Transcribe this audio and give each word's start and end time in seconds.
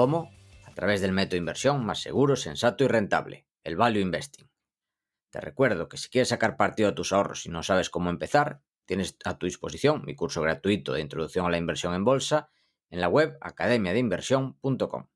¿Cómo? 0.00 0.30
A 0.64 0.72
través 0.72 1.02
del 1.02 1.12
método 1.12 1.32
de 1.32 1.40
inversión 1.40 1.84
más 1.84 2.00
seguro, 2.00 2.34
sensato 2.34 2.84
y 2.84 2.86
rentable, 2.88 3.46
el 3.64 3.76
Value 3.76 4.00
Investing. 4.00 4.48
Te 5.28 5.42
recuerdo 5.42 5.90
que 5.90 5.98
si 5.98 6.08
quieres 6.08 6.30
sacar 6.30 6.56
partido 6.56 6.88
a 6.88 6.94
tus 6.94 7.12
ahorros 7.12 7.44
y 7.44 7.50
no 7.50 7.62
sabes 7.62 7.90
cómo 7.90 8.08
empezar, 8.08 8.62
tienes 8.86 9.18
a 9.26 9.36
tu 9.36 9.44
disposición 9.44 10.02
mi 10.06 10.14
curso 10.16 10.40
gratuito 10.40 10.94
de 10.94 11.02
introducción 11.02 11.44
a 11.44 11.50
la 11.50 11.58
inversión 11.58 11.92
en 11.92 12.04
bolsa 12.04 12.48
en 12.88 13.02
la 13.02 13.08
web 13.08 13.36
academiadeinversión.com. 13.42 15.08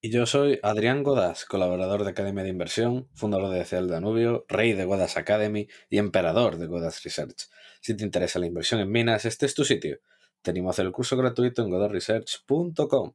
Y 0.00 0.12
yo 0.12 0.26
soy 0.26 0.60
Adrián 0.62 1.02
Godas, 1.02 1.44
colaborador 1.44 2.04
de 2.04 2.10
Academia 2.10 2.44
de 2.44 2.50
Inversión, 2.50 3.08
fundador 3.14 3.50
de 3.50 3.64
CEL 3.64 3.88
Danubio, 3.88 4.44
rey 4.46 4.74
de 4.74 4.84
Godas 4.84 5.16
Academy 5.16 5.66
y 5.90 5.98
emperador 5.98 6.58
de 6.58 6.68
Godas 6.68 7.02
Research. 7.02 7.48
Si 7.80 7.96
te 7.96 8.04
interesa 8.04 8.38
la 8.38 8.46
inversión 8.46 8.78
en 8.78 8.92
minas, 8.92 9.24
este 9.24 9.46
es 9.46 9.56
tu 9.56 9.64
sitio. 9.64 9.98
Tenemos 10.40 10.78
el 10.78 10.92
curso 10.92 11.16
gratuito 11.16 11.62
en 11.62 11.70
godasresearch.com. 11.70 13.14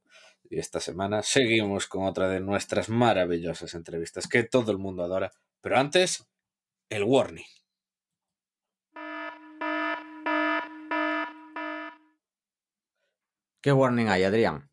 Y 0.50 0.60
esta 0.60 0.80
semana 0.80 1.24
seguimos 1.24 1.88
con 1.88 2.06
otra 2.06 2.30
de 2.30 2.40
nuestras 2.40 2.90
maravillosas 2.90 3.74
entrevistas 3.74 4.28
que 4.28 4.44
todo 4.44 4.72
el 4.72 4.78
mundo 4.78 5.04
adora. 5.04 5.32
Pero 5.62 5.78
antes, 5.78 6.26
el 6.90 7.04
warning. 7.04 7.46
¿Qué 13.62 13.74
warning 13.74 14.08
hay, 14.08 14.24
Adrián? 14.24 14.70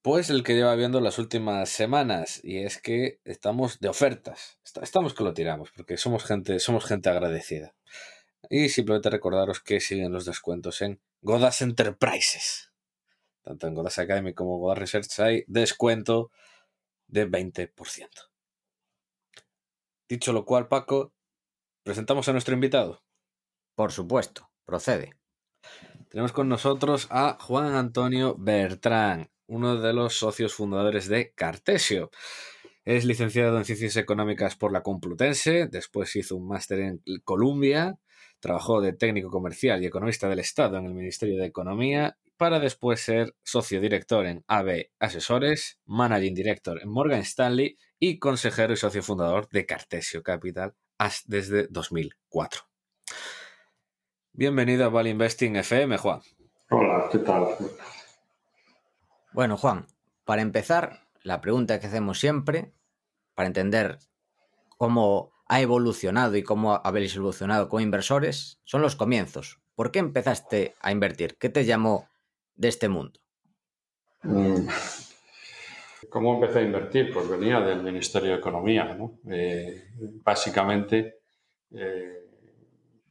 Pues 0.00 0.30
el 0.30 0.42
que 0.42 0.54
lleva 0.54 0.74
viendo 0.74 1.00
las 1.00 1.18
últimas 1.18 1.68
semanas 1.68 2.40
y 2.42 2.58
es 2.58 2.80
que 2.80 3.20
estamos 3.24 3.80
de 3.80 3.88
ofertas. 3.88 4.58
Estamos 4.80 5.12
que 5.12 5.24
lo 5.24 5.34
tiramos 5.34 5.70
porque 5.70 5.98
somos 5.98 6.24
gente, 6.24 6.58
somos 6.60 6.86
gente 6.86 7.10
agradecida. 7.10 7.74
Y 8.48 8.70
simplemente 8.70 9.10
recordaros 9.10 9.60
que 9.60 9.80
siguen 9.80 10.12
los 10.12 10.24
descuentos 10.24 10.80
en 10.80 11.02
Godas 11.20 11.60
Enterprises. 11.60 12.72
Tanto 13.48 13.66
en 13.66 13.72
Godas 13.72 13.98
Academy 13.98 14.34
como 14.34 14.58
Godas 14.58 14.76
Research 14.76 15.20
hay 15.20 15.44
descuento 15.46 16.30
de 17.06 17.26
20%. 17.26 17.72
Dicho 20.06 20.34
lo 20.34 20.44
cual, 20.44 20.68
Paco, 20.68 21.14
presentamos 21.82 22.28
a 22.28 22.32
nuestro 22.32 22.52
invitado. 22.52 23.02
Por 23.74 23.90
supuesto, 23.90 24.50
procede. 24.66 25.14
Tenemos 26.10 26.32
con 26.32 26.50
nosotros 26.50 27.06
a 27.08 27.38
Juan 27.40 27.74
Antonio 27.74 28.36
Bertrán, 28.38 29.30
uno 29.46 29.80
de 29.80 29.94
los 29.94 30.18
socios 30.18 30.52
fundadores 30.52 31.08
de 31.08 31.32
Cartesio. 31.32 32.10
Es 32.84 33.06
licenciado 33.06 33.56
en 33.56 33.64
Ciencias 33.64 33.96
Económicas 33.96 34.56
por 34.56 34.72
la 34.72 34.82
Complutense, 34.82 35.68
después 35.68 36.14
hizo 36.16 36.36
un 36.36 36.48
máster 36.48 36.80
en 36.80 37.02
Columbia, 37.24 37.98
trabajó 38.40 38.82
de 38.82 38.92
técnico 38.92 39.30
comercial 39.30 39.82
y 39.82 39.86
economista 39.86 40.28
del 40.28 40.40
Estado 40.40 40.76
en 40.76 40.84
el 40.84 40.92
Ministerio 40.92 41.38
de 41.38 41.46
Economía, 41.46 42.18
para 42.38 42.60
después 42.60 43.00
ser 43.00 43.34
socio 43.42 43.80
director 43.80 44.24
en 44.24 44.44
AB 44.46 44.90
Asesores, 45.00 45.80
managing 45.86 46.34
director 46.34 46.80
en 46.80 46.88
Morgan 46.88 47.20
Stanley 47.20 47.76
y 47.98 48.20
consejero 48.20 48.72
y 48.72 48.76
socio 48.76 49.02
fundador 49.02 49.48
de 49.50 49.66
Cartesio 49.66 50.22
Capital 50.22 50.74
desde 51.26 51.66
2004. 51.66 52.62
Bienvenido 54.32 54.84
a 54.84 54.88
Val 54.88 55.08
Investing 55.08 55.56
FM, 55.56 55.98
Juan. 55.98 56.20
Hola, 56.70 57.08
¿qué 57.10 57.18
tal? 57.18 57.48
Bueno, 59.32 59.56
Juan, 59.56 59.88
para 60.24 60.40
empezar, 60.40 61.08
la 61.24 61.40
pregunta 61.40 61.80
que 61.80 61.88
hacemos 61.88 62.20
siempre, 62.20 62.72
para 63.34 63.48
entender 63.48 63.98
cómo 64.76 65.32
ha 65.48 65.60
evolucionado 65.60 66.36
y 66.36 66.44
cómo 66.44 66.80
habéis 66.84 67.16
evolucionado 67.16 67.68
como 67.68 67.80
inversores, 67.80 68.60
son 68.62 68.80
los 68.80 68.94
comienzos. 68.94 69.60
¿Por 69.74 69.90
qué 69.90 69.98
empezaste 69.98 70.76
a 70.80 70.92
invertir? 70.92 71.36
¿Qué 71.38 71.48
te 71.48 71.64
llamó 71.64 72.08
de 72.58 72.68
este 72.68 72.88
mundo? 72.88 73.18
¿Cómo 76.10 76.34
empecé 76.34 76.58
a 76.58 76.62
invertir? 76.62 77.12
Pues 77.14 77.28
venía 77.28 77.60
del 77.60 77.82
Ministerio 77.82 78.32
de 78.32 78.38
Economía. 78.38 78.94
¿no? 78.94 79.18
Eh, 79.30 79.90
básicamente 80.22 81.20
eh, 81.70 82.26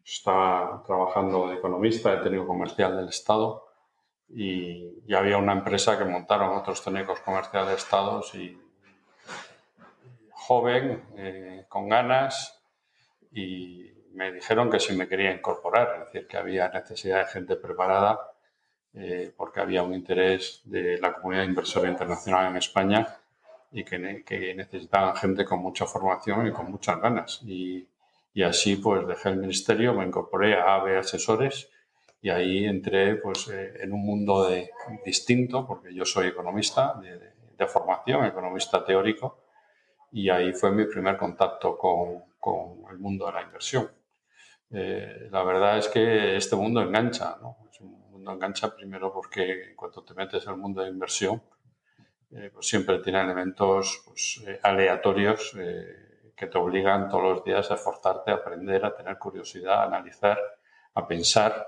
estaba 0.04 0.84
trabajando 0.86 1.48
de 1.48 1.56
economista, 1.56 2.12
de 2.12 2.24
técnico 2.24 2.46
comercial 2.46 2.98
del 2.98 3.10
Estado 3.10 3.66
y, 4.30 4.94
había 5.16 5.38
una 5.38 5.54
empresa 5.54 5.98
que 5.98 6.04
montaron 6.04 6.56
otros 6.56 6.84
técnicos 6.84 7.22
comerciales 7.22 7.70
de 7.70 7.76
Estados 7.76 8.36
y 8.36 8.58
joven, 10.32 11.04
eh, 11.16 11.66
con 11.70 11.88
ganas 11.88 12.62
y 13.32 13.90
me 14.12 14.32
dijeron 14.34 14.70
que 14.70 14.80
si 14.80 14.96
me 14.96 15.08
quería 15.08 15.32
incorporar, 15.32 15.94
es 15.94 16.06
decir, 16.06 16.28
que 16.28 16.38
había 16.38 16.68
necesidad 16.70 17.20
de 17.20 17.32
gente 17.32 17.56
preparada 17.56 18.20
eh, 18.94 19.32
porque 19.36 19.60
había 19.60 19.84
un 19.84 19.94
interés 19.94 20.62
de 20.66 20.98
la 21.00 21.14
comunidad 21.14 21.44
inversora 21.44 21.90
internacional 21.90 22.52
en 22.52 22.58
España 22.58 23.08
y 23.72 23.84
que, 23.84 24.24
que, 24.26 24.56
necesitaban 24.56 25.16
gente 25.16 25.46
con 25.46 25.60
mucha 25.60 25.86
formación 25.86 26.48
y 26.48 26.52
con 26.52 26.72
muchas 26.72 27.00
ganas. 27.02 27.42
Y, 27.46 27.88
y 28.34 28.44
así 28.44 28.78
pues 28.78 29.08
dejé 29.08 29.30
el 29.30 29.38
ministerio, 29.38 29.94
me 29.94 30.06
incorporé 30.06 30.56
a 30.56 30.76
AVE 30.76 30.98
Asesores 30.98 31.70
y 32.22 32.30
ahí 32.30 32.66
entré 32.66 33.16
pues, 33.16 33.48
eh, 33.50 33.74
en 33.82 33.94
un 33.94 34.06
mundo 34.06 34.50
de, 34.50 34.72
distinto, 35.06 35.66
porque 35.66 35.94
yo 35.94 36.06
soy 36.06 36.28
economista 36.28 36.96
de, 37.02 37.20
de, 37.58 37.68
formación, 37.68 38.26
economista 38.26 38.84
teórico, 38.84 39.44
y 40.12 40.30
ahí 40.30 40.54
fue 40.54 40.72
mi 40.72 40.86
primer 40.86 41.18
contacto 41.18 41.78
con, 41.78 42.24
con 42.40 42.92
el 42.92 42.98
mundo 42.98 43.28
de 43.28 43.34
la 43.34 43.42
inversión. 43.44 43.90
Eh, 44.72 45.30
la 45.32 45.44
verdad 45.44 45.78
es 45.78 45.88
que 45.88 46.36
este 46.36 46.56
mundo 46.56 46.82
engancha, 46.82 47.38
¿no? 47.42 47.58
Mundo 48.28 48.46
engancha 48.46 48.76
primero 48.76 49.12
porque 49.12 49.74
cuando 49.76 50.04
te 50.04 50.14
metes 50.14 50.46
en 50.46 50.52
el 50.52 50.58
mundo 50.58 50.82
de 50.82 50.90
inversión, 50.90 51.42
eh, 52.32 52.50
pues 52.54 52.68
siempre 52.68 53.00
tiene 53.00 53.22
elementos 53.22 54.02
pues, 54.06 54.44
aleatorios 54.64 55.56
que 56.38 56.46
te 56.46 56.58
obligan 56.58 57.10
todos 57.10 57.24
los 57.24 57.44
días 57.44 57.72
a 57.72 57.74
esforzarte, 57.74 58.30
a 58.30 58.36
aprender, 58.36 58.86
a 58.86 58.96
tener 58.96 59.18
curiosidad, 59.18 59.82
a 59.82 59.84
analizar, 59.86 60.38
a 60.94 61.08
pensar 61.08 61.68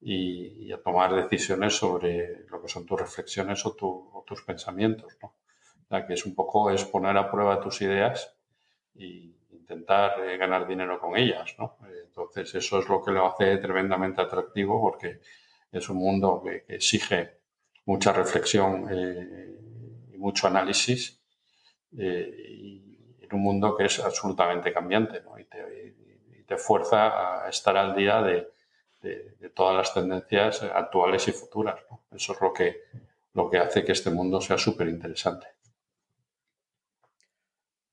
y, 0.00 0.70
a 0.72 0.80
tomar 0.80 1.14
decisiones 1.14 1.76
sobre 1.76 2.46
lo 2.48 2.62
que 2.62 2.68
son 2.68 2.86
tus 2.86 3.00
reflexiones 3.00 3.66
o, 3.66 3.74
tus 4.24 4.42
pensamientos. 4.42 5.16
¿no? 5.20 5.34
O 5.90 6.06
que 6.06 6.14
es 6.14 6.24
un 6.26 6.34
poco 6.34 6.70
es 6.70 6.84
poner 6.84 7.16
a 7.16 7.28
prueba 7.28 7.60
tus 7.60 7.80
ideas 7.82 8.36
e 8.94 9.34
intentar 9.50 10.20
eh, 10.20 10.36
ganar 10.36 10.66
dinero 10.68 11.00
con 11.00 11.16
ellas. 11.16 11.56
¿no? 11.58 11.78
Entonces 12.04 12.54
eso 12.54 12.78
es 12.78 12.88
lo 12.88 13.02
que 13.02 13.10
lo 13.10 13.26
hace 13.26 13.56
tremendamente 13.56 14.20
atractivo 14.20 14.80
porque 14.80 15.20
es 15.78 15.88
un 15.88 15.96
mundo 15.96 16.42
que, 16.42 16.64
exige 16.74 17.38
mucha 17.86 18.12
reflexión 18.12 18.86
eh, 18.90 20.10
y 20.12 20.18
mucho 20.18 20.46
análisis 20.46 21.20
eh, 21.98 22.34
y 22.48 22.98
en 23.20 23.34
un 23.34 23.42
mundo 23.42 23.76
que 23.76 23.84
es 23.84 24.00
absolutamente 24.00 24.72
cambiante 24.72 25.22
y, 25.38 26.44
te, 26.44 26.56
fuerza 26.56 27.44
a 27.44 27.48
estar 27.48 27.76
al 27.76 27.96
día 27.96 28.22
de, 28.22 28.48
de, 29.00 29.50
todas 29.50 29.76
las 29.76 29.94
tendencias 29.94 30.62
actuales 30.62 31.26
y 31.28 31.32
futuras. 31.32 31.80
Eso 32.10 32.32
es 32.32 32.40
lo 32.40 32.52
que, 32.52 32.82
lo 33.32 33.50
que 33.50 33.58
hace 33.58 33.84
que 33.84 33.92
este 33.92 34.10
mundo 34.10 34.40
sea 34.40 34.58
súper 34.58 34.88
interesante. 34.88 35.46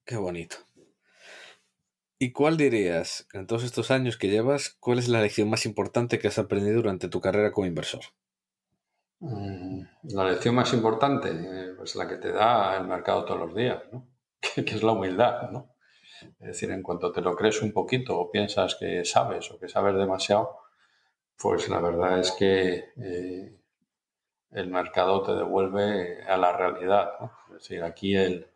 Qué 0.06 0.18
bonito. 0.18 0.57
¿Y 2.23 2.33
cuál 2.33 2.56
dirías, 2.56 3.27
en 3.33 3.47
todos 3.47 3.63
estos 3.63 3.89
años 3.89 4.15
que 4.15 4.29
llevas, 4.29 4.77
cuál 4.79 5.00
es 5.00 5.09
la 5.09 5.23
lección 5.23 5.50
más 5.50 5.65
importante 5.65 6.19
que 6.19 6.27
has 6.27 6.38
aprendido 6.38 6.75
durante 6.75 7.09
tu 7.09 7.19
carrera 7.19 7.51
como 7.51 7.65
inversor? 7.65 8.01
Mm, 9.21 9.81
la 10.03 10.25
lección 10.25 10.53
más 10.53 10.71
importante, 10.71 11.29
eh, 11.31 11.73
pues 11.75 11.95
la 11.95 12.07
que 12.07 12.18
te 12.18 12.31
da 12.31 12.77
el 12.77 12.85
mercado 12.85 13.25
todos 13.25 13.39
los 13.39 13.56
días, 13.56 13.81
¿no? 13.91 14.07
que, 14.39 14.62
es 14.62 14.83
la 14.83 14.91
humildad. 14.91 15.50
¿no? 15.50 15.73
Es 16.39 16.50
decir, 16.50 16.69
en 16.69 16.83
cuanto 16.83 17.12
te 17.12 17.21
lo 17.21 17.35
crees 17.35 17.59
un 17.63 17.73
poquito 17.73 18.19
o 18.19 18.29
piensas 18.29 18.75
que 18.75 19.03
sabes 19.03 19.50
o 19.50 19.57
que 19.57 19.68
sabes 19.68 19.95
demasiado, 19.95 20.59
pues 21.41 21.69
la 21.69 21.79
verdad 21.79 22.19
es 22.19 22.29
que 22.33 22.91
eh, 22.97 23.57
el 24.51 24.68
mercado 24.68 25.23
te 25.23 25.33
devuelve 25.33 26.21
a 26.21 26.38
la 26.38 26.56
realidad. 26.56 27.13
Es 27.47 27.53
decir, 27.63 27.81
aquí 27.81 28.15
el, 28.15 28.50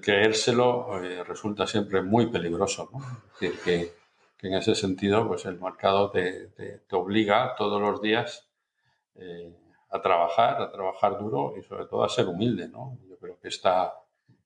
creérselo 0.00 1.02
eh, 1.02 1.24
resulta 1.24 1.66
siempre 1.66 2.02
muy 2.02 2.26
peligroso. 2.26 2.90
Es 3.34 3.40
decir, 3.40 3.60
que, 3.64 4.04
en 4.46 4.54
ese 4.54 4.74
sentido, 4.74 5.26
pues 5.26 5.46
el 5.46 5.58
mercado 5.58 6.10
te, 6.10 6.50
obliga 6.92 7.54
todos 7.56 7.80
los 7.80 8.02
días 8.02 8.46
eh, 9.14 9.54
a 9.90 10.02
trabajar, 10.02 10.60
a 10.60 10.70
trabajar 10.70 11.18
duro 11.18 11.54
y 11.56 11.62
sobre 11.62 11.86
todo 11.86 12.04
a 12.04 12.10
ser 12.10 12.28
humilde, 12.28 12.68
¿no? 12.68 12.98
Yo 13.08 13.16
creo 13.16 13.38
que 13.40 13.48
esta, 13.48 13.94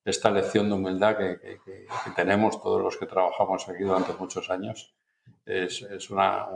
esta 0.05 0.31
lección 0.31 0.69
de 0.69 0.75
humildad 0.77 1.17
que, 1.17 1.59
tenemos 2.15 2.63
todos 2.63 2.81
los 2.81 2.97
que 2.97 3.07
trabajamos 3.07 3.69
aquí 3.69 3.83
durante 3.83 4.13
muchos 4.13 4.49
años 4.51 4.95
es, 5.45 5.83
es 5.83 6.11
una, 6.11 6.47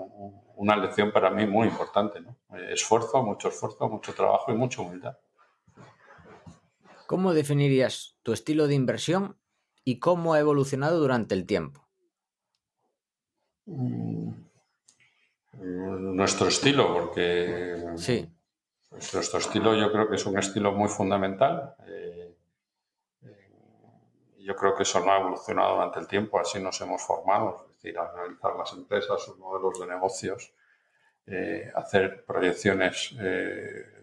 una, 0.55 0.77
lección 0.77 1.11
para 1.11 1.31
mí 1.31 1.45
muy 1.47 1.67
importante, 1.67 2.21
¿no? 2.21 2.37
Esfuerzo, 2.71 3.25
mucho 3.25 3.49
esfuerzo, 3.49 3.89
mucho 3.89 4.15
trabajo 4.15 4.53
y 4.53 4.55
mucha 4.55 4.83
humildad. 4.83 5.17
¿Cómo 7.13 7.35
definirías 7.35 8.17
tu 8.23 8.33
estilo 8.33 8.67
de 8.67 8.75
inversión 8.75 9.37
y 9.85 9.99
cómo 9.99 10.33
ha 10.33 10.41
evolucionado 10.41 10.99
durante 10.99 11.35
el 11.35 11.45
tiempo? 11.45 11.87
Mm, 13.67 14.31
nuestro 16.17 16.49
estilo, 16.49 16.95
porque 16.95 17.85
sí. 17.97 18.27
Pues 18.89 19.13
nuestro 19.13 19.41
estilo 19.41 19.77
yo 19.77 19.93
creo 19.93 20.09
que 20.09 20.17
es 20.17 20.25
un 20.25 20.39
estilo 20.39 20.73
muy 20.73 20.89
fundamental. 20.89 21.75
Eh, 21.87 22.35
eh, 23.25 23.51
yo 24.39 24.57
creo 24.57 24.75
que 24.75 24.85
eso 24.85 25.05
no 25.05 25.13
ha 25.13 25.21
evolucionado 25.21 25.75
durante 25.75 26.01
el 26.01 26.07
tiempo, 26.07 26.41
así 26.41 26.63
nos 26.63 26.81
hemos 26.81 27.03
formado, 27.03 27.67
es 27.69 27.75
decir, 27.75 27.99
analizar 27.99 28.57
las 28.57 28.73
empresas, 28.73 29.23
sus 29.23 29.37
modelos 29.37 29.79
de 29.79 29.87
negocios, 29.87 30.55
eh, 31.27 31.71
hacer 31.75 32.25
proyecciones 32.25 33.15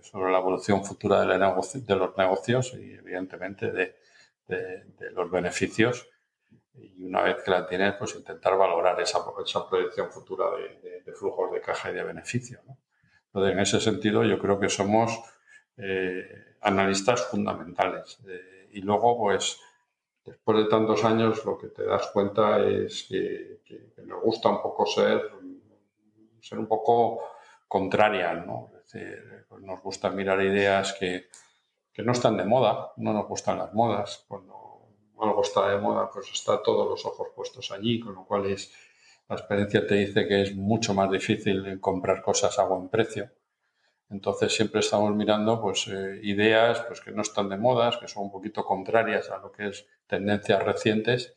sobre 0.02 0.32
la 0.32 0.40
evolución 0.40 0.84
futura 0.86 1.22
de, 1.22 1.96
los 1.96 2.18
negocios 2.18 2.74
y 2.74 2.94
evidentemente 2.94 3.72
de, 3.72 3.96
los 5.14 5.30
beneficios. 5.30 6.10
Y 6.74 7.04
una 7.04 7.22
vez 7.24 7.44
que 7.44 7.52
la 7.52 7.68
tienes, 7.68 7.96
pues 7.96 8.16
intentar 8.16 8.58
valorar 8.58 9.00
esa, 9.02 9.20
esa 9.44 9.70
proyección 9.70 10.10
futura 10.12 10.46
de, 11.06 11.14
flujos 11.14 11.52
de 11.52 11.62
caja 11.62 11.92
y 11.92 11.96
de 11.96 12.04
beneficio. 12.04 12.60
Entonces, 13.28 13.54
en 13.54 13.60
ese 13.60 13.80
sentido, 13.80 14.24
yo 14.24 14.40
creo 14.40 14.60
que 14.60 14.70
somos 14.70 15.20
eh, 15.78 16.56
analistas 16.62 17.26
fundamentales. 17.28 18.20
Eh, 18.28 18.70
y 18.74 18.82
luego, 18.82 19.18
pues, 19.18 19.60
después 20.26 20.58
de 20.58 20.66
tantos 20.66 21.04
años, 21.06 21.44
lo 21.46 21.58
que 21.58 21.68
te 21.68 21.86
das 21.86 22.08
cuenta 22.08 22.60
es 22.66 23.06
que, 23.08 23.60
nos 24.06 24.22
gusta 24.22 24.50
un 24.50 24.62
poco 24.62 24.86
ser, 24.86 25.22
ser 26.42 26.60
un 26.60 26.68
poco 26.68 27.22
contraria, 27.68 28.34
¿no? 28.34 28.72
Es 28.78 28.92
decir, 28.92 29.46
pues 29.48 29.62
nos 29.62 29.82
gusta 29.82 30.10
mirar 30.10 30.42
ideas 30.42 30.94
que, 30.94 31.30
que 31.94 32.04
no 32.04 32.12
están 32.12 32.38
de 32.38 32.46
moda, 32.46 32.94
no 32.98 33.14
nos 33.14 33.28
gustan 33.28 33.58
las 33.60 33.74
modas. 33.74 34.26
Cuando 34.28 34.88
algo 35.20 35.42
está 35.42 35.70
de 35.70 35.78
moda, 35.78 36.10
pues 36.12 36.30
está 36.32 36.62
todos 36.64 36.90
los 36.90 37.06
ojos 37.06 37.28
puestos 37.36 37.72
allí, 37.72 38.00
con 38.00 38.16
lo 38.16 38.26
cual 38.26 38.46
es 38.48 38.72
la 39.28 39.36
experiencia 39.36 39.86
te 39.86 39.96
dice 39.96 40.28
que 40.28 40.42
es 40.42 40.56
mucho 40.56 40.96
más 40.96 41.12
difícil 41.12 41.80
comprar 41.80 42.22
cosas 42.24 42.58
a 42.58 42.64
buen 42.64 42.90
precio. 42.90 43.30
Entonces 44.10 44.56
siempre 44.56 44.80
estamos 44.80 45.16
mirando 45.16 45.62
pues, 45.62 45.88
eh, 45.88 46.20
ideas 46.24 46.82
pues, 46.88 47.00
que 47.00 47.12
no 47.12 47.22
están 47.22 47.48
de 47.48 47.58
modas, 47.58 47.98
que 47.98 48.08
son 48.08 48.24
un 48.24 48.32
poquito 48.32 48.66
contrarias 48.66 49.30
a 49.30 49.38
lo 49.38 49.52
que 49.52 49.68
es 49.68 49.86
tendencias 50.08 50.64
recientes, 50.64 51.36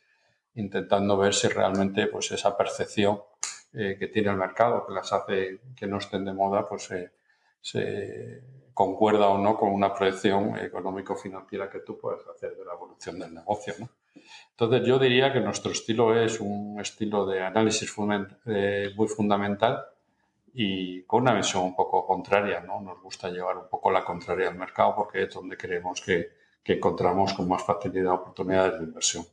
intentando 0.54 1.18
ver 1.18 1.34
si 1.34 1.48
realmente 1.48 2.06
pues, 2.06 2.32
esa 2.32 2.56
percepción 2.56 3.20
eh, 3.74 3.96
que 3.98 4.08
tiene 4.08 4.30
el 4.30 4.36
mercado, 4.36 4.86
que 4.86 4.92
las 4.92 5.12
hace 5.12 5.60
que 5.76 5.86
no 5.86 5.98
estén 5.98 6.24
de 6.24 6.32
moda, 6.32 6.68
pues 6.68 6.90
se 7.60 8.42
concuerda 8.74 9.28
o 9.28 9.38
no 9.38 9.56
con 9.56 9.70
una 9.72 9.92
proyección 9.92 10.56
económico-financiera 10.58 11.68
que 11.70 11.80
tú 11.80 11.98
puedes 11.98 12.26
hacer 12.26 12.56
de 12.56 12.64
la 12.64 12.72
evolución 12.72 13.18
del 13.18 13.34
negocio. 13.34 13.74
¿no? 13.78 13.88
Entonces 14.50 14.86
yo 14.86 14.98
diría 14.98 15.32
que 15.32 15.40
nuestro 15.40 15.72
estilo 15.72 16.18
es 16.18 16.40
un 16.40 16.80
estilo 16.80 17.26
de 17.26 17.42
análisis 17.42 17.92
eh, 18.46 18.90
muy 18.96 19.08
fundamental 19.08 19.84
y 20.54 21.02
con 21.04 21.22
una 21.22 21.34
visión 21.34 21.64
un 21.64 21.74
poco 21.74 22.06
contraria, 22.06 22.60
¿no? 22.60 22.80
Nos 22.80 23.00
gusta 23.00 23.30
llevar 23.30 23.56
un 23.56 23.68
poco 23.68 23.90
la 23.90 24.04
contraria 24.04 24.48
al 24.48 24.56
mercado 24.56 24.94
porque 24.94 25.22
es 25.22 25.32
donde 25.32 25.56
creemos 25.56 26.00
que, 26.02 26.42
encontramos 26.64 27.32
con 27.34 27.48
más 27.48 27.64
facilidad 27.64 28.12
oportunidades 28.12 28.78
de 28.78 28.84
inversión. 28.84 29.24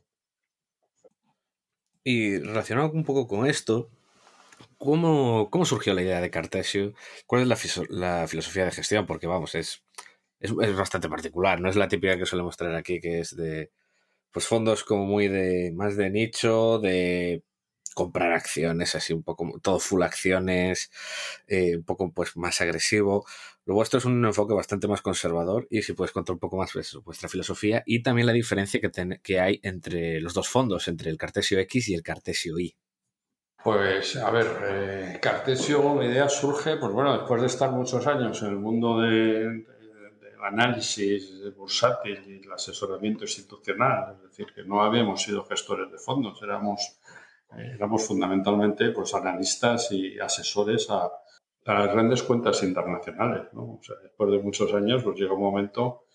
Y 2.02 2.38
relacionado 2.38 2.90
un 2.92 3.04
poco 3.04 3.28
con 3.28 3.46
esto, 3.46 3.88
¿cómo, 4.80 5.50
cómo 5.50 5.64
surgió 5.66 5.94
la 5.94 6.02
idea 6.02 6.20
de 6.22 6.30
Cartesio? 6.30 6.94
¿Cuál 7.26 7.42
es 7.42 7.48
la, 7.90 8.26
filosofía 8.26 8.64
de 8.64 8.72
gestión? 8.72 9.06
Porque 9.06 9.26
vamos, 9.26 9.54
es, 9.54 9.84
es, 10.40 10.52
bastante 10.76 11.08
particular, 11.08 11.60
no 11.60 11.68
es 11.70 11.76
la 11.76 11.88
típica 11.88 12.18
que 12.18 12.26
solemos 12.26 12.56
traer 12.56 12.76
aquí, 12.76 13.00
que 13.00 13.20
es 13.20 13.36
de 13.36 13.70
pues 14.32 14.46
fondos 14.46 14.84
como 14.84 15.06
muy 15.06 15.28
de 15.28 15.72
más 15.74 15.96
de 15.96 16.10
nicho, 16.10 16.78
de 16.80 17.44
comprar 17.94 18.32
acciones, 18.32 18.94
así 18.94 19.12
un 19.12 19.22
poco, 19.22 19.60
todo 19.62 19.80
full 19.80 20.02
acciones, 20.02 20.90
eh, 21.46 21.76
un 21.76 21.84
poco 21.84 22.12
pues 22.12 22.36
más 22.36 22.60
agresivo. 22.60 23.26
Lo 23.66 23.74
vuestro 23.74 23.98
es 23.98 24.04
un 24.06 24.24
enfoque 24.24 24.54
bastante 24.54 24.88
más 24.88 25.02
conservador 25.02 25.66
y 25.70 25.82
si 25.82 25.92
puedes 25.94 26.12
contar 26.12 26.34
un 26.34 26.40
poco 26.40 26.56
más 26.56 26.72
pues, 26.72 26.96
vuestra 27.04 27.28
filosofía 27.28 27.82
y 27.86 28.02
también 28.02 28.26
la 28.26 28.32
diferencia 28.32 28.80
que, 28.80 28.90
que 29.22 29.40
hay 29.40 29.60
entre 29.62 30.20
los 30.20 30.34
dos 30.34 30.48
fondos, 30.48 30.88
entre 30.88 31.10
el 31.10 31.18
Cartesio 31.18 31.58
X 31.60 31.88
y 31.88 31.94
el 31.94 32.02
Cartesio 32.02 32.58
Y. 32.58 32.76
Pues 33.62 34.16
a 34.16 34.30
ver, 34.30 34.46
eh, 34.64 35.18
Cartesio, 35.20 35.96
la 35.96 36.06
idea 36.06 36.28
surge, 36.28 36.76
pues 36.76 36.92
bueno, 36.92 37.12
después 37.18 37.40
de 37.40 37.46
estar 37.46 37.70
muchos 37.70 38.06
años 38.06 38.40
en 38.42 38.48
el 38.48 38.56
mundo 38.56 39.00
de, 39.00 39.66
análisis 40.42 41.54
bursátil 41.56 42.24
y 42.26 42.44
el 42.44 42.52
asesoramiento 42.52 43.24
institucional, 43.24 44.16
es 44.16 44.22
decir, 44.22 44.46
que 44.54 44.64
no 44.64 44.82
habíamos 44.82 45.22
sido 45.22 45.44
gestores 45.44 45.90
de 45.90 45.98
fondos, 45.98 46.40
éramos, 46.42 47.00
eh, 47.56 47.72
éramos 47.74 48.06
fundamentalmente 48.06 48.90
pues, 48.90 49.14
analistas 49.14 49.92
y 49.92 50.18
asesores 50.18 50.88
a, 50.90 51.10
las 51.64 51.92
grandes 51.92 52.22
cuentas 52.24 52.62
internacionales. 52.62 53.48
después 54.02 54.30
de 54.30 54.38
muchos 54.38 54.74
años 54.74 55.04
pues, 55.04 55.18
llega 55.18 55.34
un 55.34 55.42
momento 55.42 56.06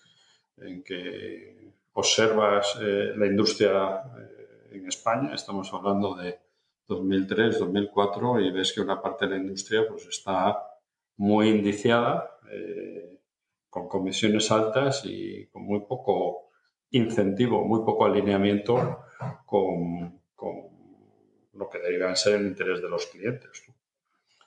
en 0.58 0.82
que 0.82 1.72
observas 1.94 2.76
eh, 2.80 3.12
la 3.16 3.26
industria 3.26 4.02
eh, 4.18 4.68
en 4.72 4.86
España, 4.86 5.34
estamos 5.34 5.72
hablando 5.72 6.14
de 6.14 6.45
2003, 6.88 7.58
2004, 7.58 8.40
y 8.40 8.52
ves 8.52 8.72
que 8.72 8.80
una 8.80 9.00
parte 9.00 9.26
de 9.26 9.32
la 9.32 9.38
industria 9.38 9.86
pues, 9.88 10.06
está 10.06 10.62
muy 11.16 11.48
indiciada 11.48 12.30
con 13.68 13.88
comisiones 13.88 14.50
altas 14.50 15.02
y 15.04 15.46
con 15.48 15.64
muy 15.64 15.80
poco 15.80 16.50
incentivo, 16.90 17.64
muy 17.64 17.84
poco 17.84 18.06
alineamiento 18.06 19.00
con, 19.44 20.20
lo 21.52 21.70
que 21.70 21.78
deberían 21.78 22.16
ser 22.16 22.40
el 22.40 22.46
interés 22.48 22.82
de 22.82 22.88
los 22.88 23.06
clientes. 23.06 23.64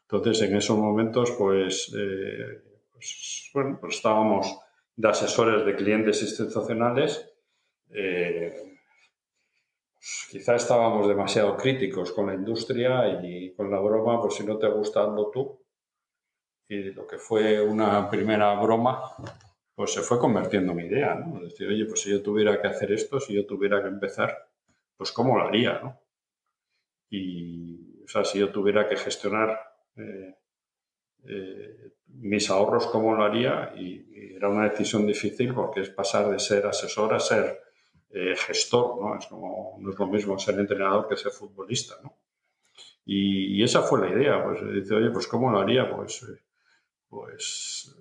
Entonces, 0.02 0.42
en 0.48 0.56
esos 0.56 0.78
momentos, 0.78 1.32
pues, 1.38 1.94
eh, 1.98 2.62
pues, 2.92 3.50
bueno, 3.54 3.78
pues 3.80 3.96
estábamos 3.96 4.60
de 4.96 5.08
asesores 5.08 5.66
de 5.66 5.76
clientes 5.76 6.22
institucionales. 6.22 7.32
Eh, 7.90 8.69
quizá 10.32 10.56
estábamos 10.56 11.08
demasiado 11.08 11.58
críticos 11.58 12.12
con 12.12 12.28
la 12.28 12.34
industria 12.34 13.22
y 13.24 13.54
con 13.54 13.70
la 13.70 13.80
broma, 13.80 14.22
pues 14.22 14.36
si 14.36 14.46
no 14.46 14.58
te 14.58 14.68
gusta, 14.68 15.04
hazlo 15.04 15.30
tú 15.30 15.60
y 16.70 16.92
lo 16.94 17.08
que 17.08 17.18
fue 17.18 17.62
una 17.62 18.10
primera 18.10 18.54
broma, 18.60 19.02
pues 19.74 19.92
se 19.92 20.02
fue 20.02 20.20
convirtiendo 20.20 20.72
en 20.72 20.78
mi 20.78 20.86
idea, 20.86 21.16
¿no? 21.16 21.42
Decir, 21.42 21.68
oye, 21.68 21.86
pues 21.86 22.02
si 22.02 22.12
yo 22.12 22.22
tuviera 22.22 22.62
que 22.62 22.68
hacer 22.68 22.92
esto, 22.92 23.20
si 23.20 23.34
yo 23.34 23.46
tuviera 23.48 23.82
que 23.82 23.88
empezar, 23.88 24.50
pues 24.96 25.12
¿cómo 25.12 25.38
lo 25.38 25.48
haría, 25.48 25.80
no? 25.80 26.00
Y, 27.10 28.04
o 28.04 28.08
sea, 28.08 28.24
si 28.24 28.38
yo 28.38 28.52
tuviera 28.52 28.88
que 28.88 28.98
gestionar 28.98 29.60
eh, 29.96 30.36
eh, 31.28 31.94
mis 32.06 32.50
ahorros, 32.52 32.86
¿cómo 32.88 33.16
lo 33.16 33.24
haría? 33.24 33.74
Y, 33.76 34.36
era 34.36 34.48
una 34.48 34.70
decisión 34.70 35.06
difícil 35.06 35.54
porque 35.54 35.82
es 35.82 35.90
pasar 35.90 36.30
de 36.30 36.40
ser 36.40 36.66
asesor 36.66 37.14
a 37.14 37.20
ser 37.20 37.60
eh, 38.12 38.36
gestor, 38.36 39.02
¿no? 39.02 39.18
Es 39.18 39.28
como, 39.28 39.78
no 39.80 39.92
es 39.92 40.00
lo 40.00 40.08
mismo 40.08 40.38
ser 40.40 40.60
entrenador 40.60 41.08
que 41.08 41.18
ser 41.18 41.32
futbolista, 41.32 41.96
¿no? 42.04 42.18
Y, 43.06 43.64
esa 43.64 43.82
fue 43.82 44.02
la 44.02 44.16
idea, 44.16 44.44
pues 44.44 44.60
dice, 44.74 44.94
oye, 44.96 45.10
pues 45.10 45.28
¿cómo 45.28 45.50
lo 45.52 45.60
haría? 45.60 45.90
Pues 45.90 46.24
pues, 47.10 47.96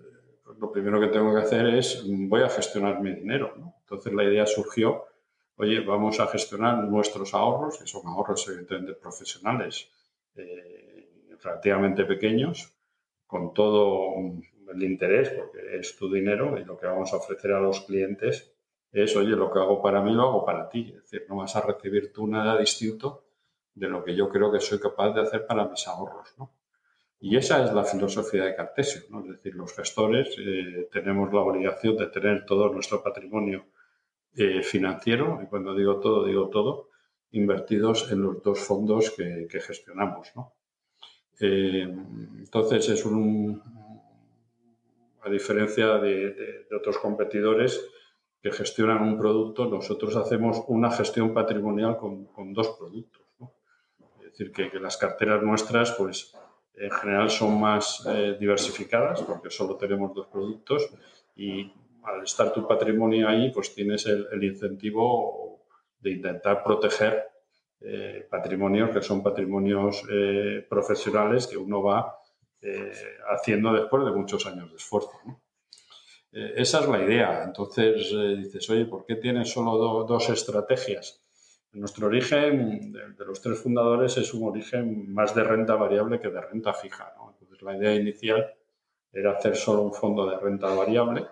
pues, 0.44 0.58
lo 0.58 0.70
primero 0.70 1.00
que 1.00 1.08
tengo 1.08 1.34
que 1.34 1.40
hacer 1.40 1.66
es, 1.74 2.04
voy 2.06 2.42
a 2.42 2.48
gestionar 2.48 3.00
mi 3.00 3.14
dinero. 3.14 3.54
Entonces 3.80 4.12
la 4.12 4.24
idea 4.24 4.46
surgió, 4.46 5.06
oye, 5.56 5.80
vamos 5.80 6.20
a 6.20 6.26
gestionar 6.26 6.84
nuestros 6.84 7.32
ahorros, 7.34 7.78
que 7.78 7.86
son 7.86 8.06
ahorros 8.06 8.46
evidentemente 8.48 8.94
profesionales, 8.94 9.90
eh, 10.36 11.36
relativamente 11.42 12.04
pequeños, 12.04 12.74
con 13.26 13.54
todo 13.54 14.14
el 14.72 14.82
interés, 14.82 15.30
porque 15.30 15.78
es 15.78 15.96
tu 15.96 16.12
dinero 16.12 16.58
y 16.58 16.64
lo 16.64 16.78
que 16.78 16.86
vamos 16.86 17.12
a 17.12 17.16
ofrecer 17.16 17.52
a 17.52 17.60
los 17.60 17.80
clientes 17.82 18.52
es, 18.92 19.16
oye, 19.16 19.30
lo 19.30 19.50
que 19.50 19.58
hago 19.58 19.82
para 19.82 20.02
mí 20.02 20.12
lo 20.12 20.22
hago 20.22 20.44
para 20.44 20.68
ti. 20.68 20.92
Es 20.94 21.02
decir, 21.02 21.26
no 21.28 21.36
vas 21.36 21.54
a 21.56 21.60
recibir 21.60 22.12
tú 22.12 22.26
nada 22.26 22.58
distinto 22.58 23.24
de 23.74 23.88
lo 23.88 24.02
que 24.04 24.14
yo 24.14 24.28
creo 24.28 24.50
que 24.50 24.60
soy 24.60 24.80
capaz 24.80 25.12
de 25.12 25.22
hacer 25.22 25.46
para 25.46 25.68
mis 25.68 25.86
ahorros. 25.86 26.34
¿no? 26.38 26.52
Y 27.20 27.36
esa 27.36 27.64
es 27.64 27.72
la 27.72 27.84
filosofía 27.84 28.44
de 28.44 28.54
Cartesio, 28.54 29.02
¿no? 29.10 29.20
es 29.20 29.28
decir, 29.28 29.54
los 29.54 29.74
gestores 29.74 30.34
eh, 30.38 30.88
tenemos 30.90 31.32
la 31.32 31.40
obligación 31.40 31.96
de 31.96 32.06
tener 32.08 32.44
todo 32.46 32.72
nuestro 32.72 33.02
patrimonio 33.02 33.66
eh, 34.36 34.62
financiero, 34.62 35.40
y 35.42 35.46
cuando 35.46 35.74
digo 35.74 35.98
todo, 35.98 36.24
digo 36.24 36.48
todo, 36.48 36.90
invertidos 37.32 38.10
en 38.12 38.22
los 38.22 38.42
dos 38.42 38.60
fondos 38.60 39.10
que, 39.10 39.48
gestionamos. 39.60 40.32
¿no? 40.36 40.54
Eh, 41.40 41.82
entonces 42.38 42.88
es 42.88 43.04
un, 43.04 43.60
a 45.22 45.30
diferencia 45.30 45.98
de, 45.98 46.66
otros 46.76 46.98
competidores 46.98 47.84
que 48.40 48.52
gestionan 48.52 49.02
un 49.02 49.18
producto, 49.18 49.66
nosotros 49.66 50.14
hacemos 50.16 50.62
una 50.68 50.90
gestión 50.90 51.34
patrimonial 51.34 51.96
con, 51.96 52.28
dos 52.52 52.76
productos. 52.78 53.22
Es 54.20 54.32
decir, 54.32 54.52
que, 54.52 54.78
las 54.78 54.96
carteras 54.96 55.42
nuestras, 55.42 55.92
pues 55.92 56.34
en 56.74 56.90
general 56.90 57.30
son 57.30 57.58
más 57.60 58.06
eh, 58.08 58.36
diversificadas 58.38 59.22
porque 59.22 59.50
solo 59.50 59.76
tenemos 59.76 60.14
dos 60.14 60.28
productos 60.28 60.88
y 61.34 61.72
al 62.04 62.22
estar 62.22 62.52
tu 62.52 62.66
patrimonio 62.66 63.28
ahí, 63.28 63.50
pues 63.50 63.74
tienes 63.74 64.06
el, 64.06 64.42
incentivo 64.42 65.66
de 65.98 66.12
intentar 66.12 66.62
proteger 66.62 67.24
eh, 67.80 68.26
patrimonios 68.30 68.90
que 68.90 69.02
son 69.02 69.22
patrimonios 69.22 70.04
eh, 70.10 70.64
profesionales 70.68 71.46
que 71.46 71.56
uno 71.56 71.82
va 71.82 72.14
haciendo 73.30 73.72
después 73.72 74.04
de 74.04 74.10
muchos 74.10 74.44
años 74.46 74.68
de 74.70 74.76
esfuerzo. 74.76 75.12
Esa 76.32 76.80
es 76.80 76.88
la 76.88 77.02
idea. 77.02 77.42
Entonces 77.44 78.10
dices, 78.38 78.68
oye, 78.70 78.86
¿por 78.86 79.04
qué 79.04 79.16
tienes 79.16 79.50
solo 79.50 80.04
dos 80.04 80.28
estrategias? 80.30 81.22
Nuestro 81.72 82.06
origen 82.06 82.92
de, 82.92 83.24
los 83.24 83.40
tres 83.42 83.58
fundadores 83.58 84.16
es 84.16 84.32
un 84.32 84.48
origen 84.48 85.12
más 85.12 85.34
de 85.34 85.44
renta 85.44 85.74
variable 85.74 86.18
que 86.18 86.30
de 86.30 86.40
renta 86.40 86.72
fija. 86.72 87.12
Entonces 87.14 87.62
la 87.62 87.76
idea 87.76 87.94
inicial 87.94 88.54
era 89.12 89.32
hacer 89.32 89.56
solo 89.56 89.82
un 89.82 89.92
fondo 89.92 90.28
de 90.28 90.38
renta 90.38 90.68
variable 90.74 91.26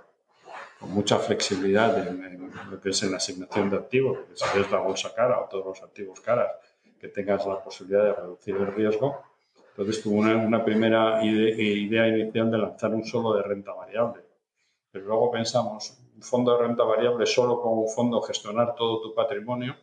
con 0.78 0.90
mucha 0.90 1.18
flexibilidad 1.18 2.06
en, 2.06 2.50
lo 2.70 2.80
que 2.80 2.90
es 2.90 3.02
en 3.02 3.12
la 3.12 3.16
asignación 3.16 3.70
de 3.70 3.76
activos, 3.76 4.18
porque 4.18 4.36
si 4.36 4.58
ves 4.58 4.70
la 4.70 4.80
bolsa 4.80 5.14
cara 5.14 5.40
o 5.40 5.48
todos 5.48 5.64
los 5.64 5.82
activos 5.82 6.20
caras, 6.20 6.52
que 7.00 7.08
tengas 7.08 7.46
la 7.46 7.62
posibilidad 7.62 8.04
de 8.04 8.12
reducir 8.12 8.56
el 8.56 8.66
riesgo. 8.68 9.22
Entonces 9.70 10.02
tuvo 10.02 10.20
una, 10.20 10.64
primera 10.64 11.22
idea, 11.24 12.08
inicial 12.08 12.50
de 12.50 12.58
lanzar 12.58 12.94
un 12.94 13.04
solo 13.04 13.34
de 13.34 13.42
renta 13.42 13.72
variable. 13.72 14.22
Pero 14.96 15.08
luego 15.08 15.30
pensamos, 15.30 15.98
un 16.14 16.22
fondo 16.22 16.56
de 16.56 16.66
renta 16.66 16.82
variable 16.82 17.26
solo 17.26 17.60
como 17.60 17.82
un 17.82 17.88
fondo 17.90 18.22
gestionar 18.22 18.74
todo 18.74 19.02
tu 19.02 19.14
patrimonio, 19.14 19.76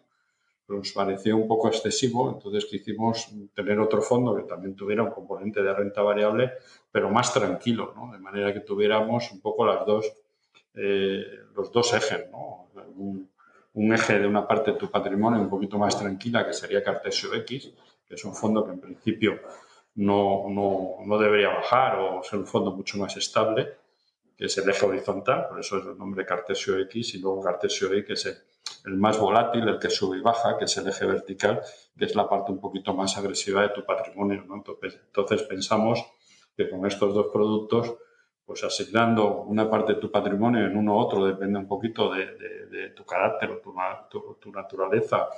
pues 0.65 0.79
nos 0.79 0.91
pareció 0.91 1.37
un 1.37 1.47
poco 1.47 1.67
excesivo, 1.67 2.31
entonces 2.31 2.65
quisimos 2.65 3.29
tener 3.53 3.79
otro 3.79 4.01
fondo 4.01 4.35
que 4.35 4.41
también 4.41 4.75
tuviera 4.75 5.03
un 5.03 5.11
componente 5.11 5.61
de 5.61 5.71
renta 5.71 6.01
variable, 6.01 6.53
pero 6.91 7.11
más 7.11 7.31
tranquilo, 7.31 7.93
de 8.11 8.17
manera 8.17 8.51
que 8.51 8.61
tuviéramos 8.61 9.31
un 9.31 9.39
poco 9.39 9.67
las 9.67 9.85
dos 9.85 10.11
eh, 10.73 11.23
los 11.55 11.71
dos 11.71 11.93
ejes. 11.93 12.25
Un, 12.95 13.93
eje 13.93 14.17
de 14.17 14.25
una 14.25 14.47
parte 14.47 14.71
de 14.71 14.77
tu 14.79 14.89
patrimonio 14.89 15.39
un 15.41 15.49
poquito 15.49 15.77
más 15.77 15.95
tranquila, 15.95 16.43
que 16.43 16.53
sería 16.53 16.83
Cartesio 16.83 17.35
X, 17.35 17.71
que 18.07 18.15
es 18.15 18.25
un 18.25 18.33
fondo 18.33 18.65
que 18.65 18.71
en 18.71 18.79
principio 18.79 19.41
no, 19.93 20.45
no, 20.49 21.05
no, 21.05 21.17
debería 21.19 21.49
bajar 21.49 21.99
o 21.99 22.23
ser 22.23 22.39
un 22.39 22.47
fondo 22.47 22.71
mucho 22.71 22.97
más 22.97 23.15
estable, 23.15 23.82
que 24.37 24.45
es 24.45 24.57
el 24.57 24.69
eje 24.69 24.85
horizontal, 24.85 25.47
por 25.47 25.59
eso 25.59 25.77
es 25.77 25.85
el 25.85 25.97
nombre 25.97 26.25
Cartesio 26.25 26.77
X, 26.79 27.15
y 27.15 27.19
luego 27.19 27.41
Cartesio 27.41 27.93
Y, 27.95 28.03
que 28.03 28.13
es 28.13 28.25
el, 28.85 28.97
más 28.97 29.19
volátil, 29.19 29.67
el 29.67 29.79
que 29.79 29.89
sube 29.89 30.17
y 30.17 30.21
baja, 30.21 30.57
que 30.57 30.65
es 30.65 30.77
el 30.77 30.87
eje 30.87 31.05
vertical, 31.05 31.61
que 31.97 32.05
es 32.05 32.15
la 32.15 32.27
parte 32.27 32.51
un 32.51 32.59
poquito 32.59 32.93
más 32.93 33.17
agresiva 33.17 33.61
de 33.61 33.69
tu 33.69 33.85
patrimonio. 33.85 34.43
Entonces, 34.43 35.43
pensamos 35.43 36.03
que 36.55 36.69
con 36.69 36.85
estos 36.85 37.13
dos 37.13 37.27
productos 37.31 37.95
pues 38.45 38.63
asignando 38.63 39.41
una 39.43 39.69
parte 39.69 39.93
de 39.93 39.99
tu 39.99 40.11
patrimonio 40.11 40.65
en 40.65 40.75
uno 40.75 40.95
u 40.95 40.99
otro, 40.99 41.25
depende 41.25 41.59
un 41.59 41.67
poquito 41.67 42.11
de, 42.11 42.89
tu 42.95 43.05
carácter 43.05 43.49
o 43.51 44.35
tu, 44.39 44.51
naturaleza 44.51 45.29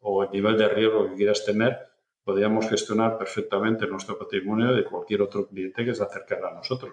o 0.00 0.22
el 0.22 0.30
nivel 0.30 0.56
de 0.56 0.68
riesgo 0.68 1.08
que 1.08 1.16
quieras 1.16 1.44
tener, 1.44 1.76
podríamos 2.22 2.68
gestionar 2.68 3.18
perfectamente 3.18 3.86
nuestro 3.86 4.18
patrimonio 4.18 4.72
de 4.72 4.84
cualquier 4.84 5.22
otro 5.22 5.48
cliente 5.48 5.84
que 5.84 5.94
se 5.94 6.02
acercara 6.02 6.48
a 6.48 6.54
nosotros. 6.54 6.92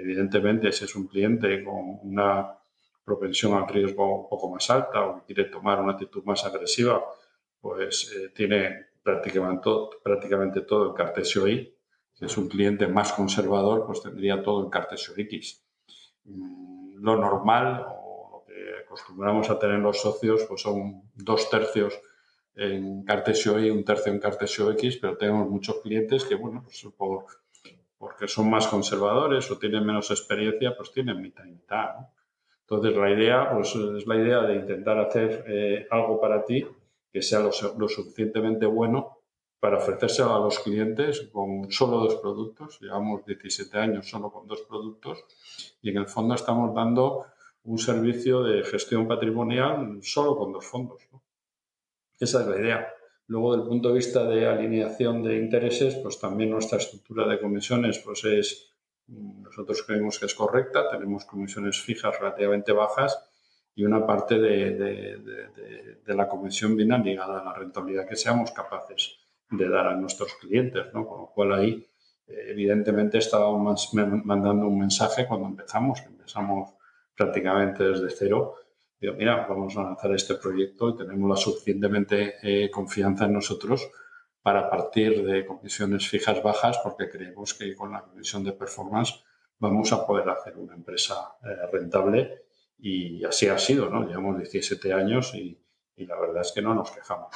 Evidentemente, 0.00 0.72
si 0.72 0.84
es 0.84 0.94
un 0.96 1.06
cliente 1.06 1.62
con 1.62 2.00
una 2.02 2.58
propensión 3.04 3.54
al 3.54 3.68
riesgo 3.68 4.22
un 4.22 4.28
poco 4.28 4.50
más 4.50 4.70
alta 4.70 5.04
o 5.04 5.24
quiere 5.24 5.44
tomar 5.44 5.80
una 5.80 5.92
actitud 5.92 6.22
más 6.24 6.44
agresiva, 6.44 7.04
pues 7.60 8.12
eh, 8.16 8.30
tiene 8.34 8.86
prácticamente 9.02 9.62
todo, 9.62 9.90
prácticamente 10.02 10.62
todo 10.62 10.88
el 10.88 10.94
Cartesio 10.94 11.46
I, 11.48 11.74
si 12.14 12.24
es 12.24 12.36
un 12.36 12.48
cliente 12.48 12.86
más 12.86 13.12
conservador, 13.12 13.86
pues 13.86 14.02
tendría 14.02 14.42
todo 14.42 14.64
en 14.64 14.70
Cartesio 14.70 15.14
X. 15.16 15.64
Mm, 16.24 17.02
lo 17.02 17.16
normal 17.16 17.86
o 17.88 18.30
lo 18.32 18.44
que 18.46 18.84
acostumbramos 18.84 19.50
a 19.50 19.58
tener 19.58 19.78
los 19.80 20.00
socios 20.00 20.44
pues 20.48 20.62
son 20.62 21.02
dos 21.14 21.48
tercios 21.50 21.98
en 22.54 23.04
Cartesio 23.04 23.58
Y 23.58 23.68
y 23.68 23.70
un 23.70 23.84
tercio 23.84 24.12
en 24.12 24.20
Cartesio 24.20 24.70
X, 24.72 24.98
pero 24.98 25.16
tenemos 25.16 25.48
muchos 25.48 25.80
clientes 25.80 26.24
que, 26.24 26.34
bueno, 26.34 26.62
pues 26.62 26.84
porque 28.00 28.26
son 28.26 28.48
más 28.48 28.66
conservadores 28.66 29.50
o 29.50 29.58
tienen 29.58 29.84
menos 29.84 30.10
experiencia, 30.10 30.74
pues 30.74 30.90
tienen 30.90 31.20
mitad 31.20 31.44
y 31.44 31.50
mitad. 31.50 31.96
Entonces, 32.62 32.96
la 32.96 33.10
idea 33.10 33.52
pues, 33.52 33.74
es 33.74 34.06
la 34.06 34.16
idea 34.16 34.40
de 34.40 34.54
intentar 34.56 34.98
hacer 34.98 35.44
eh, 35.46 35.86
algo 35.90 36.18
para 36.18 36.42
ti 36.46 36.66
que 37.12 37.20
sea 37.20 37.40
lo, 37.40 37.50
lo 37.76 37.88
suficientemente 37.88 38.64
bueno 38.64 39.18
para 39.58 39.76
ofrecérselo 39.76 40.34
a 40.34 40.40
los 40.40 40.60
clientes 40.60 41.28
con 41.30 41.70
solo 41.70 41.98
dos 41.98 42.14
productos. 42.14 42.80
Llevamos 42.80 43.26
17 43.26 43.76
años 43.76 44.08
solo 44.08 44.32
con 44.32 44.46
dos 44.46 44.62
productos 44.62 45.22
y 45.82 45.90
en 45.90 45.98
el 45.98 46.08
fondo 46.08 46.34
estamos 46.34 46.74
dando 46.74 47.26
un 47.64 47.76
servicio 47.76 48.42
de 48.42 48.62
gestión 48.62 49.06
patrimonial 49.08 49.98
solo 50.00 50.38
con 50.38 50.52
dos 50.52 50.64
fondos. 50.64 51.06
Esa 52.18 52.40
es 52.40 52.46
la 52.46 52.56
idea. 52.56 52.94
Luego, 53.30 53.56
del 53.56 53.64
punto 53.64 53.90
de 53.90 53.94
vista 53.94 54.24
de 54.24 54.44
alineación 54.44 55.22
de 55.22 55.36
intereses, 55.36 55.94
pues 55.94 56.18
también 56.18 56.50
nuestra 56.50 56.78
estructura 56.78 57.28
de 57.28 57.38
comisiones 57.38 58.00
pues 58.00 58.24
es, 58.24 58.74
nosotros 59.06 59.84
creemos 59.86 60.18
que 60.18 60.26
es 60.26 60.34
correcta, 60.34 60.90
tenemos 60.90 61.26
comisiones 61.26 61.80
fijas 61.80 62.18
relativamente 62.18 62.72
bajas 62.72 63.24
y 63.72 63.84
una 63.84 64.04
parte 64.04 64.36
de, 64.40 64.74
de, 64.74 66.00
de 66.04 66.14
la 66.16 66.26
comisión 66.26 66.76
viene 66.76 66.98
ligada 66.98 67.40
a 67.40 67.44
la 67.44 67.54
rentabilidad 67.54 68.08
que 68.08 68.16
seamos 68.16 68.50
capaces 68.50 69.20
de 69.48 69.68
dar 69.68 69.86
a 69.86 69.94
nuestros 69.94 70.34
clientes, 70.34 70.86
¿no? 70.92 71.06
Con 71.06 71.20
lo 71.20 71.26
cual 71.28 71.52
ahí, 71.52 71.86
eh, 72.26 72.46
evidentemente, 72.48 73.18
estábamos 73.18 73.94
mandando 73.94 74.66
un 74.66 74.80
mensaje 74.80 75.28
cuando 75.28 75.46
empezamos, 75.46 76.00
empezamos 76.04 76.70
prácticamente 77.16 77.84
desde 77.84 78.10
cero. 78.10 78.56
Digo, 79.00 79.14
mira, 79.14 79.46
vamos 79.48 79.76
a 79.76 79.82
lanzar 79.82 80.12
este 80.12 80.34
proyecto 80.34 80.90
y 80.90 80.96
tenemos 80.96 81.28
la 81.28 81.36
suficientemente 81.36 82.34
eh, 82.42 82.70
confianza 82.70 83.24
en 83.24 83.32
nosotros 83.32 83.90
para 84.42 84.68
partir 84.68 85.24
de 85.24 85.46
comisiones 85.46 86.08
fijas 86.08 86.42
bajas 86.42 86.78
porque 86.82 87.08
creemos 87.08 87.54
que 87.54 87.74
con 87.74 87.92
la 87.92 88.02
comisión 88.02 88.44
de 88.44 88.52
performance 88.52 89.24
vamos 89.58 89.92
a 89.92 90.06
poder 90.06 90.28
hacer 90.28 90.56
una 90.56 90.74
empresa 90.74 91.36
eh, 91.42 91.66
rentable 91.72 92.44
y 92.78 93.24
así 93.24 93.48
ha 93.48 93.58
sido, 93.58 93.90
¿no? 93.90 94.06
Llevamos 94.06 94.38
17 94.38 94.92
años 94.92 95.34
y 95.34 95.58
la 95.96 96.18
verdad 96.18 96.40
es 96.40 96.52
que 96.52 96.62
no 96.62 96.74
nos 96.74 96.90
quejamos. 96.90 97.34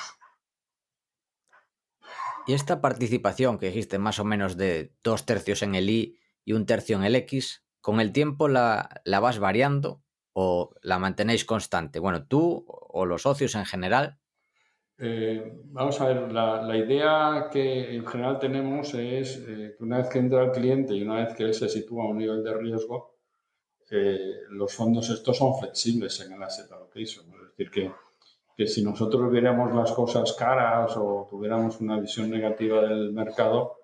Y 2.46 2.52
esta 2.52 2.80
participación 2.80 3.58
que 3.58 3.66
dijiste 3.66 3.98
más 3.98 4.18
o 4.18 4.24
menos 4.24 4.56
de 4.56 4.94
dos 5.02 5.24
tercios 5.24 5.62
en 5.62 5.74
el 5.74 5.88
I 5.88 6.18
y 6.44 6.52
un 6.52 6.66
tercio 6.66 6.96
en 6.96 7.04
el 7.04 7.14
X, 7.16 7.64
¿con 7.80 8.00
el 8.00 8.12
tiempo 8.12 8.48
la, 8.48 9.02
vas 9.06 9.38
variando 9.38 10.02
o 10.34 10.74
la 10.82 10.98
mantenéis 10.98 11.44
constante? 11.44 11.98
Bueno, 11.98 12.26
tú 12.26 12.64
o 12.68 13.06
los 13.06 13.22
socios 13.22 13.54
en 13.54 13.64
general. 13.64 14.18
Eh, 14.98 15.60
vamos 15.64 16.00
a 16.00 16.06
ver, 16.06 16.30
la, 16.30 16.76
idea 16.76 17.48
que 17.50 17.96
en 17.96 18.06
general 18.06 18.38
tenemos 18.38 18.94
es 18.94 19.38
eh, 19.38 19.74
que 19.76 19.82
una 19.82 19.98
vez 19.98 20.08
que 20.08 20.18
entra 20.20 20.44
el 20.44 20.52
cliente 20.52 20.94
y 20.94 21.02
una 21.02 21.24
vez 21.24 21.34
que 21.34 21.44
él 21.44 21.54
se 21.54 21.68
sitúa 21.68 22.04
a 22.04 22.08
un 22.08 22.18
nivel 22.18 22.44
de 22.44 22.54
riesgo, 22.54 23.16
eh, 23.90 24.42
los 24.50 24.72
fondos 24.72 25.10
estos 25.10 25.36
son 25.36 25.58
flexibles 25.58 26.20
en 26.20 26.34
el 26.34 26.42
asset 26.42 26.70
allocation. 26.70 27.26
Es 27.26 27.56
decir, 27.56 27.70
que 27.70 27.90
que 28.56 28.66
si 28.66 28.84
nosotros 28.84 29.30
viéramos 29.30 29.74
las 29.74 29.92
cosas 29.92 30.32
caras 30.34 30.96
o 30.96 31.26
tuviéramos 31.28 31.80
una 31.80 31.98
visión 31.98 32.30
negativa 32.30 32.82
del 32.82 33.12
mercado, 33.12 33.80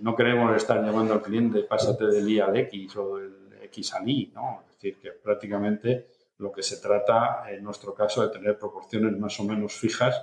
no 0.00 0.14
queremos 0.16 0.56
estar 0.56 0.82
llamando 0.84 1.14
al 1.14 1.22
cliente, 1.22 1.62
pásate 1.64 2.06
del 2.06 2.28
I 2.28 2.40
al 2.40 2.56
X 2.56 2.96
o 2.96 3.16
del 3.16 3.52
X 3.64 3.94
al 3.94 4.08
I, 4.08 4.32
¿no? 4.34 4.64
Decir, 4.80 4.98
que 4.98 5.10
prácticamente 5.12 6.08
lo 6.38 6.50
que 6.50 6.62
se 6.62 6.78
trata, 6.78 7.44
en 7.50 7.62
nuestro 7.62 7.94
caso, 7.94 8.22
de 8.22 8.30
tener 8.30 8.58
proporciones 8.58 9.18
más 9.18 9.38
o 9.40 9.44
menos 9.44 9.74
fijas 9.74 10.20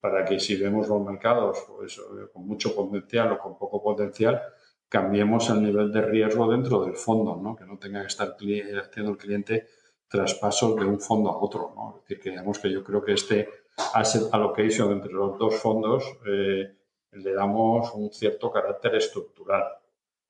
para 0.00 0.24
que 0.24 0.38
si 0.38 0.54
vemos 0.56 0.88
los 0.88 1.02
mercados 1.02 1.58
pues, 1.66 1.98
eh, 1.98 2.28
con 2.32 2.46
mucho 2.46 2.74
potencial 2.74 3.32
o 3.32 3.38
con 3.38 3.58
poco 3.58 3.82
potencial, 3.82 4.40
cambiemos 4.88 5.50
el 5.50 5.62
nivel 5.62 5.90
de 5.90 6.02
riesgo 6.02 6.48
dentro 6.48 6.84
del 6.84 6.94
fondo, 6.94 7.36
¿no? 7.36 7.56
Que 7.56 7.64
no 7.64 7.78
tenga 7.78 8.02
que 8.02 8.06
estar 8.06 8.36
haciendo 8.36 9.10
el 9.10 9.16
cliente 9.16 9.66
traspasos 10.08 10.76
de 10.76 10.84
un 10.84 11.00
fondo 11.00 11.30
a 11.30 11.38
otro. 11.38 11.72
¿no? 11.74 11.96
Es 11.96 12.02
decir, 12.02 12.20
que 12.22 12.30
digamos 12.30 12.58
que 12.58 12.70
yo 12.70 12.84
creo 12.84 13.02
que 13.02 13.12
este 13.12 13.48
asset 13.94 14.32
allocation 14.32 14.92
entre 14.92 15.12
los 15.12 15.38
dos 15.38 15.56
fondos 15.56 16.04
eh, 16.26 16.76
le 17.12 17.32
damos 17.32 17.92
un 17.94 18.12
cierto 18.12 18.50
carácter 18.50 18.94
estructural. 18.96 19.64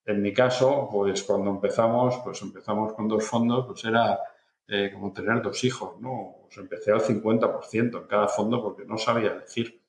En 0.06 0.22
mi 0.22 0.32
caso, 0.32 0.88
pues 0.90 1.22
cuando 1.24 1.50
empezamos, 1.50 2.18
pues 2.24 2.40
empezamos 2.42 2.92
con 2.94 3.08
dos 3.08 3.24
fondos, 3.24 3.66
pues 3.66 3.84
era 3.84 4.18
eh, 4.68 4.90
como 4.92 5.12
tener 5.12 5.42
dos 5.42 5.62
hijos, 5.64 6.00
¿no? 6.00 6.36
Pues 6.42 6.56
empecé 6.58 6.92
al 6.92 7.00
50% 7.00 7.98
en 8.02 8.06
cada 8.06 8.28
fondo 8.28 8.62
porque 8.62 8.84
no 8.86 8.96
sabía 8.98 9.32
elegir. 9.32 9.82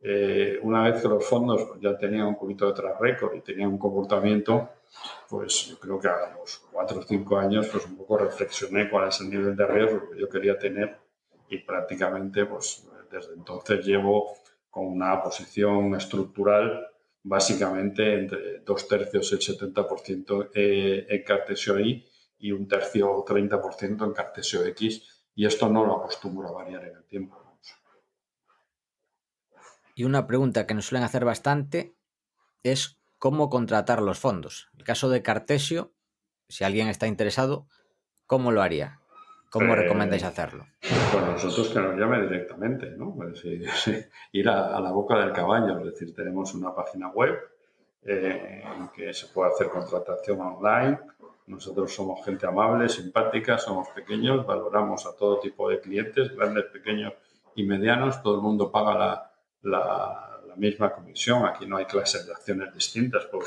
eh, 0.00 0.58
una 0.62 0.84
vez 0.84 1.02
que 1.02 1.08
los 1.08 1.24
fondos 1.24 1.80
ya 1.80 1.96
tenían 1.98 2.26
un 2.26 2.36
poquito 2.38 2.66
de 2.66 2.74
track 2.74 3.00
record 3.00 3.36
y 3.36 3.40
tenían 3.42 3.70
un 3.70 3.78
comportamiento, 3.78 4.70
pues 5.28 5.66
yo 5.68 5.78
creo 5.78 5.98
que 6.00 6.08
a 6.08 6.36
los 6.38 6.58
cuatro 6.72 7.00
o 7.00 7.02
cinco 7.02 7.38
años, 7.38 7.68
pues 7.68 7.86
un 7.86 7.96
poco 7.96 8.18
reflexioné 8.18 8.90
cuál 8.90 9.08
es 9.08 9.20
el 9.20 9.30
nivel 9.30 9.56
de 9.56 9.66
riesgo 9.66 10.10
que 10.10 10.18
yo 10.20 10.28
quería 10.28 10.58
tener 10.58 10.98
y 11.48 11.58
prácticamente, 11.58 12.46
pues 12.46 12.86
desde 13.10 13.34
entonces 13.34 13.84
llevo 13.86 14.34
con 14.70 14.86
una 14.86 15.22
posición 15.22 15.94
estructural 15.94 16.88
básicamente 17.22 18.18
entre 18.18 18.60
dos 18.60 18.88
tercios, 18.88 19.32
el 19.32 19.40
70% 19.40 20.50
eh, 20.54 21.06
en 21.08 21.22
Cartesio 21.22 21.78
I 21.78 22.04
y 22.38 22.52
un 22.52 22.66
tercio 22.66 23.10
o 23.10 23.24
30% 23.24 24.04
en 24.04 24.12
Cartesio 24.12 24.64
X 24.66 25.26
y 25.34 25.46
esto 25.46 25.68
no 25.68 25.84
lo 25.84 25.96
acostumbro 25.96 26.48
a 26.48 26.52
variar 26.52 26.84
en 26.84 26.96
el 26.96 27.04
tiempo. 27.04 27.42
Y 29.94 30.04
una 30.04 30.26
pregunta 30.26 30.66
que 30.66 30.74
nos 30.74 30.86
suelen 30.86 31.04
hacer 31.04 31.24
bastante 31.24 31.94
es 32.62 32.98
cómo 33.18 33.50
contratar 33.50 34.00
los 34.00 34.18
fondos. 34.18 34.68
En 34.72 34.80
el 34.80 34.86
caso 34.86 35.10
de 35.10 35.22
Cartesio, 35.22 35.94
si 36.48 36.64
alguien 36.64 36.88
está 36.88 37.06
interesado, 37.06 37.68
¿cómo 38.26 38.52
lo 38.52 38.62
haría? 38.62 39.01
¿Cómo 39.52 39.74
eh, 39.74 39.76
recomendáis 39.76 40.24
hacerlo? 40.24 40.66
Pues 40.80 41.24
nosotros 41.26 41.68
que 41.68 41.78
nos 41.78 41.94
llame 41.94 42.22
directamente, 42.22 42.90
¿no? 42.96 43.14
Pues, 43.14 43.44
ir 44.32 44.48
a, 44.48 44.80
la 44.80 44.90
boca 44.90 45.18
del 45.18 45.32
caballo, 45.32 45.78
es 45.78 45.84
decir, 45.84 46.14
tenemos 46.14 46.54
una 46.54 46.74
página 46.74 47.10
web 47.10 47.38
eh, 48.02 48.64
en 48.64 48.88
que 48.88 49.12
se 49.12 49.26
puede 49.26 49.50
hacer 49.50 49.68
contratación 49.68 50.40
online. 50.40 50.98
Nosotros 51.48 51.94
somos 51.94 52.24
gente 52.24 52.46
amable, 52.46 52.88
simpática, 52.88 53.58
somos 53.58 53.88
pequeños, 53.90 54.46
valoramos 54.46 55.04
a 55.04 55.14
todo 55.14 55.38
tipo 55.38 55.68
de 55.68 55.80
clientes, 55.80 56.34
grandes, 56.34 56.64
pequeños 56.72 57.12
y 57.54 57.64
medianos. 57.64 58.22
Todo 58.22 58.36
el 58.36 58.40
mundo 58.40 58.72
paga 58.72 58.94
la, 58.94 59.32
la, 59.62 60.56
misma 60.56 60.92
comisión. 60.94 61.44
Aquí 61.44 61.66
no 61.66 61.76
hay 61.76 61.84
clases 61.84 62.26
de 62.26 62.32
acciones 62.32 62.72
distintas 62.72 63.24
por, 63.26 63.44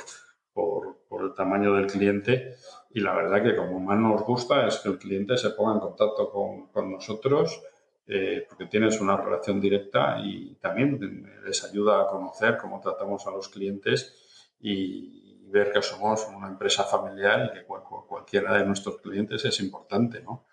por, 0.54 1.24
el 1.24 1.34
tamaño 1.34 1.74
del 1.74 1.88
cliente. 1.88 2.56
Y 2.96 3.02
la 3.02 3.14
verdad 3.14 3.44
que 3.44 3.58
como 3.58 3.78
más 3.82 4.00
nos 4.00 4.24
gusta 4.24 4.66
es 4.66 4.78
que 4.78 4.88
el 4.88 4.98
cliente 4.98 5.36
se 5.36 5.50
ponga 5.50 5.74
en 5.74 5.80
contacto 5.80 6.32
con, 6.32 6.68
con 6.68 6.90
nosotros 6.90 7.62
eh, 8.08 8.46
porque 8.48 8.68
tienes 8.68 9.02
una 9.02 9.18
relación 9.18 9.60
directa 9.60 10.18
y 10.24 10.56
también 10.56 11.42
les 11.44 11.64
ayuda 11.66 12.02
a 12.02 12.08
conocer 12.08 12.56
cómo 12.58 12.80
tratamos 12.80 13.28
a 13.28 13.32
los 13.32 13.50
clientes 13.50 14.56
y, 14.60 15.24
ver 15.48 15.72
que 15.72 15.82
somos 15.82 16.28
una 16.36 16.48
empresa 16.48 16.84
familiar 16.84 17.50
y 17.50 17.60
que 17.60 17.66
cualquiera 17.66 18.58
de 18.58 18.66
nuestros 18.66 18.98
clientes 18.98 19.46
es 19.46 19.60
importante, 19.62 20.22
¿no? 20.22 20.46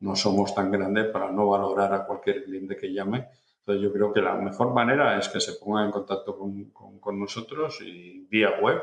No 0.00 0.16
somos 0.16 0.54
tan 0.54 0.72
grandes 0.72 1.06
para 1.08 1.30
no 1.30 1.48
valorar 1.48 1.92
a 1.92 2.06
cualquier 2.06 2.44
cliente 2.44 2.76
que 2.76 2.92
llame 2.92 3.28
entonces 3.68 3.82
yo 3.82 3.92
creo 3.92 4.12
que 4.14 4.22
la 4.22 4.34
mejor 4.34 4.72
manera 4.72 5.18
es 5.18 5.28
que 5.28 5.40
se 5.40 5.52
pongan 5.52 5.86
en 5.86 5.90
contacto 5.90 6.38
con, 6.38 7.20
nosotros 7.20 7.82
y 7.82 8.26
vía 8.30 8.58
web 8.62 8.80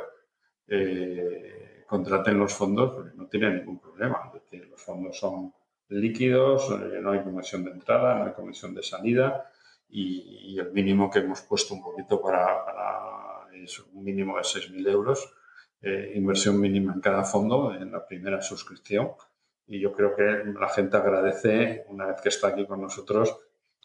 eh, 0.67 1.64
contraten 1.87 2.39
los 2.39 2.53
fondos 2.53 2.93
porque 2.93 3.15
no 3.15 3.27
tienen 3.27 3.57
ningún 3.57 3.79
problema. 3.79 4.19
Es 4.27 4.41
decir, 4.41 4.67
los 4.69 4.81
fondos 4.81 5.17
son 5.17 5.53
líquidos, 5.89 6.69
eh, 6.71 6.99
no 7.01 7.11
hay 7.11 7.21
comisión 7.23 7.63
de 7.63 7.71
entrada, 7.71 8.15
no 8.15 8.25
hay 8.25 8.33
comisión 8.33 8.73
de 8.73 8.83
salida 8.83 9.49
y, 9.89 10.57
el 10.59 10.71
mínimo 10.71 11.09
que 11.09 11.19
hemos 11.19 11.41
puesto 11.41 11.73
un 11.73 11.83
poquito 11.83 12.21
para, 12.21 13.47
es 13.53 13.79
un 13.79 14.03
mínimo 14.03 14.37
de 14.37 14.43
6.000 14.43 14.89
euros, 14.89 15.33
eh, 15.81 16.13
inversión 16.15 16.59
mínima 16.59 16.93
en 16.93 17.01
cada 17.01 17.23
fondo 17.23 17.73
en 17.73 17.91
la 17.91 18.05
primera 18.05 18.41
suscripción. 18.41 19.11
Y 19.67 19.79
yo 19.79 19.91
creo 19.93 20.15
que 20.15 20.23
la 20.59 20.69
gente 20.69 20.97
agradece, 20.97 21.85
una 21.89 22.05
vez 22.05 22.21
que 22.21 22.29
está 22.29 22.49
aquí 22.49 22.65
con 22.65 22.81
nosotros, 22.81 23.37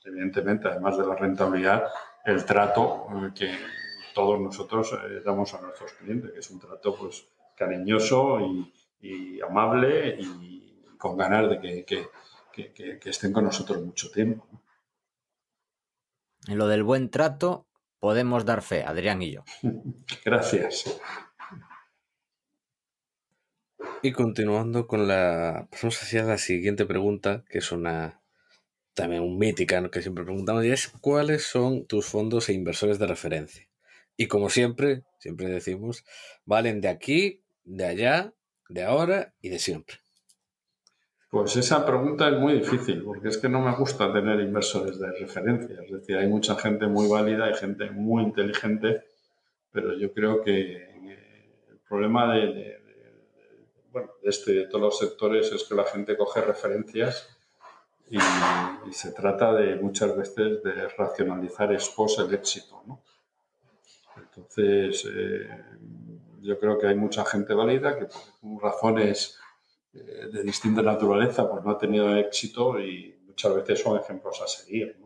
evidentemente, 0.05 0.69
además 0.69 0.99
de 0.99 1.07
la 1.07 1.15
rentabilidad, 1.15 1.85
el 2.25 2.45
trato 2.45 3.07
eh, 3.11 3.31
que 3.35 3.51
todos 4.15 4.41
nosotros 4.41 4.93
eh, 4.93 5.23
damos 5.25 5.55
a 5.55 5.61
nuestros 5.61 5.93
clientes, 5.95 6.33
que 6.33 6.41
es 6.41 6.51
un 6.51 6.61
trato 6.61 6.95
pues 6.97 7.27
cariñoso 7.61 8.41
y, 9.03 9.41
amable 9.43 10.17
y 10.19 10.97
con 10.97 11.19
ganas 11.19 11.51
de 11.51 11.85
que, 11.85 12.09
estén 13.05 13.33
con 13.35 13.45
nosotros 13.45 13.85
mucho 13.85 14.11
tiempo. 14.11 14.47
En 16.49 16.57
lo 16.57 16.67
del 16.69 16.83
buen 16.83 17.11
trato 17.11 17.67
podemos 17.99 18.47
dar 18.47 18.63
fe, 18.63 18.83
Adrián 18.83 19.21
y 19.21 19.33
yo. 19.33 19.45
Gracias. 20.25 21.01
Y 24.03 24.13
continuando 24.13 24.87
con 24.87 25.07
la... 25.07 25.69
Pasamos 25.71 26.03
hacia 26.03 26.25
la 26.25 26.39
siguiente 26.39 26.87
pregunta, 26.87 27.45
que 27.51 27.59
es 27.59 27.73
una, 27.73 28.23
también 28.95 29.23
un 29.23 29.37
mítica 29.37 29.87
que 29.91 30.01
siempre 30.01 30.25
preguntamos 30.25 30.65
y 30.65 30.71
es 30.71 30.89
cuáles 30.89 31.45
son 31.45 31.87
tus 31.87 32.07
fondos 32.07 32.49
e 32.49 32.55
inversores 32.55 32.99
de 32.99 33.07
referencia. 33.07 33.69
Y 34.17 34.27
como 34.27 34.49
siempre, 34.49 35.05
siempre 35.19 35.49
decimos, 35.49 36.05
valen 36.47 36.81
de 36.81 36.89
aquí, 36.89 37.43
de 37.71 37.87
allá, 37.87 38.35
de 38.69 38.83
ahora 38.83 39.33
y 39.41 39.49
de 39.49 39.59
siempre. 39.59 39.97
Pues 41.31 41.55
esa 41.57 41.87
pregunta 41.87 42.29
es 42.29 42.37
muy 42.39 42.55
difícil, 42.55 43.05
porque 43.05 43.29
es 43.29 43.39
que 43.39 43.49
no 43.49 43.61
me 43.61 43.73
gusta 43.77 44.13
tener 44.13 44.41
inversores 44.41 44.99
de 44.99 45.13
referencia. 45.13 45.81
Es 45.85 45.93
decir, 45.93 46.17
hay 46.17 46.27
mucha 46.27 46.57
gente 46.57 46.89
muy 46.89 47.09
válida, 47.09 47.45
hay 47.45 47.55
gente 47.55 47.89
muy 47.91 48.25
inteligente, 48.25 49.05
pero 49.71 49.97
yo 49.97 50.13
creo 50.13 50.43
que 50.43 50.91
el 51.71 51.79
problema 51.89 52.35
de, 52.35 52.81
bueno, 53.93 54.11
de, 54.21 54.29
este, 54.29 54.53
de 54.53 54.67
todos 54.67 54.83
los 54.83 54.99
sectores 54.99 55.53
es 55.53 55.63
que 55.63 55.77
la 55.77 55.85
gente 55.85 56.17
coge 56.17 56.41
referencias 56.41 57.29
y, 58.11 58.19
se 58.91 59.13
trata 59.13 59.53
de 59.53 59.77
muchas 59.77 60.17
veces 60.17 60.65
de 60.65 60.89
racionalizar 60.99 61.73
expos 61.73 62.19
el 62.19 62.35
éxito. 62.35 62.83
¿no? 62.89 63.01
Entonces, 64.17 65.07
eh, 65.15 65.49
yo 66.41 66.59
creo 66.59 66.79
que 66.79 66.87
hay 66.87 66.95
mucha 66.95 67.25
gente 67.25 67.55
válida 67.55 67.99
que 67.99 68.07
por 68.41 68.63
razones 68.63 69.39
eh, 69.93 70.29
de 70.33 70.43
distinta 70.43 70.83
naturaleza 70.83 71.51
pues 71.51 71.65
no 71.65 71.73
ha 71.73 71.79
tenido 71.79 72.15
éxito 72.17 72.81
y 72.81 73.21
muchas 73.27 73.55
veces 73.55 73.81
son 73.81 73.99
ejemplos 73.99 74.41
a 74.43 74.47
seguir. 74.47 74.97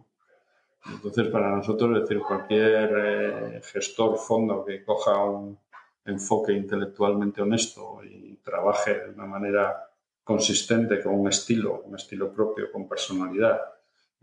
Entonces, 0.87 1.29
para 1.29 1.51
nosotros, 1.51 1.97
es 1.97 2.03
decir, 2.03 2.21
cualquier 2.21 2.93
eh, 2.97 3.61
gestor, 3.63 4.19
fondo 4.19 4.65
que 4.65 4.85
coja 4.85 5.19
un 5.25 5.59
enfoque 6.05 6.53
intelectualmente 6.53 7.41
honesto 7.41 8.01
y 8.05 8.37
trabaje 8.37 9.01
de 9.01 9.11
una 9.11 9.25
manera 9.25 9.91
consistente 10.23 11.03
con 11.03 11.15
un 11.15 11.29
estilo, 11.29 11.83
un 11.87 11.97
estilo 11.97 12.33
propio, 12.33 12.71
con 12.71 12.87
personalidad, 12.87 13.61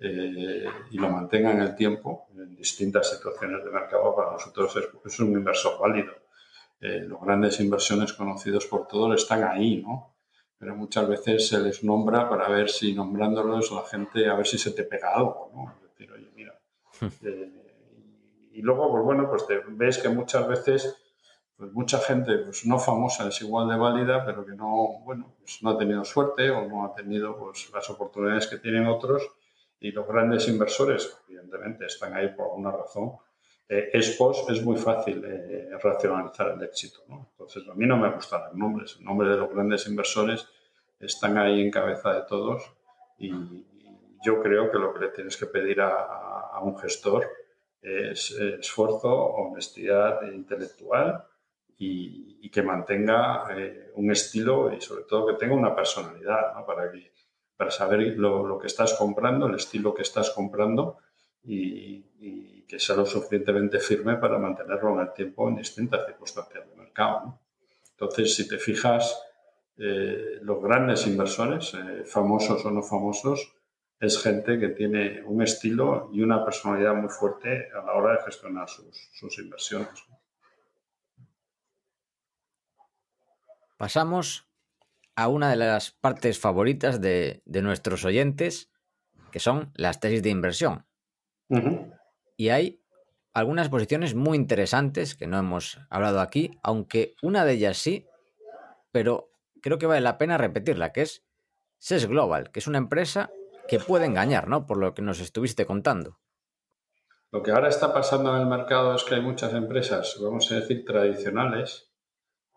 eh, 0.04 0.66
y 0.90 0.98
lo 0.98 1.10
mantenga 1.10 1.52
en 1.52 1.62
el 1.62 1.76
tiempo, 1.76 2.28
en 2.36 2.56
distintas 2.56 3.12
situaciones 3.12 3.64
de 3.64 3.70
mercado, 3.70 4.16
para 4.16 4.32
nosotros 4.32 4.76
es, 5.06 5.20
un 5.20 5.34
inversor 5.34 5.80
válido. 5.80 6.14
Eh, 6.82 7.06
los 7.08 7.22
grandes 7.22 7.60
inversiones 7.60 8.14
conocidos 8.14 8.66
por 8.66 8.88
todos 8.88 9.22
están 9.22 9.44
ahí, 9.44 9.82
¿no? 9.82 10.16
Pero 10.58 10.76
muchas 10.76 11.08
veces 11.08 11.48
se 11.48 11.60
les 11.60 11.84
nombra 11.84 12.30
para 12.30 12.50
ver 12.50 12.70
si 12.70 12.94
nombrándolos 12.94 13.72
la 13.72 13.84
gente, 13.84 14.28
a 14.28 14.36
ver 14.36 14.48
si 14.48 14.58
se 14.58 14.72
te 14.72 14.84
pega 14.84 15.14
algo, 15.14 15.52
¿no? 15.54 15.72
Es 15.72 15.82
decir, 15.90 16.12
oye, 16.12 16.30
mira. 16.36 16.60
Eh, 17.24 18.50
y 18.54 18.62
luego, 18.62 18.92
pues 18.92 19.04
bueno, 19.04 19.30
pues 19.30 19.48
te 19.48 19.62
ves 19.66 19.98
que 19.98 20.10
muchas 20.10 20.48
veces 20.48 21.02
pues 21.62 21.74
mucha 21.74 22.00
gente 22.00 22.40
pues 22.40 22.66
no 22.66 22.80
famosa 22.80 23.28
es 23.28 23.40
igual 23.42 23.70
de 23.70 23.78
válida, 23.78 24.26
pero 24.26 24.44
que 24.44 24.54
no, 24.54 25.00
bueno, 25.04 25.36
pues 25.38 25.62
no 25.62 25.70
ha 25.70 25.78
tenido 25.78 26.04
suerte 26.04 26.50
o 26.50 26.68
no 26.68 26.86
ha 26.86 26.96
tenido 26.96 27.38
pues, 27.38 27.70
las 27.72 27.88
oportunidades 27.92 28.48
que 28.48 28.58
tienen 28.58 28.88
otros. 28.88 29.22
Y 29.80 29.92
los 29.92 30.08
grandes 30.08 30.48
inversores, 30.48 31.16
evidentemente, 31.28 31.86
están 31.86 32.16
ahí 32.16 32.30
por 32.30 32.48
alguna 32.48 32.72
razón. 32.72 33.12
Eh, 33.74 33.90
es 33.94 34.62
muy 34.64 34.78
fácil 34.78 35.24
eh, 35.26 35.70
racionalizar 35.82 36.50
el 36.52 36.64
éxito. 36.64 37.00
¿no? 37.08 37.30
Entonces, 37.32 37.64
a 37.70 37.74
mí 37.74 37.86
no 37.86 37.98
me 37.98 38.12
gustan 38.12 38.44
los 38.48 38.54
nombres. 38.54 38.98
El 39.00 39.06
nombre 39.06 39.30
de 39.30 39.38
los 39.38 39.50
grandes 39.50 39.88
inversores 39.88 40.46
están 41.00 41.38
ahí 41.38 41.62
en 41.62 41.72
cabeza 41.72 42.14
de 42.14 42.22
todos. 42.28 42.64
Y 43.18 43.32
yo 44.24 44.42
creo 44.42 44.70
que 44.70 44.78
lo 44.78 44.94
que 44.94 45.00
le 45.00 45.08
tienes 45.10 45.38
que 45.38 45.46
pedir 45.46 45.80
a 45.82 46.60
un 46.62 46.78
gestor 46.78 47.28
es 47.82 48.32
esfuerzo, 48.32 49.10
honestidad 49.10 50.22
intelectual 50.32 51.24
y, 51.78 52.50
que 52.50 52.62
mantenga 52.62 53.48
eh, 53.56 53.92
un 53.96 54.12
estilo 54.12 54.74
y 54.74 54.82
sobre 54.82 55.04
todo 55.04 55.28
que 55.28 55.34
tenga 55.36 55.56
una 55.56 55.74
personalidad 55.74 56.66
para, 56.66 56.92
que, 56.92 57.14
para 57.56 57.72
saber 57.72 58.18
lo, 58.18 58.60
que 58.60 58.68
estás 58.68 58.94
comprando, 58.94 59.48
el 59.48 59.56
estilo 59.56 59.94
que 59.94 60.02
estás 60.02 60.32
comprando 60.32 60.98
y, 61.44 62.64
que 62.68 62.80
sea 62.80 62.96
lo 62.96 63.06
suficientemente 63.06 63.80
firme 63.80 64.16
para 64.16 64.38
mantenerlo 64.38 64.94
en 64.94 65.02
el 65.02 65.14
tiempo 65.14 65.50
en 65.50 65.58
distintas 65.58 66.06
circunstancias 66.06 66.70
de 66.70 66.76
mercado. 66.78 67.38
Entonces, 67.92 68.34
si 68.34 68.48
te 68.48 68.58
fijas, 68.58 69.22
eh, 69.78 70.40
los 70.42 70.64
grandes 70.64 71.06
inversores, 71.06 71.74
eh, 71.74 72.06
famosos 72.06 72.66
o 72.66 72.72
no 72.72 72.82
famosos, 72.82 73.54
es 74.00 74.22
gente 74.24 74.58
que 74.58 74.70
tiene 74.70 75.22
un 75.26 75.42
estilo 75.42 76.10
y 76.14 76.22
una 76.22 76.46
personalidad 76.46 76.96
muy 76.96 77.10
fuerte 77.10 77.68
a 77.74 77.86
la 77.86 77.94
hora 77.94 78.14
de 78.14 78.24
gestionar 78.24 78.70
sus, 78.70 79.10
sus 79.12 79.38
inversiones. 79.40 79.90
Pasamos 83.76 84.48
a 85.16 85.28
una 85.28 85.50
de 85.50 85.56
las 85.56 85.92
partes 85.92 86.40
favoritas 86.40 87.02
de, 87.02 87.42
nuestros 87.46 88.06
oyentes, 88.06 88.72
que 89.32 89.40
son 89.40 89.72
las 89.76 90.00
tesis 90.00 90.24
de 90.24 90.30
inversión. 90.30 90.86
Y 92.38 92.50
hay 92.50 92.82
algunas 93.34 93.70
posiciones 93.70 94.16
muy 94.16 94.38
interesantes 94.38 95.16
que 95.16 95.28
no 95.28 95.38
hemos 95.38 95.80
hablado 95.90 96.20
aquí, 96.22 96.52
aunque 96.64 97.16
una 97.22 97.46
de 97.46 97.54
ellas 97.54 97.78
sí, 97.78 98.06
pero 98.92 99.32
creo 99.62 99.78
que 99.78 99.86
vale 99.86 100.02
la 100.02 100.18
pena 100.18 100.38
repetirla, 100.38 100.92
que 100.92 101.02
es 101.02 101.24
SES 101.78 102.08
Global, 102.08 102.52
que 102.52 102.60
es 102.60 102.68
una 102.68 102.78
empresa 102.78 103.32
que 103.68 103.80
puede 103.80 104.06
engañar, 104.06 104.48
¿no? 104.48 104.66
Por 104.66 104.78
lo 104.78 104.94
que 104.94 105.02
nos 105.02 105.20
estuviste 105.20 105.66
contando. 105.66 106.20
Lo 107.32 107.42
que 107.42 107.52
ahora 107.52 107.70
está 107.70 107.94
pasando 107.94 108.36
en 108.36 108.42
el 108.42 108.48
mercado 108.48 108.94
es 108.94 109.04
que 109.04 109.16
hay 109.16 109.22
muchas 109.22 109.54
empresas, 109.54 110.18
vamos 110.22 110.52
a 110.52 110.56
decir, 110.56 110.84
tradicionales, 110.84 111.90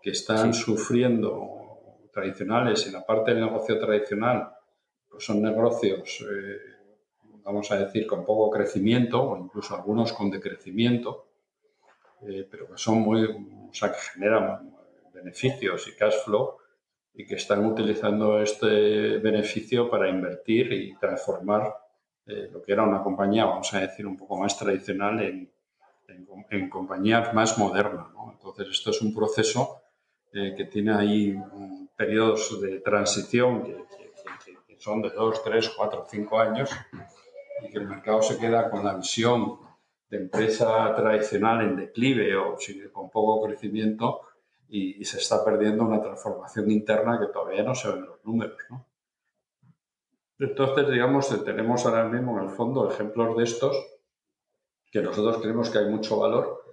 que 0.02 0.10
están 0.10 0.52
sufriendo, 0.52 2.10
tradicionales, 2.12 2.86
en 2.86 2.94
la 2.94 3.06
parte 3.06 3.30
del 3.30 3.44
negocio 3.44 3.78
tradicional, 3.78 4.50
pues 5.08 5.24
son 5.24 5.40
negocios, 5.40 6.20
eh, 6.22 6.73
vamos 7.44 7.70
a 7.70 7.76
decir, 7.76 8.06
con 8.06 8.24
poco 8.24 8.50
crecimiento, 8.50 9.22
o 9.22 9.36
incluso 9.36 9.74
algunos 9.74 10.12
con 10.12 10.30
decrecimiento, 10.30 11.26
eh, 12.22 12.48
pero 12.50 12.68
que 12.68 12.78
son 12.78 13.00
muy, 13.00 13.24
o 13.24 13.74
sea, 13.74 13.92
que 13.92 13.98
generan 14.14 14.74
beneficios 15.12 15.86
y 15.88 15.96
cash 15.96 16.16
flow 16.24 16.56
y 17.12 17.26
que 17.26 17.36
están 17.36 17.64
utilizando 17.64 18.40
este 18.40 19.18
beneficio 19.18 19.88
para 19.88 20.08
invertir 20.08 20.72
y 20.72 20.96
transformar 20.96 21.72
eh, 22.26 22.48
lo 22.50 22.62
que 22.62 22.72
era 22.72 22.82
una 22.82 23.02
compañía, 23.02 23.44
vamos 23.44 23.72
a 23.74 23.80
decir, 23.80 24.06
un 24.06 24.16
poco 24.16 24.36
más 24.38 24.58
tradicional 24.58 25.20
en, 25.22 25.50
en, 26.50 26.68
compañías 26.70 27.32
más 27.34 27.58
modernas. 27.58 28.06
Entonces, 28.32 28.68
esto 28.70 28.90
es 28.90 29.02
un 29.02 29.14
proceso 29.14 29.82
eh, 30.32 30.54
que 30.56 30.64
tiene 30.64 30.94
ahí 30.94 31.36
periodos 31.96 32.60
de 32.60 32.80
transición 32.80 33.62
que, 33.62 33.84
son 34.78 35.00
de 35.00 35.10
2, 35.10 35.44
3, 35.44 35.70
4, 35.70 36.06
5 36.10 36.40
años 36.40 36.70
y 37.62 37.70
que 37.70 37.78
el 37.78 37.88
mercado 37.88 38.22
se 38.22 38.38
queda 38.38 38.70
con 38.70 38.84
la 38.84 38.94
visión 38.94 39.58
de 40.10 40.16
empresa 40.18 40.94
tradicional 40.94 41.62
en 41.62 41.76
declive 41.76 42.36
o 42.36 42.56
con 42.92 43.10
poco 43.10 43.46
crecimiento 43.46 44.20
y, 44.68 45.04
se 45.04 45.18
está 45.18 45.44
perdiendo 45.44 45.84
una 45.84 46.00
transformación 46.00 46.70
interna 46.70 47.18
que 47.20 47.26
todavía 47.26 47.62
no 47.62 47.74
se 47.74 47.88
ven 47.88 47.98
en 47.98 48.06
los 48.06 48.24
números. 48.24 48.56
¿no? 48.70 48.86
Entonces, 50.38 50.90
digamos, 50.90 51.44
tenemos 51.44 51.86
ahora 51.86 52.08
mismo 52.08 52.38
en 52.38 52.44
el 52.44 52.50
fondo 52.50 52.90
ejemplos 52.90 53.36
de 53.36 53.44
estos 53.44 53.76
que 54.90 55.02
nosotros 55.02 55.38
creemos 55.40 55.70
que 55.70 55.78
hay 55.78 55.86
mucho 55.86 56.18
valor 56.18 56.64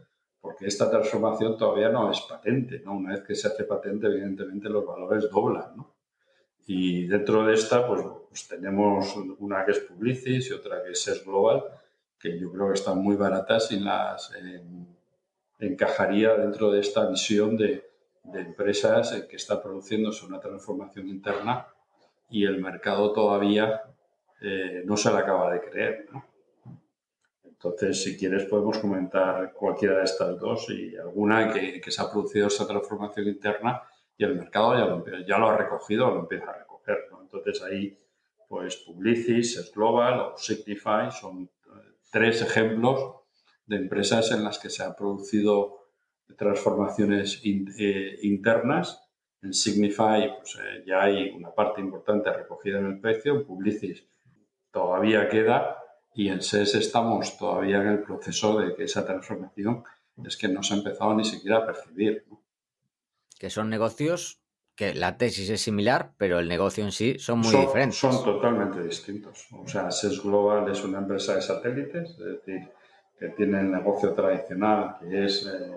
porque 0.41 0.65
esta 0.65 0.89
transformación 0.89 1.58
todavía 1.58 1.89
no 1.89 2.12
es 2.12 2.20
patente. 2.22 2.82
¿no? 2.84 2.94
Una 2.94 3.12
vez 3.12 3.22
que 3.22 3.36
se 3.36 3.48
hace 3.48 3.63
patente, 3.63 4.08
evidentemente 4.08 4.70
los 4.70 4.86
valores 4.86 5.30
doblan. 5.30 5.78
¿no? 5.78 5.94
Y 6.67 7.08
dentro 7.08 7.45
de 7.45 7.54
esta, 7.54 7.88
pues, 7.88 8.04
pues, 8.30 8.47
tenemos 8.47 9.15
una 9.39 9.65
que 9.65 9.71
es 9.71 9.80
Publicis 9.80 10.50
y 10.50 10.54
otra 10.54 10.84
que 10.84 10.91
es 10.91 11.02
SES 11.02 11.26
Global, 11.26 11.63
que 12.19 12.39
yo 12.39 12.52
creo 12.52 12.67
que 12.67 12.76
están 12.76 13.00
muy 13.00 13.15
baratas 13.15 13.71
y 13.71 13.80
las 13.80 14.32
encajaría 15.60 16.36
dentro 16.36 16.71
de 16.71 16.80
esta 16.80 17.08
visión 17.08 17.58
de, 17.58 17.89
empresas 18.34 19.26
que 19.28 19.36
está 19.36 19.62
produciéndose 19.62 20.28
una 20.28 20.39
transformación 20.39 21.08
interna 21.08 21.65
y 22.30 22.45
el 22.45 22.62
mercado 22.62 23.12
todavía 23.12 23.82
eh, 24.39 24.84
no 24.86 24.95
se 24.95 25.12
la 25.12 25.19
acaba 25.19 25.52
de 25.52 25.62
creer. 25.62 26.08
Entonces, 27.43 28.04
si 28.04 28.17
quieres, 28.17 28.45
podemos 28.45 28.78
comentar 28.80 29.54
cualquiera 29.54 29.97
de 29.97 30.04
estas 30.04 30.39
dos 30.39 30.67
y 30.69 30.95
alguna 30.97 31.52
que, 31.52 31.82
se 31.91 32.02
ha 32.02 32.10
producido 32.10 32.47
esa 32.47 32.65
transformación 32.65 33.28
interna 33.28 33.82
y 34.22 34.24
el 34.24 34.36
mercado 34.36 35.04
ya 35.26 35.40
lo, 35.40 35.50
ha 35.50 35.58
recogido 35.58 36.12
lo 36.12 36.20
empieza 36.20 36.52
a 36.52 36.60
recoger. 36.60 37.10
Entonces, 37.20 37.64
ahí, 37.64 37.98
pues 38.48 38.78
Publicis, 38.78 39.72
Global 39.74 40.20
o 40.20 40.38
Signify 40.38 41.12
son 41.12 41.44
eh, 41.44 41.70
tres 42.12 42.44
ejemplos 42.44 43.16
de 43.66 43.78
empresas 43.78 44.32
en 44.32 44.44
las 44.44 44.60
que 44.60 44.70
se 44.70 44.84
han 44.84 44.96
producido 44.96 45.88
transformaciones 46.38 47.42
eh, 47.44 48.20
internas. 48.22 49.10
En 49.42 49.56
Signify 49.56 50.38
pues, 50.38 50.56
eh, 50.62 50.84
ya 50.86 51.02
hay 51.02 51.32
una 51.32 51.50
parte 51.52 51.82
importante 51.82 52.32
recogida 52.32 52.78
en 52.78 52.86
el 52.86 53.00
precio, 53.00 53.34
en 53.34 53.44
Publicis 53.44 54.08
todavía 54.70 55.28
queda 55.30 55.78
y 56.14 56.30
en 56.30 56.44
SES 56.44 56.76
estamos 56.76 57.40
todavía 57.40 57.82
en 57.82 57.88
el 57.88 58.04
proceso 58.04 58.60
de 58.60 58.76
que 58.76 58.84
esa 58.84 59.04
transformación 59.04 59.84
es 60.24 60.38
que 60.38 60.48
no 60.48 60.62
se 60.62 60.76
ha 60.76 60.78
empezado 60.78 61.16
ni 61.16 61.26
siquiera 61.26 61.58
a 61.58 61.66
percibir. 61.66 62.24
Que 63.42 63.50
son 63.50 63.72
negocios 63.72 64.40
que 64.76 64.94
la 64.94 65.18
tesis 65.18 65.50
es 65.50 65.62
similar, 65.62 66.14
pero 66.16 66.38
el 66.38 66.48
negocio 66.48 66.84
en 66.84 66.92
sí 66.92 67.18
son 67.18 67.40
muy 67.40 67.56
diferentes. 67.56 67.98
Son 67.98 68.24
totalmente 68.24 68.84
distintos. 68.84 69.48
O 69.52 69.68
sea, 69.68 69.90
SES 69.90 70.22
Global 70.22 70.70
es 70.70 70.84
una 70.84 71.00
empresa 71.00 71.34
de 71.34 71.42
satélites, 71.42 72.12
es 72.12 72.20
decir, 72.20 72.70
que 73.18 73.30
tiene 73.30 73.62
el 73.62 73.72
negocio 73.72 74.14
tradicional, 74.14 74.98
que 75.00 75.26
es 75.26 75.48
eh, 75.48 75.72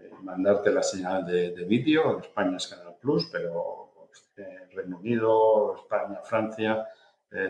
eh, 0.00 0.10
mandarte 0.24 0.72
la 0.72 0.82
señal 0.82 1.24
de, 1.24 1.64
vídeo. 1.64 2.14
En 2.14 2.24
España 2.24 2.56
es 2.56 2.66
Canal 2.66 2.96
Plus, 3.00 3.28
pero 3.30 3.92
eh, 4.36 4.68
Reino 4.74 4.98
Unido, 4.98 5.76
España, 5.76 6.18
Francia, 6.24 6.88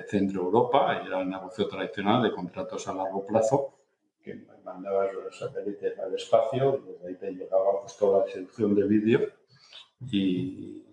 Centro 0.07 0.43
Europa, 0.43 1.01
era 1.03 1.23
el 1.23 1.31
negocio 1.31 1.67
tradicional 1.67 2.23
de 2.23 2.33
contratos 2.33 2.87
a 2.89 2.93
largo 2.93 3.27
plazo, 3.27 3.80
que 4.23 4.47
mandabas 4.65 5.13
los 5.15 5.39
satélites 5.39 5.99
al 5.99 6.15
espacio 6.15 6.83
y 6.83 6.93
desde 6.93 7.09
ahí 7.09 7.15
te 7.17 7.31
llegaba 7.33 7.81
pues, 7.81 7.97
toda 7.97 8.25
la 8.25 8.33
selección 8.33 8.75
de 8.75 8.85
vídeo. 8.85 9.29
Y, 10.11 10.85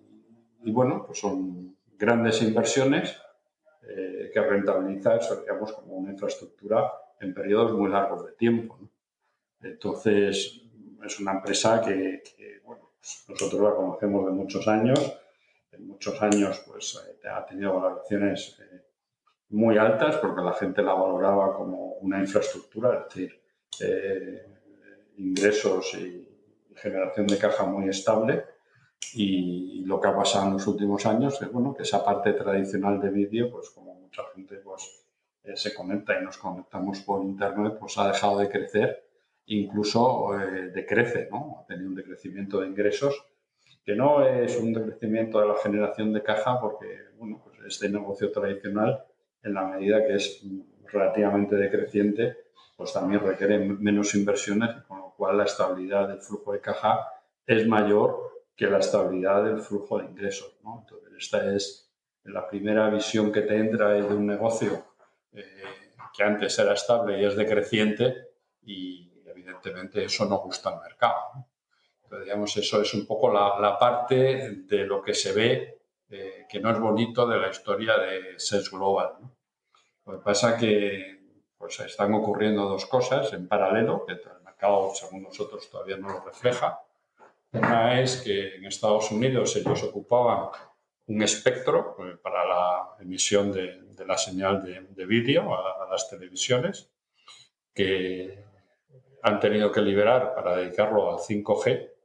bueno, 0.72 1.04
pues 1.06 1.20
son 1.20 1.78
grandes 1.98 2.42
inversiones 2.42 3.16
que 3.82 4.42
rentabilizar, 4.42 5.22
digamos, 5.42 5.72
como 5.72 5.96
una 5.96 6.12
infraestructura 6.12 6.92
en 7.20 7.34
periodos 7.34 7.74
muy 7.74 7.90
largos 7.90 8.26
de 8.26 8.34
tiempo. 8.34 8.78
Entonces, 9.62 10.62
es 11.04 11.20
una 11.20 11.34
empresa 11.34 11.82
que, 11.82 12.22
bueno, 12.64 12.92
pues 13.00 13.26
nosotros 13.30 13.62
la 13.62 13.76
conocemos 13.76 14.26
de 14.26 14.32
muchos 14.32 14.68
años. 14.68 15.20
En 15.72 15.88
muchos 15.88 16.22
años 16.22 16.64
pues, 16.66 16.96
eh, 17.08 17.28
ha 17.28 17.46
tenido 17.46 17.80
valoraciones 17.80 18.60
eh, 18.60 18.87
muy 19.50 19.78
altas 19.78 20.18
porque 20.18 20.42
la 20.42 20.54
gente 20.54 20.82
la 20.82 20.94
valoraba 20.94 21.56
como 21.56 21.94
una 22.02 22.20
infraestructura, 22.20 23.00
es 23.00 23.16
decir, 23.16 23.42
eh, 23.82 24.46
ingresos 25.18 25.94
y 25.96 26.28
generación 26.76 27.28
de 27.28 27.38
caja 27.38 27.66
muy 27.66 27.90
estable. 27.90 28.46
Y, 29.14 29.84
lo 29.86 30.02
que 30.02 30.10
ha 30.10 30.16
pasado 30.16 30.48
en 30.48 30.54
los 30.54 30.68
últimos 30.68 31.06
años 31.06 31.42
es 31.42 31.50
bueno, 31.50 31.74
que 31.74 31.84
esa 31.84 32.04
parte 32.04 32.34
tradicional 32.34 33.00
de 33.00 33.10
vídeo, 33.10 33.50
pues 33.50 33.70
como 33.70 33.94
mucha 33.94 34.22
gente 34.36 34.58
pues, 34.58 35.06
eh, 35.46 35.56
se 35.56 35.74
conecta 35.74 36.20
y 36.20 36.26
nos 36.26 36.38
conectamos 36.38 37.00
por 37.00 37.24
Internet, 37.24 37.78
pues 37.80 37.98
ha 37.98 38.08
dejado 38.10 38.40
de 38.40 38.50
crecer, 38.50 39.08
incluso 39.46 40.38
eh, 40.38 40.72
decrece, 40.74 41.30
¿no? 41.32 41.62
Ha 41.62 41.66
tenido 41.68 41.88
un 41.88 41.96
decrecimiento 41.96 42.60
de 42.60 42.68
ingresos, 42.68 43.26
que 43.86 43.96
no 43.96 44.28
es 44.28 44.60
un 44.60 44.74
decrecimiento 44.74 45.40
de 45.40 45.48
la 45.48 45.56
generación 45.56 46.12
de 46.12 46.22
caja, 46.22 46.60
porque, 46.60 46.88
bueno, 47.18 47.42
pues 47.42 47.58
este 47.66 47.88
negocio 47.88 48.30
tradicional, 48.30 49.06
en 49.44 49.54
la 49.54 49.66
medida 49.66 50.06
que 50.06 50.16
es 50.16 50.44
relativamente 50.92 51.56
decreciente, 51.56 52.38
pues 52.76 52.94
también 52.94 53.22
requiere 53.22 53.58
menos 53.60 54.14
inversiones, 54.16 54.84
con 54.88 55.00
lo 55.00 55.14
cual 55.16 55.38
la 55.38 55.46
estabilidad 55.46 56.08
del 56.08 56.22
flujo 56.22 56.54
de 56.54 56.62
caja 56.62 57.08
es 57.46 57.68
mayor 57.68 58.46
que 58.56 58.68
la 58.68 58.80
estabilidad 58.80 59.44
del 59.44 59.60
flujo 59.60 60.00
de 60.00 60.06
ingresos. 60.06 60.58
¿no? 60.64 60.80
Entonces, 60.82 61.12
esta 61.18 61.54
es 61.54 61.92
la 62.24 62.48
primera 62.48 62.90
visión 62.90 63.32
que 63.32 63.42
te 63.42 63.56
entra 63.56 63.90
de 63.92 64.04
un 64.04 64.26
negocio 64.26 64.86
eh, 65.34 65.64
que 66.16 66.24
antes 66.24 66.58
era 66.60 66.74
estable 66.74 67.22
y 67.22 67.26
es 67.26 67.36
decreciente 67.36 68.32
y 68.64 69.12
evidentemente 69.26 70.04
eso 70.04 70.26
no 70.26 70.40
gusta 70.40 70.70
al 70.70 70.82
mercado. 70.82 71.48
Entonces, 72.04 72.26
digamos, 72.26 72.58
eso 72.58 72.82
es 72.82 72.94
un 72.94 73.06
poco 73.06 73.32
la, 73.32 73.78
parte 73.78 74.64
de 74.66 74.86
lo 74.86 75.02
que 75.02 75.14
se 75.14 75.34
ve 75.34 75.77
eh, 76.10 76.46
que 76.50 76.60
no 76.60 76.72
es 76.72 76.80
bonito 76.80 77.28
de 77.28 77.38
la 77.38 77.50
historia 77.50 77.98
de 77.98 78.40
SES 78.40 78.72
Global. 78.72 79.14
Lo 80.06 80.14
que 80.14 80.24
pasa 80.24 80.58
que 80.58 81.20
pues, 81.58 81.80
están 81.82 82.14
ocurriendo 82.14 82.64
dos 82.64 82.86
cosas 82.86 83.34
en 83.34 83.48
paralelo, 83.48 84.06
que 84.06 84.14
el 84.14 84.22
mercado, 84.44 84.92
según 84.94 85.24
nosotros, 85.24 85.70
todavía 85.70 85.98
no 85.98 86.10
lo 86.10 86.22
refleja. 86.22 86.80
Una 87.52 88.00
es 88.02 88.22
que 88.22 88.56
en 88.56 88.66
Estados 88.66 89.12
Unidos 89.12 89.56
ellos 89.56 89.84
ocupaban 89.84 90.50
un 91.08 91.22
espectro 91.22 91.96
eh, 92.00 92.18
para 92.22 92.46
la 92.46 92.96
emisión 93.00 93.52
de, 93.52 93.82
la 94.06 94.18
señal 94.18 94.64
de, 94.64 95.06
vídeo 95.06 95.56
a, 95.56 95.88
las 95.90 96.10
televisiones 96.10 96.92
que 97.74 98.44
han 99.24 99.40
tenido 99.40 99.72
que 99.72 99.82
liberar 99.82 100.34
para 100.36 100.58
dedicarlo 100.58 101.12
al 101.12 101.18
5G 101.18 101.97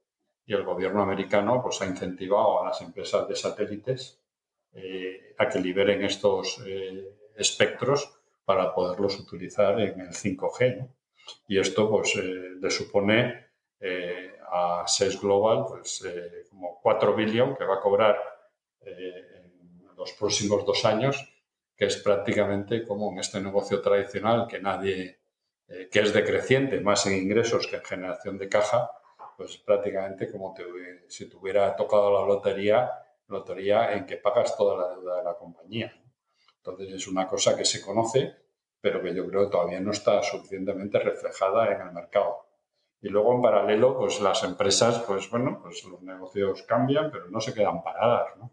y 0.45 0.55
el 0.55 0.65
gobierno 0.65 1.03
americano 1.03 1.61
pues, 1.63 1.81
ha 1.83 1.87
incentivado 1.87 2.61
a 2.61 2.67
las 2.67 2.81
empresas 2.81 3.29
de 3.29 3.37
satélites 3.37 4.21
eh, 4.73 5.35
a 5.39 5.49
que 5.49 5.61
liberen 5.61 6.03
estos 6.05 6.63
eh, 6.67 7.15
espectros 7.37 8.13
para 8.45 8.75
poderlos 8.75 9.19
utilizar 9.19 9.81
en 9.81 10.01
el 10.01 10.09
5G. 10.09 10.89
Y 11.49 11.59
esto 11.59 11.89
pues, 11.89 12.17
le 12.17 12.71
supone 12.71 13.47
a 14.53 14.85
SES 14.87 15.21
Global 15.21 15.65
pues, 15.69 16.05
como 16.51 16.81
4 16.83 17.15
billones 17.15 17.59
que 17.59 17.65
va 17.65 17.77
a 17.77 17.81
cobrar 17.81 18.17
en 18.81 19.87
los 19.97 20.13
próximos 20.13 20.67
dos 20.67 20.85
años, 20.85 21.17
que 21.77 21.87
es 21.87 21.97
prácticamente 21.97 22.85
como 22.85 23.13
en 23.13 23.19
este 23.19 23.41
negocio 23.41 23.81
tradicional 23.81 24.47
que 24.49 24.61
nadie 24.61 25.23
eh, 25.73 25.89
que 25.91 26.01
es 26.01 26.13
decreciente 26.13 26.81
más 26.81 27.07
en 27.07 27.17
ingresos 27.17 27.67
que 27.67 27.77
en 27.77 27.85
generación 27.85 28.37
de 28.39 28.49
caja, 28.49 28.91
pues 29.43 29.59
prácticamente 29.59 30.31
como 30.31 30.55
si 31.09 31.29
te 31.29 31.37
hubiera 31.37 31.75
tocado 31.75 32.13
la 32.13 32.25
lotería, 32.25 32.93
lotería 33.27 33.93
en 33.93 34.07
que 34.07 34.17
pagas 34.17 34.57
toda 34.57 34.77
la 34.77 34.95
deuda 34.95 35.17
de 35.17 35.25
la 35.25 35.35
compañía. 35.35 35.93
Entonces 36.59 36.93
es 36.93 37.09
una 37.09 37.27
cosa 37.27 37.57
que 37.57 37.65
se 37.65 37.83
conoce, 37.83 38.37
pero 38.81 39.03
que 39.03 39.13
yo 39.13 39.27
creo 39.27 39.51
todavía 39.51 39.81
no 39.81 39.91
está 39.91 40.23
suficientemente 40.23 41.01
reflejada 41.01 41.73
en 41.73 41.81
el 41.81 41.93
mercado. 41.93 42.47
Y 43.01 43.09
luego 43.09 43.35
en 43.35 43.43
paralelo, 43.43 43.99
pues 43.99 44.21
las 44.21 44.45
empresas, 44.45 45.01
pues 45.01 45.29
bueno, 45.29 45.59
pues 45.61 45.83
los 45.83 46.01
negocios 46.03 46.63
cambian, 46.63 47.11
pero 47.11 47.29
no 47.29 47.41
se 47.41 47.53
quedan 47.53 47.83
paradas, 47.83 48.37
¿no? 48.37 48.53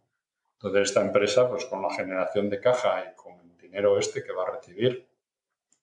Entonces 0.53 0.89
esta 0.89 1.01
empresa, 1.01 1.47
pues 1.47 1.65
con 1.65 1.83
la 1.83 1.93
generación 1.93 2.49
de 2.49 2.59
caja 2.59 3.11
y 3.11 3.15
con 3.15 3.39
el 3.41 3.57
dinero 3.59 3.99
este 3.99 4.23
que 4.23 4.31
va 4.31 4.41
a 4.41 4.55
recibir 4.55 5.07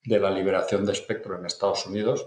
de 0.05 0.19
la 0.19 0.31
liberación 0.31 0.85
de 0.85 0.93
espectro 0.93 1.39
en 1.39 1.47
Estados 1.47 1.87
Unidos, 1.87 2.27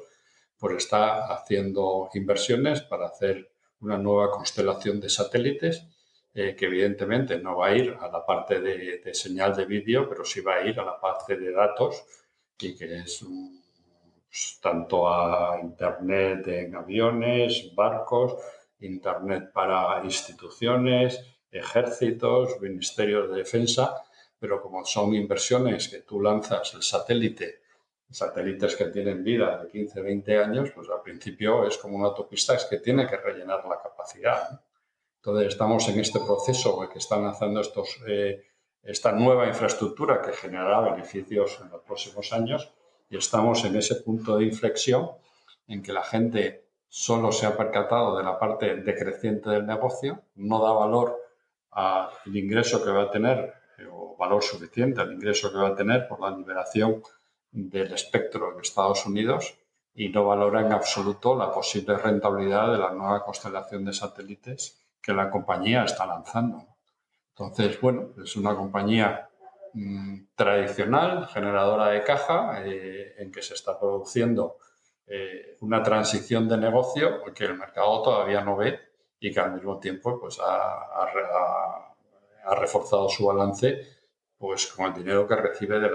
pues 0.60 0.78
está 0.78 1.34
haciendo 1.34 2.10
inversiones 2.14 2.82
para 2.82 3.08
hacer 3.08 3.50
una 3.80 3.98
nueva 3.98 4.30
constelación 4.30 5.00
de 5.00 5.10
satélites 5.10 5.88
eh, 6.34 6.56
que 6.56 6.66
evidentemente 6.66 7.40
no 7.40 7.58
va 7.58 7.68
a 7.68 7.76
ir 7.76 7.98
a 8.00 8.08
la 8.08 8.24
parte 8.26 8.60
de, 8.60 9.14
señal 9.14 9.56
de 9.56 9.66
vídeo, 9.66 10.08
pero 10.08 10.24
sí 10.24 10.42
va 10.42 10.56
a 10.56 10.62
ir 10.62 10.80
a 10.80 10.86
la 10.86 11.00
parte 11.00 11.36
de 11.36 11.52
datos 11.52 12.04
y 12.60 12.76
que 12.76 13.00
es 13.00 13.26
pues, 14.28 14.60
tanto 14.62 15.10
a 15.12 15.60
Internet 15.62 16.48
en 16.48 16.76
aviones, 16.76 17.74
barcos, 17.74 18.36
Internet 18.82 19.52
para 19.52 20.04
instituciones, 20.04 21.20
ejércitos, 21.52 22.62
ministerios 22.62 23.30
de 23.30 23.38
defensa, 23.38 24.04
pero 24.38 24.62
como 24.62 24.86
son 24.86 25.16
inversiones 25.16 25.90
que 25.90 26.02
tú 26.02 26.22
lanzas 26.22 26.74
el 26.76 26.84
satélite, 26.84 27.62
satélites 28.10 28.76
que 28.76 28.86
tienen 28.86 29.24
vida 29.24 29.64
de 29.64 29.70
15, 29.70 30.02
20 30.02 30.38
años, 30.38 30.72
pues 30.74 30.90
al 30.90 31.02
principio 31.02 31.66
es 31.66 31.78
como 31.78 31.98
una 31.98 32.08
autopista, 32.08 32.56
es 32.56 32.66
que 32.66 32.78
tiene 32.78 33.08
que 33.08 33.18
rellenar 33.18 33.66
la 33.66 33.80
capacidad. 33.82 34.62
Entonces 35.18 35.50
estamos 35.50 35.88
en 35.90 36.00
este 36.00 36.20
proceso 36.20 36.90
que 36.92 36.98
están 36.98 37.24
lanzando 37.24 37.62
estos, 37.62 38.00
eh, 38.08 38.44
esta 38.82 39.12
nueva 39.12 39.48
infraestructura 39.48 40.22
que 40.22 40.34
generará 40.34 40.82
beneficios 40.82 41.60
en 41.62 41.70
los 41.70 41.82
próximos 41.84 42.34
años 42.34 42.72
y 43.10 43.18
estamos 43.18 43.64
en 43.66 43.76
ese 43.76 43.96
punto 43.96 44.38
de 44.38 44.46
inflexión 44.46 45.12
en 45.68 45.84
que 45.84 45.94
la 45.94 46.04
gente 46.04 46.70
solo 46.88 47.32
se 47.32 47.46
ha 47.46 47.56
percatado 47.56 48.18
de 48.18 48.24
la 48.24 48.40
parte 48.40 48.76
decreciente 48.78 49.50
del 49.50 49.66
negocio, 49.66 50.24
no 50.36 50.64
da 50.64 50.72
valor 50.72 51.18
al 51.72 52.10
ingreso 52.36 52.84
que 52.84 52.90
va 52.90 53.04
a 53.04 53.12
tener, 53.12 53.54
eh, 53.78 53.88
o 53.92 54.16
valor 54.18 54.42
suficiente 54.42 55.02
al 55.02 55.14
ingreso 55.14 55.52
que 55.52 55.60
va 55.60 55.70
a 55.70 55.76
tener 55.76 56.08
por 56.08 56.20
la 56.20 56.36
liberación 56.36 57.04
del 57.52 57.94
espectro 57.94 58.54
en 58.54 58.62
Estados 58.62 59.06
Unidos 59.06 59.58
y 59.94 60.10
no 60.10 60.26
valora 60.26 60.62
en 60.62 60.72
absoluto 60.72 61.36
la 61.36 61.52
posible 61.52 61.98
rentabilidad 61.98 62.72
de 62.72 62.78
la 62.78 62.92
nueva 62.92 63.24
constelación 63.24 63.86
de 63.86 63.94
satélites 63.94 64.80
que 65.02 65.14
la 65.14 65.30
compañía 65.30 65.84
está 65.84 66.06
lanzando. 66.06 66.66
Entonces, 67.30 67.80
bueno, 67.82 68.10
es 68.24 68.36
una 68.36 68.56
compañía 68.56 69.30
Mm, 69.74 70.26
tradicional, 70.36 71.28
generadora 71.28 71.90
de 71.90 72.04
caja, 72.04 72.64
eh, 72.66 73.14
en 73.20 73.32
que 73.32 73.42
se 73.42 73.54
está 73.54 73.80
produciendo 73.80 74.58
eh, 75.06 75.58
una 75.62 75.84
transición 75.84 76.48
de 76.50 76.58
negocio 76.58 77.24
que 77.36 77.46
el 77.46 77.56
mercado 77.56 78.02
todavía 78.02 78.42
no 78.42 78.56
ve 78.56 78.80
y 79.20 79.32
que 79.32 79.40
al 79.40 79.54
mismo 79.54 79.80
tiempo 79.80 80.20
pues, 80.20 80.40
ha, 80.42 81.06
reforzado 82.56 83.10
su 83.10 83.26
balance 83.28 83.99
pues, 84.40 84.68
con 84.68 84.88
el 84.88 84.94
dinero 84.94 85.28
que 85.28 85.36
recibe 85.36 85.80
de 85.80 85.92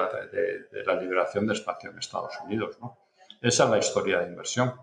la, 0.85 0.95
liberación 1.01 1.47
de 1.47 1.55
espacio 1.55 1.91
en 1.91 1.99
Estados 1.99 2.35
Unidos. 2.45 2.79
Esa 3.41 3.65
es 3.65 3.71
la 3.71 3.79
historia 3.79 4.21
de 4.21 4.29
inversión. 4.29 4.75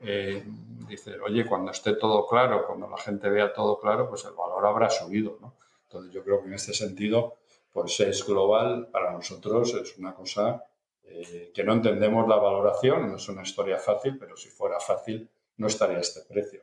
Eh, 0.00 0.44
dice, 0.88 1.18
oye, 1.20 1.46
cuando 1.46 1.70
esté 1.70 1.94
todo 1.94 2.26
claro, 2.26 2.66
cuando 2.66 2.90
la 2.90 2.98
gente 2.98 3.30
vea 3.30 3.52
todo 3.52 3.80
claro, 3.80 4.08
pues 4.08 4.24
el 4.24 4.32
valor 4.32 4.66
habrá 4.66 4.90
subido. 4.90 5.38
Entonces 5.84 6.12
yo 6.12 6.24
creo 6.24 6.42
que 6.42 6.48
en 6.48 6.54
este 6.54 6.74
sentido 6.74 7.36
pues 7.72 7.98
es 8.00 8.24
global, 8.24 8.88
para 8.92 9.12
nosotros 9.12 9.74
es 9.74 9.98
una 9.98 10.14
cosa 10.14 10.64
eh, 11.02 11.50
que 11.52 11.64
no 11.64 11.72
entendemos 11.72 12.28
la 12.28 12.36
valoración, 12.36 13.08
no 13.08 13.16
es 13.16 13.28
una 13.28 13.42
historia 13.42 13.78
fácil, 13.78 14.16
pero 14.16 14.36
si 14.36 14.48
fuera 14.48 14.78
fácil 14.78 15.28
no 15.56 15.66
estaría 15.66 15.98
este 15.98 16.20
precio. 16.20 16.62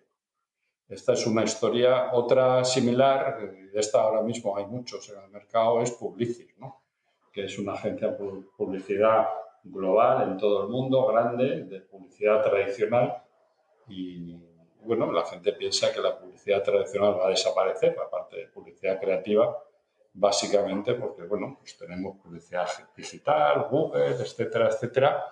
Esta 0.91 1.13
es 1.13 1.25
una 1.25 1.45
historia, 1.45 2.11
otra 2.11 2.65
similar, 2.65 3.39
de 3.39 3.79
esta 3.79 4.01
ahora 4.01 4.21
mismo 4.21 4.57
hay 4.57 4.65
muchos 4.65 5.07
en 5.07 5.21
el 5.21 5.29
mercado, 5.29 5.81
es 5.81 5.91
Publicis, 5.91 6.53
que 7.31 7.45
es 7.45 7.57
una 7.57 7.75
agencia 7.75 8.09
de 8.09 8.17
publicidad 8.57 9.29
global 9.63 10.23
en 10.23 10.37
todo 10.37 10.63
el 10.63 10.67
mundo, 10.67 11.07
grande, 11.07 11.63
de 11.63 11.79
publicidad 11.79 12.43
tradicional. 12.43 13.23
Y 13.87 14.35
bueno, 14.81 15.09
la 15.13 15.25
gente 15.25 15.53
piensa 15.53 15.93
que 15.93 16.01
la 16.01 16.19
publicidad 16.19 16.61
tradicional 16.61 17.17
va 17.17 17.27
a 17.27 17.29
desaparecer, 17.29 17.95
la 17.95 18.09
parte 18.09 18.35
de 18.35 18.47
publicidad 18.47 18.99
creativa, 18.99 19.63
básicamente 20.11 20.95
porque, 20.95 21.23
bueno, 21.23 21.55
pues 21.57 21.77
tenemos 21.77 22.17
publicidad 22.17 22.67
digital, 22.97 23.67
Google, 23.71 24.07
etcétera, 24.07 24.67
etcétera. 24.67 25.25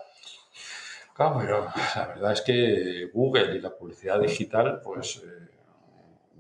Claro, 1.20 1.68
la 1.98 2.08
verdad 2.08 2.32
es 2.32 2.42
que 2.42 3.10
Google 3.14 3.58
y 3.58 3.60
la 3.60 3.76
publicidad 3.76 4.22
digital, 4.22 4.80
pues 4.82 5.18
eh, 5.18 5.50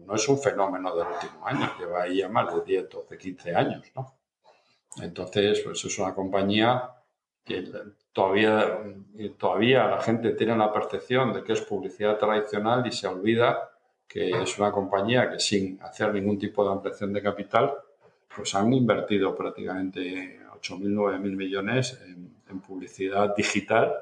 no 0.05 0.15
es 0.15 0.29
un 0.29 0.39
fenómeno 0.39 0.95
del 0.95 1.07
último 1.07 1.45
año, 1.45 1.69
lleva 1.77 2.03
ahí 2.03 2.19
ya 2.19 2.29
más 2.29 2.55
de 2.55 2.61
10, 2.61 2.89
12, 2.89 3.17
15 3.17 3.55
años, 3.55 3.91
¿no? 3.93 4.15
Entonces, 5.01 5.59
pues 5.65 5.83
es 5.83 5.99
una 5.99 6.15
compañía 6.15 6.91
que 7.43 7.69
todavía, 8.13 8.79
todavía 9.37 9.85
la 9.85 10.01
gente 10.01 10.31
tiene 10.31 10.55
la 10.55 10.71
percepción 10.71 11.33
de 11.33 11.43
que 11.43 11.51
es 11.51 11.61
publicidad 11.61 12.17
tradicional 12.17 12.87
y 12.87 12.93
se 12.93 13.05
olvida 13.05 13.71
que 14.07 14.29
es 14.29 14.57
una 14.59 14.71
compañía 14.71 15.29
que 15.29 15.39
sin 15.39 15.77
hacer 15.81 16.13
ningún 16.13 16.39
tipo 16.39 16.63
de 16.63 16.71
ampliación 16.71 17.11
de 17.11 17.21
capital, 17.21 17.73
pues 18.33 18.55
han 18.55 18.71
invertido 18.71 19.35
prácticamente 19.35 20.39
8.000, 20.61 20.95
9.000 20.95 21.35
millones 21.35 22.01
en, 22.05 22.29
publicidad 22.61 23.35
digital, 23.35 23.93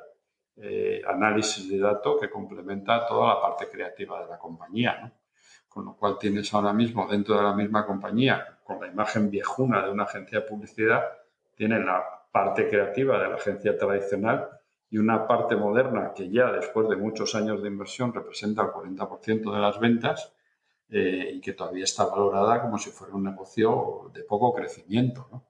eh, 0.59 1.01
análisis 1.07 1.69
de 1.69 1.79
datos 1.79 2.19
que 2.19 2.29
complementa 2.29 3.05
toda 3.05 3.35
la 3.35 3.41
parte 3.41 3.69
creativa 3.69 4.21
de 4.21 4.27
la 4.27 4.37
compañía. 4.37 5.13
Con 5.69 5.85
lo 5.85 5.95
cual 5.95 6.17
tienes 6.17 6.51
ahora 6.53 6.73
mismo 6.73 7.07
dentro 7.07 7.37
de 7.37 7.43
la 7.43 7.53
misma 7.53 7.85
compañía, 7.85 8.57
con 8.63 8.81
la 8.81 8.87
imagen 8.87 9.29
viejuna 9.29 9.85
de 9.85 9.91
una 9.91 10.03
agencia 10.03 10.39
de 10.39 10.47
publicidad, 10.47 11.03
tienes 11.55 11.85
la 11.85 12.03
parte 12.31 12.67
creativa 12.69 13.21
de 13.21 13.29
la 13.29 13.35
agencia 13.35 13.77
tradicional 13.77 14.49
y 14.89 14.97
una 14.97 15.27
parte 15.27 15.55
moderna 15.55 16.13
que 16.15 16.29
ya 16.29 16.51
después 16.51 16.87
de 16.89 16.95
muchos 16.95 17.35
años 17.35 17.61
de 17.61 17.67
inversión 17.67 18.13
representa 18.13 18.63
el 18.63 18.69
40% 18.69 19.53
de 19.53 19.59
las 19.59 19.79
ventas 19.79 20.33
eh, 20.89 21.31
y 21.33 21.41
que 21.41 21.53
todavía 21.53 21.83
está 21.83 22.05
valorada 22.05 22.61
como 22.61 22.77
si 22.77 22.89
fuera 22.89 23.13
un 23.13 23.23
negocio 23.23 24.09
de 24.13 24.23
poco 24.23 24.53
crecimiento. 24.53 25.43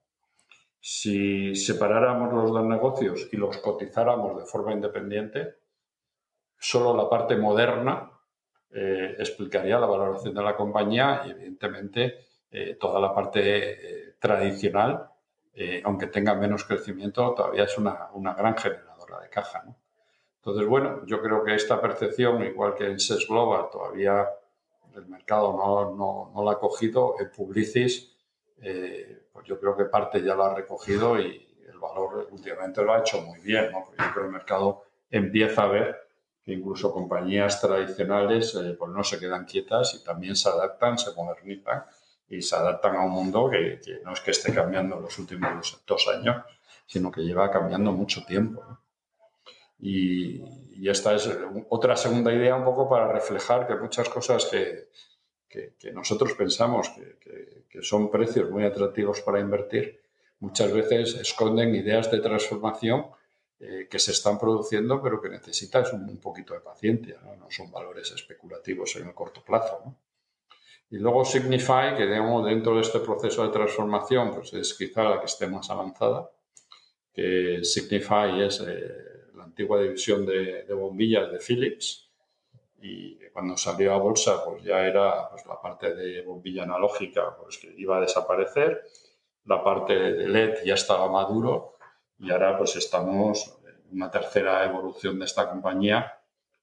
Si 0.80 1.54
separáramos 1.54 2.32
los 2.32 2.50
dos 2.50 2.64
negocios 2.64 3.28
y 3.32 3.36
los 3.36 3.58
cotizáramos 3.58 4.38
de 4.38 4.46
forma 4.46 4.72
independiente, 4.72 5.56
solo 6.58 6.96
la 6.96 7.08
parte 7.08 7.36
moderna 7.36 8.10
eh, 8.70 9.16
explicaría 9.18 9.78
la 9.78 9.86
valoración 9.86 10.34
de 10.34 10.42
la 10.42 10.56
compañía 10.56 11.22
y 11.26 11.30
evidentemente 11.30 12.26
eh, 12.50 12.76
toda 12.80 13.00
la 13.00 13.14
parte 13.14 14.16
tradicional, 14.18 15.10
aunque 15.82 16.06
tenga 16.06 16.34
menos 16.34 16.62
crecimiento, 16.62 17.34
todavía 17.34 17.64
es 17.64 17.76
una, 17.78 18.10
una 18.12 18.32
gran 18.32 18.56
generadora 18.56 19.20
de 19.20 19.28
caja. 19.28 19.64
Entonces, 20.48 20.68
bueno, 20.68 21.04
yo 21.04 21.20
creo 21.20 21.44
que 21.44 21.54
esta 21.54 21.80
percepción, 21.80 22.42
igual 22.42 22.74
que 22.74 22.86
en 22.86 22.98
SES 22.98 23.26
Global, 23.28 23.66
todavía 23.70 24.26
el 24.94 25.06
mercado 25.06 25.52
no, 25.52 26.32
no, 26.34 26.44
la 26.44 26.52
ha 26.52 26.58
cogido, 26.58 27.16
el 27.20 27.30
Publicis, 27.30 28.16
eh, 28.62 29.28
pues 29.32 29.46
yo 29.46 29.58
creo 29.58 29.76
que 29.76 29.84
parte 29.84 30.22
ya 30.22 30.34
lo 30.34 30.44
ha 30.44 30.54
recogido 30.54 31.18
y 31.18 31.46
el 31.68 31.78
valor 31.78 32.28
últimamente 32.30 32.82
lo 32.82 32.92
ha 32.92 33.00
hecho 33.00 33.20
muy 33.22 33.38
bien, 33.40 33.70
¿no? 33.70 33.84
Porque 33.84 34.02
yo 34.02 34.10
creo 34.12 34.14
que 34.14 34.26
el 34.26 34.32
mercado 34.32 34.84
empieza 35.10 35.62
a 35.62 35.68
ver 35.68 36.08
que 36.44 36.52
incluso 36.52 36.92
compañías 36.92 37.60
tradicionales 37.60 38.54
eh, 38.54 38.74
pues 38.78 38.90
no 38.90 39.04
se 39.04 39.18
quedan 39.18 39.44
quietas 39.44 39.94
y 39.94 40.04
también 40.04 40.34
se 40.34 40.48
adaptan, 40.48 40.98
se 40.98 41.12
modernizan 41.14 41.84
y 42.28 42.42
se 42.42 42.56
adaptan 42.56 42.96
a 42.96 43.04
un 43.04 43.12
mundo 43.12 43.48
que, 43.50 43.80
no 44.04 44.12
es 44.12 44.20
que 44.20 44.32
esté 44.32 44.52
cambiando 44.52 44.96
en 44.96 45.02
los 45.02 45.18
últimos 45.18 45.82
dos 45.86 46.08
años, 46.08 46.44
sino 46.86 47.10
que 47.10 47.22
lleva 47.22 47.50
cambiando 47.50 47.92
mucho 47.92 48.24
tiempo. 48.24 48.62
Y, 49.78 50.42
y 50.72 50.88
esta 50.88 51.14
es 51.14 51.30
otra 51.68 51.96
segunda 51.96 52.32
idea 52.32 52.56
un 52.56 52.64
poco 52.64 52.88
para 52.88 53.12
reflejar 53.12 53.66
que 53.66 53.76
muchas 53.76 54.08
cosas 54.08 54.46
que, 54.46 54.88
que, 55.48 55.74
nosotros 55.92 56.34
pensamos 56.34 56.88
que, 56.90 57.66
que, 57.68 57.82
son 57.82 58.10
precios 58.10 58.50
muy 58.50 58.64
atractivos 58.64 59.20
para 59.22 59.40
invertir, 59.40 60.00
muchas 60.40 60.72
veces 60.72 61.14
esconden 61.14 61.74
ideas 61.74 62.10
de 62.10 62.20
transformación 62.20 63.06
eh, 63.60 63.88
que 63.90 63.98
se 63.98 64.12
están 64.12 64.38
produciendo, 64.38 65.02
pero 65.02 65.20
que 65.20 65.28
necesitas 65.28 65.92
un, 65.92 66.08
un 66.08 66.18
poquito 66.18 66.54
de 66.54 66.60
paciencia, 66.60 67.20
¿no? 67.24 67.36
¿no? 67.36 67.50
son 67.50 67.70
valores 67.70 68.12
especulativos 68.12 68.94
en 68.96 69.08
el 69.08 69.14
corto 69.14 69.42
plazo. 69.42 69.80
¿no? 69.84 69.96
Y 70.90 70.98
luego 70.98 71.24
Signify, 71.24 71.96
que 71.96 72.06
digamos, 72.06 72.46
dentro 72.46 72.74
de 72.74 72.82
este 72.82 73.00
proceso 73.00 73.44
de 73.44 73.52
transformación, 73.52 74.34
pues 74.34 74.52
es 74.54 74.74
quizá 74.74 75.04
la 75.04 75.20
que 75.20 75.26
esté 75.26 75.46
más 75.46 75.68
avanzada, 75.70 76.30
que 77.12 77.60
Signify 77.64 78.42
es... 78.42 78.60
Eh, 78.60 79.08
antigua 79.58 79.82
división 79.82 80.24
de, 80.24 80.64
bombillas 80.72 81.32
de 81.32 81.38
Philips 81.38 82.07
y 82.80 83.18
cuando 83.32 83.56
salió 83.56 83.92
a 83.92 83.98
bolsa 83.98 84.44
pues 84.44 84.62
ya 84.62 84.80
era 84.80 85.28
pues, 85.30 85.44
la 85.46 85.60
parte 85.60 85.94
de 85.94 86.22
bombilla 86.22 86.62
analógica 86.62 87.36
pues 87.36 87.58
que 87.58 87.74
iba 87.76 87.96
a 87.96 88.00
desaparecer, 88.00 88.84
la 89.44 89.62
parte 89.62 89.94
de 89.94 90.28
LED 90.28 90.64
ya 90.64 90.74
estaba 90.74 91.10
maduro 91.10 91.76
y 92.18 92.30
ahora 92.30 92.56
pues 92.56 92.76
estamos 92.76 93.58
en 93.66 93.96
una 93.96 94.10
tercera 94.10 94.64
evolución 94.64 95.18
de 95.18 95.24
esta 95.24 95.48
compañía 95.48 96.20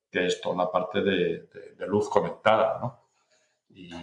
que 0.09 0.27
es 0.27 0.39
toda 0.39 0.55
la 0.55 0.71
parte 0.71 1.01
de, 1.01 1.47
luz 1.87 2.09
conectada, 2.09 2.79
¿no? 2.79 3.09
Y, 3.69 3.93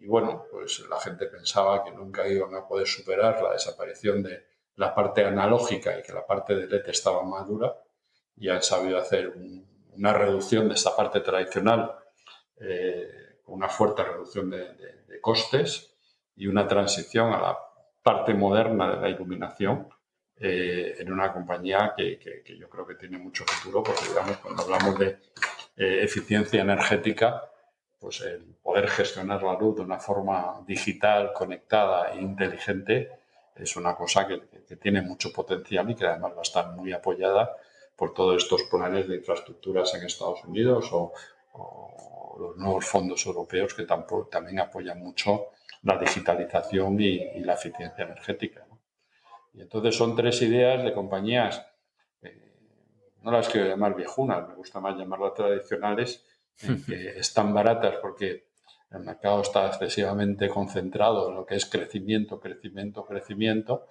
y 0.00 0.06
bueno, 0.06 0.44
pues 0.50 0.80
la 0.88 1.00
gente 1.00 1.26
pensaba 1.26 1.82
que 1.82 1.90
nunca 1.90 2.26
iban 2.28 2.54
a 2.54 2.66
poder 2.66 2.86
superar 2.86 3.42
la 3.42 3.52
desaparición 3.52 4.22
de 4.22 4.44
la 4.76 4.94
parte 4.94 5.24
analógica 5.24 5.98
y 5.98 6.02
que 6.02 6.12
la 6.12 6.26
parte 6.26 6.54
de 6.54 6.66
LED 6.66 6.88
estaba 6.88 7.22
madura 7.24 7.76
y 8.36 8.48
han 8.48 8.62
sabido 8.62 8.98
hacer 8.98 9.32
una 9.96 10.12
reducción 10.12 10.68
de 10.68 10.74
esta 10.74 10.94
parte 10.96 11.20
tradicional, 11.20 11.92
eh, 12.60 13.40
una 13.46 13.68
fuerte 13.68 14.02
reducción 14.02 14.50
de, 14.50 14.92
costes 15.20 15.94
y 16.34 16.48
una 16.48 16.66
transición 16.66 17.32
a 17.32 17.40
la 17.40 17.58
parte 18.02 18.34
moderna 18.34 18.90
de 18.90 19.00
la 19.00 19.08
iluminación 19.08 19.88
eh, 20.36 20.96
en 20.98 21.12
una 21.12 21.32
compañía 21.32 21.94
que, 21.96 22.18
yo 22.58 22.68
creo 22.68 22.84
que 22.84 22.96
tiene 22.96 23.18
mucho 23.18 23.44
futuro, 23.44 23.84
porque 23.84 24.08
digamos, 24.08 24.38
cuando 24.38 24.62
hablamos 24.64 24.98
de 24.98 25.18
eh, 25.76 26.00
eficiencia 26.02 26.60
energética, 26.60 27.44
pues 28.00 28.20
el 28.22 28.56
poder 28.60 28.88
gestionar 28.88 29.44
la 29.44 29.54
luz 29.54 29.76
de 29.76 29.82
una 29.82 30.00
forma 30.00 30.64
digital, 30.66 31.32
conectada 31.32 32.12
e 32.12 32.20
inteligente 32.20 33.22
es 33.54 33.76
una 33.76 33.94
cosa 33.94 34.26
que, 34.26 34.40
tiene 34.76 35.02
mucho 35.02 35.32
potencial 35.32 35.90
y 35.90 35.94
que 35.94 36.06
además 36.06 36.32
va 36.32 36.38
a 36.38 36.42
estar 36.42 36.72
muy 36.72 36.92
apoyada 36.92 37.54
por 38.02 38.14
todos 38.14 38.42
estos 38.42 38.64
planes 38.64 39.06
de 39.06 39.14
infraestructuras 39.14 39.94
en 39.94 40.04
Estados 40.04 40.42
Unidos 40.44 40.88
o, 40.90 41.12
los 42.36 42.56
nuevos 42.56 42.84
fondos 42.84 43.24
europeos 43.26 43.74
que 43.74 43.84
también 43.84 44.58
apoyan 44.58 44.98
mucho 44.98 45.50
la 45.84 45.96
digitalización 45.98 47.00
y, 47.00 47.38
la 47.44 47.54
eficiencia 47.54 48.04
energética. 48.04 48.66
Y 49.54 49.60
entonces 49.60 49.94
son 49.94 50.16
tres 50.16 50.42
ideas 50.42 50.82
de 50.82 50.92
compañías, 50.92 51.64
eh, 52.22 52.56
no 53.22 53.30
las 53.30 53.48
quiero 53.48 53.68
llamar 53.68 53.94
viejunas, 53.94 54.48
me 54.48 54.56
gusta 54.56 54.80
más 54.80 54.98
llamarlas 54.98 55.34
tradicionales, 55.34 56.26
que 56.88 57.20
están 57.20 57.54
baratas 57.54 57.98
porque 58.02 58.48
el 58.90 59.04
mercado 59.04 59.42
está 59.42 59.68
excesivamente 59.68 60.48
concentrado 60.48 61.28
en 61.28 61.36
lo 61.36 61.46
que 61.46 61.54
es 61.54 61.66
crecimiento, 61.66 62.40
crecimiento, 62.40 63.04
crecimiento 63.04 63.86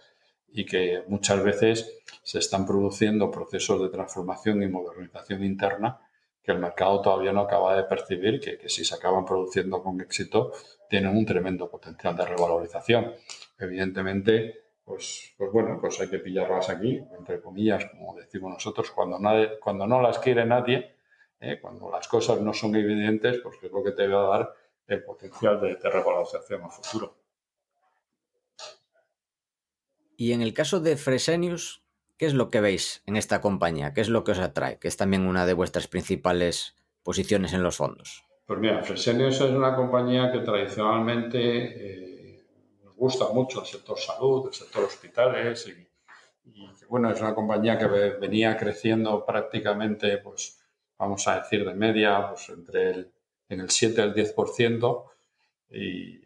y 0.53 0.65
que 0.65 1.03
muchas 1.07 1.43
veces 1.43 2.01
se 2.23 2.39
están 2.39 2.65
produciendo 2.65 3.31
procesos 3.31 3.81
de 3.81 3.89
transformación 3.89 4.63
y 4.63 4.67
modernización 4.67 5.43
interna 5.43 5.99
que 6.43 6.51
el 6.51 6.59
mercado 6.59 7.01
todavía 7.01 7.31
no 7.31 7.41
acaba 7.41 7.75
de 7.75 7.83
percibir, 7.83 8.39
que, 8.39 8.57
que 8.57 8.67
si 8.67 8.83
se 8.83 8.95
acaban 8.95 9.25
produciendo 9.25 9.81
con 9.83 10.01
éxito 10.01 10.51
tienen 10.89 11.15
un 11.15 11.25
tremendo 11.25 11.69
potencial 11.69 12.15
de 12.15 12.25
revalorización. 12.25 13.13
Evidentemente, 13.59 14.61
pues, 14.83 15.33
pues 15.37 15.51
bueno, 15.51 15.77
pues 15.79 16.01
hay 16.01 16.09
que 16.09 16.19
pillarlas 16.19 16.69
aquí, 16.69 17.01
entre 17.17 17.39
comillas, 17.39 17.85
como 17.85 18.15
decimos 18.15 18.51
nosotros, 18.51 18.91
cuando, 18.91 19.19
nadie, 19.19 19.59
cuando 19.59 19.85
no 19.87 20.01
las 20.01 20.19
quiere 20.19 20.45
nadie, 20.45 20.95
¿eh? 21.39 21.59
cuando 21.61 21.89
las 21.89 22.07
cosas 22.07 22.41
no 22.41 22.53
son 22.53 22.75
evidentes, 22.75 23.39
pues 23.39 23.57
es 23.61 23.71
lo 23.71 23.83
que 23.83 23.91
te 23.91 24.07
va 24.07 24.25
a 24.25 24.37
dar 24.37 24.53
el 24.87 25.03
potencial 25.03 25.61
de, 25.61 25.75
de 25.75 25.89
revalorización 25.89 26.63
a 26.63 26.69
futuro. 26.69 27.20
Y 30.21 30.33
en 30.33 30.43
el 30.43 30.53
caso 30.53 30.79
de 30.79 30.97
Fresenius, 30.97 31.81
¿qué 32.15 32.27
es 32.27 32.35
lo 32.35 32.51
que 32.51 32.61
veis 32.61 33.01
en 33.07 33.15
esta 33.15 33.41
compañía? 33.41 33.95
¿Qué 33.95 34.01
es 34.01 34.07
lo 34.07 34.23
que 34.23 34.33
os 34.33 34.37
atrae? 34.37 34.77
Que 34.77 34.87
es 34.87 34.95
también 34.95 35.25
una 35.25 35.47
de 35.47 35.53
vuestras 35.53 35.87
principales 35.87 36.75
posiciones 37.01 37.53
en 37.53 37.63
los 37.63 37.77
fondos. 37.77 38.23
Pues 38.45 38.59
mira, 38.59 38.83
Fresenius 38.83 39.41
es 39.41 39.49
una 39.49 39.75
compañía 39.75 40.31
que 40.31 40.41
tradicionalmente 40.41 41.39
eh, 41.39 42.43
nos 42.83 42.95
gusta 42.95 43.29
mucho 43.33 43.61
el 43.61 43.65
sector 43.65 43.97
salud, 43.97 44.45
el 44.45 44.53
sector 44.53 44.83
hospitales 44.83 45.67
y, 46.45 46.77
bueno, 46.87 47.09
es 47.09 47.19
una 47.19 47.33
compañía 47.33 47.79
que 47.79 47.87
venía 47.87 48.55
creciendo 48.55 49.25
prácticamente, 49.25 50.19
pues 50.19 50.61
vamos 50.99 51.27
a 51.27 51.39
decir, 51.39 51.65
de 51.65 51.73
media, 51.73 52.29
pues 52.29 52.47
entre 52.49 52.91
el 52.91 53.11
en 53.49 53.59
el 53.59 53.71
7 53.71 53.99
al 54.03 54.13
10% 54.13 55.03
y 55.71 56.21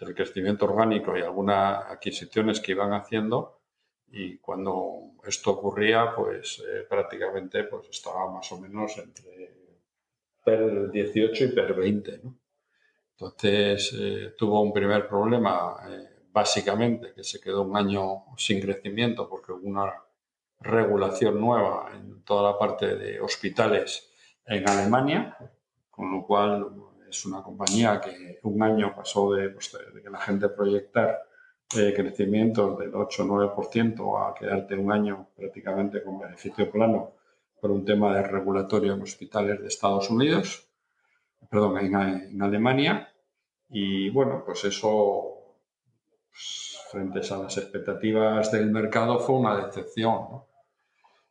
entre 0.00 0.08
el 0.08 0.14
crecimiento 0.14 0.64
orgánico 0.64 1.16
y 1.16 1.20
algunas 1.20 1.84
adquisiciones 1.90 2.60
que 2.60 2.72
iban 2.72 2.94
haciendo 2.94 3.60
y 4.08 4.38
cuando 4.38 5.12
esto 5.26 5.50
ocurría 5.50 6.14
pues 6.16 6.62
eh, 6.66 6.86
prácticamente 6.88 7.64
pues 7.64 7.88
estaba 7.90 8.30
más 8.30 8.50
o 8.52 8.58
menos 8.58 8.96
entre 8.96 9.76
PER 10.42 10.90
18 10.90 11.44
y 11.44 11.48
PER 11.48 11.74
20. 11.74 12.20
Entonces 13.10 13.94
eh, 13.98 14.34
tuvo 14.38 14.62
un 14.62 14.72
primer 14.72 15.06
problema 15.06 15.76
eh, 15.86 16.08
básicamente 16.32 17.12
que 17.14 17.22
se 17.22 17.38
quedó 17.38 17.62
un 17.62 17.76
año 17.76 18.24
sin 18.38 18.58
crecimiento 18.60 19.28
porque 19.28 19.52
hubo 19.52 19.68
una 19.68 19.92
regulación 20.60 21.38
nueva 21.38 21.90
en 21.94 22.22
toda 22.22 22.52
la 22.52 22.58
parte 22.58 22.96
de 22.96 23.20
hospitales 23.20 24.10
en 24.46 24.66
Alemania 24.66 25.36
con 25.90 26.10
lo 26.10 26.26
cual 26.26 26.72
es 27.10 27.24
una 27.26 27.42
compañía 27.42 28.00
que 28.00 28.38
un 28.42 28.62
año 28.62 28.94
pasó 28.94 29.32
de, 29.32 29.50
pues, 29.50 29.76
que 30.02 30.10
la 30.10 30.18
gente 30.18 30.48
proyectar 30.48 31.22
eh, 31.76 31.92
crecimientos 31.94 32.78
del 32.78 32.94
8 32.94 33.24
9% 33.24 34.18
a 34.18 34.34
quedarte 34.34 34.74
un 34.76 34.90
año 34.90 35.28
prácticamente 35.36 36.02
con 36.02 36.18
beneficio 36.18 36.70
plano 36.70 37.12
por 37.60 37.70
un 37.70 37.84
tema 37.84 38.14
de 38.16 38.22
regulatorio 38.22 38.94
en 38.94 39.02
hospitales 39.02 39.60
de 39.60 39.68
Estados 39.68 40.10
Unidos, 40.10 40.66
perdón, 41.48 41.78
en, 41.78 42.42
Alemania. 42.42 43.12
Y 43.68 44.10
bueno, 44.10 44.42
pues 44.44 44.64
eso, 44.64 45.56
pues, 46.30 46.78
frente 46.90 47.20
a 47.30 47.36
las 47.36 47.56
expectativas 47.58 48.50
del 48.50 48.70
mercado, 48.70 49.20
fue 49.20 49.36
una 49.36 49.64
decepción. 49.64 50.14
¿no? 50.30 50.49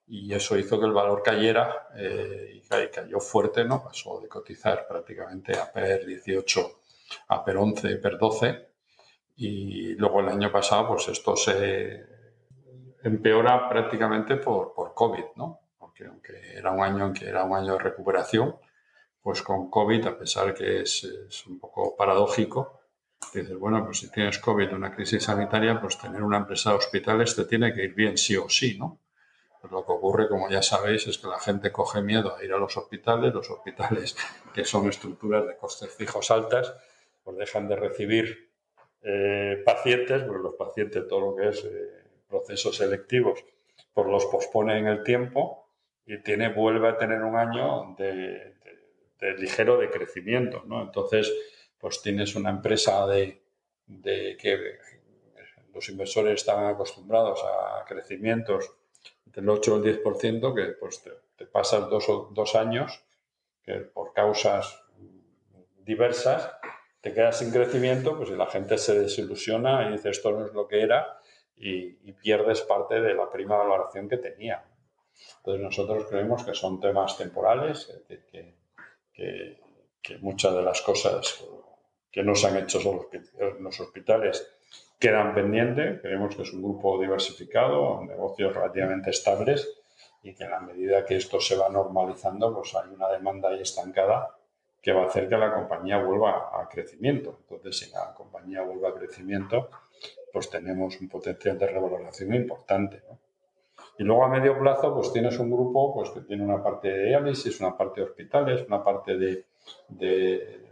Y 0.09 0.33
eso 0.33 0.57
hizo 0.57 0.79
que 0.79 0.87
el 0.87 0.91
valor 0.91 1.21
cayera 1.21 1.89
eh, 1.95 2.61
y 2.63 2.87
cayó 2.91 3.19
fuerte, 3.19 3.63
¿no? 3.63 3.83
Pasó 3.83 4.19
de 4.19 4.27
cotizar 4.27 4.87
prácticamente 4.87 5.55
a 5.55 5.71
PER 5.71 6.05
18 6.05 6.79
a 7.29 7.45
PER 7.45 7.57
11, 7.57 7.95
PER 7.97 8.17
12 8.17 8.69
y 9.37 9.93
luego 9.95 10.19
el 10.21 10.29
año 10.29 10.51
pasado 10.51 10.87
pues 10.89 11.07
esto 11.09 11.35
se 11.35 12.05
empeora 13.03 13.69
prácticamente 13.69 14.37
por, 14.37 14.73
por 14.73 14.95
COVID, 14.95 15.25
¿no? 15.35 15.59
Porque 15.77 16.05
aunque 16.05 16.57
era 16.57 16.71
un 16.71 16.81
año 16.81 17.05
en 17.05 17.13
que 17.13 17.27
era 17.27 17.43
un 17.43 17.55
año 17.55 17.73
de 17.73 17.79
recuperación, 17.79 18.55
pues 19.21 19.43
con 19.43 19.69
COVID, 19.69 20.07
a 20.07 20.17
pesar 20.17 20.55
que 20.55 20.81
es, 20.81 21.03
es 21.03 21.45
un 21.45 21.59
poco 21.59 21.95
paradójico, 21.95 22.81
dices, 23.31 23.57
bueno, 23.57 23.85
pues 23.85 23.99
si 23.99 24.11
tienes 24.11 24.39
COVID, 24.39 24.73
una 24.73 24.93
crisis 24.93 25.23
sanitaria, 25.23 25.79
pues 25.79 25.99
tener 25.99 26.23
una 26.23 26.37
empresa 26.37 26.71
de 26.71 26.77
hospitales 26.77 27.35
te 27.35 27.45
tiene 27.45 27.73
que 27.73 27.83
ir 27.83 27.93
bien 27.93 28.17
sí 28.17 28.35
o 28.35 28.49
sí, 28.49 28.77
¿no? 28.77 28.99
Pues 29.59 29.73
lo 29.73 29.85
que 29.85 29.91
ocurre, 29.91 30.29
como 30.29 30.49
ya 30.49 30.61
sabéis, 30.61 31.07
es 31.07 31.17
que 31.17 31.27
la 31.27 31.39
gente 31.39 31.71
coge 31.71 32.01
miedo 32.01 32.35
a 32.35 32.43
ir 32.43 32.53
a 32.53 32.57
los 32.57 32.77
hospitales. 32.77 33.33
Los 33.33 33.49
hospitales, 33.49 34.15
que 34.53 34.63
son 34.63 34.87
estructuras 34.87 35.45
de 35.47 35.57
costes 35.57 35.93
fijos 35.93 36.31
altas, 36.31 36.73
pues 37.23 37.37
dejan 37.37 37.67
de 37.67 37.75
recibir 37.75 38.49
eh, 39.01 39.61
pacientes, 39.65 40.23
porque 40.23 40.43
los 40.43 40.55
pacientes, 40.55 41.07
todo 41.07 41.31
lo 41.31 41.35
que 41.35 41.49
es 41.49 41.63
eh, 41.65 42.03
procesos 42.27 42.77
selectivos, 42.77 43.43
pues 43.93 44.07
los 44.07 44.25
pospone 44.27 44.77
en 44.77 44.87
el 44.87 45.03
tiempo 45.03 45.67
y 46.05 46.21
tiene, 46.23 46.53
vuelve 46.53 46.87
a 46.87 46.97
tener 46.97 47.21
un 47.21 47.35
año 47.35 47.95
de, 47.97 48.55
ligero 49.37 49.77
decrecimiento. 49.77 50.63
¿no? 50.65 50.81
Entonces, 50.81 51.31
pues 51.77 52.01
tienes 52.01 52.35
una 52.35 52.49
empresa 52.49 53.05
de 53.07 53.41
que 54.37 54.77
los 55.73 55.89
inversores 55.89 56.35
están 56.35 56.65
acostumbrados 56.65 57.41
a 57.43 57.85
crecimientos 57.85 58.78
del 59.33 59.49
8 59.49 59.73
o 59.73 59.77
el 59.77 60.03
10%, 60.03 60.55
que 60.55 60.73
pues 60.73 61.03
te, 61.37 61.45
pasas 61.45 61.89
dos, 61.89 62.05
dos 62.31 62.55
años 62.55 63.03
que 63.63 63.75
por 63.75 64.13
causas 64.13 64.81
diversas 65.83 66.51
te 67.01 67.13
quedas 67.13 67.39
sin 67.39 67.51
crecimiento, 67.51 68.17
pues 68.17 68.29
y 68.29 68.35
la 68.35 68.47
gente 68.47 68.77
se 68.77 68.99
desilusiona 68.99 69.87
y 69.87 69.93
dice 69.93 70.09
esto 70.09 70.31
no 70.31 70.45
es 70.45 70.53
lo 70.53 70.67
que 70.67 70.81
era 70.81 71.19
y, 71.55 71.97
pierdes 72.13 72.61
parte 72.61 72.99
de 72.99 73.13
la 73.13 73.29
prima 73.29 73.55
valoración 73.55 74.09
que 74.09 74.17
tenía. 74.17 74.63
Entonces 75.37 75.63
nosotros 75.63 76.05
creemos 76.09 76.43
que 76.43 76.53
son 76.53 76.79
temas 76.79 77.17
temporales, 77.17 78.03
que, 78.07 78.25
que, 79.13 79.59
que 80.01 80.17
muchas 80.17 80.53
de 80.53 80.61
las 80.61 80.81
cosas 80.81 81.43
que 82.11 82.23
no 82.23 82.35
se 82.35 82.47
han 82.47 82.57
hecho 82.57 82.79
en 83.11 83.63
los 83.63 83.79
hospitales 83.79 84.58
quedan 84.99 85.33
pendientes. 85.33 86.01
Creemos 86.01 86.35
que 86.35 86.43
es 86.43 86.53
un 86.53 86.61
grupo 86.61 86.99
diversificado, 86.99 88.03
negocios 88.03 88.53
relativamente 88.53 89.09
estables 89.09 89.81
y 90.21 90.35
que 90.35 90.43
en 90.43 90.51
la 90.51 90.59
medida 90.59 91.05
que 91.05 91.15
esto 91.15 91.39
se 91.39 91.55
va 91.55 91.69
normalizando, 91.69 92.53
pues 92.53 92.75
hay 92.75 92.93
una 92.93 93.07
demanda 93.07 93.49
ahí 93.49 93.61
estancada 93.61 94.35
que 94.81 94.93
va 94.93 95.03
a 95.03 95.05
hacer 95.07 95.27
que 95.27 95.37
la 95.37 95.53
compañía 95.53 95.97
vuelva 96.03 96.51
a 96.53 96.67
crecimiento. 96.69 97.39
Entonces, 97.41 97.77
si 97.77 97.91
la 97.91 98.13
compañía 98.13 98.61
vuelve 98.61 98.87
a 98.87 98.93
crecimiento, 98.93 99.69
pues 100.31 100.49
tenemos 100.49 100.99
un 101.01 101.09
potencial 101.09 101.57
de 101.57 101.67
revaloración 101.67 102.33
importante. 102.33 103.01
Y 103.97 104.03
luego 104.03 104.23
a 104.23 104.29
medio 104.29 104.57
plazo, 104.57 104.93
pues 104.93 105.11
tienes 105.11 105.37
un 105.39 105.51
grupo 105.51 105.93
pues, 105.93 106.09
que 106.11 106.21
tiene 106.21 106.43
una 106.43 106.63
parte 106.63 106.89
de 106.89 107.05
diálisis, 107.07 107.59
una 107.59 107.75
parte 107.75 108.01
de 108.01 108.07
hospitales, 108.07 108.65
una 108.67 108.83
parte 108.83 109.17
de, 109.17 109.45
de, 109.89 110.69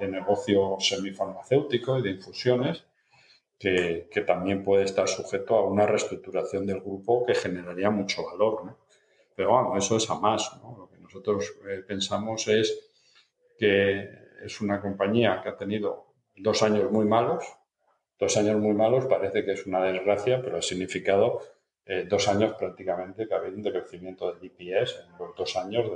negocio 0.00 0.76
semifarmacéutico 0.78 1.98
y 1.98 2.02
de 2.02 2.10
infusiones, 2.10 2.84
que, 3.58 4.24
también 4.26 4.62
puede 4.62 4.84
estar 4.84 5.08
sujeto 5.08 5.56
a 5.56 5.64
una 5.64 5.86
reestructuración 5.86 6.66
del 6.66 6.80
grupo 6.80 7.24
que 7.26 7.34
generaría 7.34 7.90
mucho 7.90 8.24
valor. 8.24 8.76
Pero 9.34 9.52
vamos, 9.52 9.84
eso 9.84 9.96
es 9.96 10.08
a 10.10 10.14
más. 10.14 10.50
Lo 10.62 10.88
que 10.88 10.98
nosotros 10.98 11.54
eh, 11.68 11.82
pensamos 11.86 12.46
es 12.48 12.88
que 13.58 14.08
es 14.44 14.60
una 14.60 14.80
compañía 14.80 15.40
que 15.42 15.48
ha 15.48 15.56
tenido 15.56 16.06
dos 16.36 16.62
años 16.62 16.90
muy 16.90 17.04
malos. 17.04 17.44
Dos 18.18 18.36
años 18.36 18.56
muy 18.56 18.74
malos 18.74 19.06
parece 19.06 19.44
que 19.44 19.52
es 19.52 19.66
una 19.66 19.82
desgracia, 19.82 20.40
pero 20.42 20.58
ha 20.58 20.62
significado 20.62 21.40
eh, 21.84 22.04
dos 22.08 22.28
años 22.28 22.54
prácticamente 22.58 23.26
que 23.26 23.34
ha 23.34 23.38
habido 23.38 23.56
un 23.56 23.62
decrecimiento 23.62 24.32
del 24.32 24.44
IPS 24.44 25.06
en 25.06 25.18
los 25.18 25.34
dos 25.36 25.56
años 25.56 25.90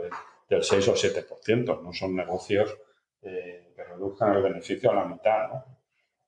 del 0.48 0.62
6 0.62 0.88
o 0.88 0.94
7%. 0.94 1.82
No 1.82 1.92
son 1.92 2.16
negocios 2.16 2.76
eh, 3.22 3.72
que 3.76 3.84
reduzcan 3.84 4.34
el 4.34 4.42
beneficio 4.42 4.90
a 4.90 4.94
la 4.94 5.04
mitad, 5.04 5.50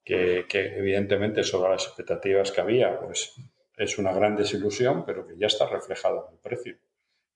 que, 0.05 0.47
evidentemente 0.53 1.43
sobre 1.43 1.71
las 1.73 1.87
expectativas 1.87 2.53
que 2.53 2.61
había, 2.61 3.01
pues 3.01 3.35
es 3.77 3.99
una 3.99 4.13
gran 4.13 4.37
desilusión, 4.37 5.05
pero 5.05 5.27
que 5.27 5.37
ya 5.37 5.47
está 5.47 5.67
reflejado 5.67 6.27
en 6.29 6.35
el 6.35 6.41
precio. 6.41 6.77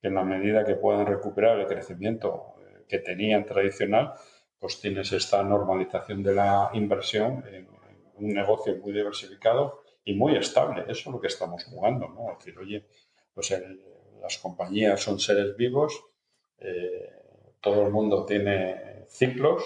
Que 0.01 0.07
en 0.07 0.15
la 0.15 0.23
medida 0.23 0.63
que 0.63 0.75
puedan 0.75 1.05
recuperar 1.05 1.59
el 1.59 1.67
crecimiento 1.67 2.53
eh, 2.59 2.85
que 2.87 2.99
tenían 2.99 3.45
tradicional, 3.45 4.13
pues 4.57 4.79
tienes 4.79 5.11
esta 5.11 5.43
normalización 5.43 6.23
de 6.23 6.35
la 6.35 6.69
inversión 6.73 7.43
en 7.51 7.67
un 8.15 8.29
negocio 8.29 8.75
muy 8.77 8.93
diversificado 8.93 9.81
y 10.03 10.13
muy 10.13 10.35
estable. 10.37 10.83
Eso 10.83 10.91
es 10.91 11.05
lo 11.07 11.19
que 11.19 11.27
estamos 11.27 11.63
jugando, 11.65 12.07
¿no? 12.07 12.31
Es 12.31 12.39
decir, 12.39 12.59
oye, 12.59 12.85
pues 13.33 13.53
las 14.21 14.37
compañías 14.37 15.01
son 15.01 15.19
seres 15.19 15.55
vivos, 15.55 16.01
eh, 16.59 17.09
todo 17.61 17.85
el 17.85 17.91
mundo 17.91 18.25
tiene 18.25 19.05
ciclos 19.07 19.63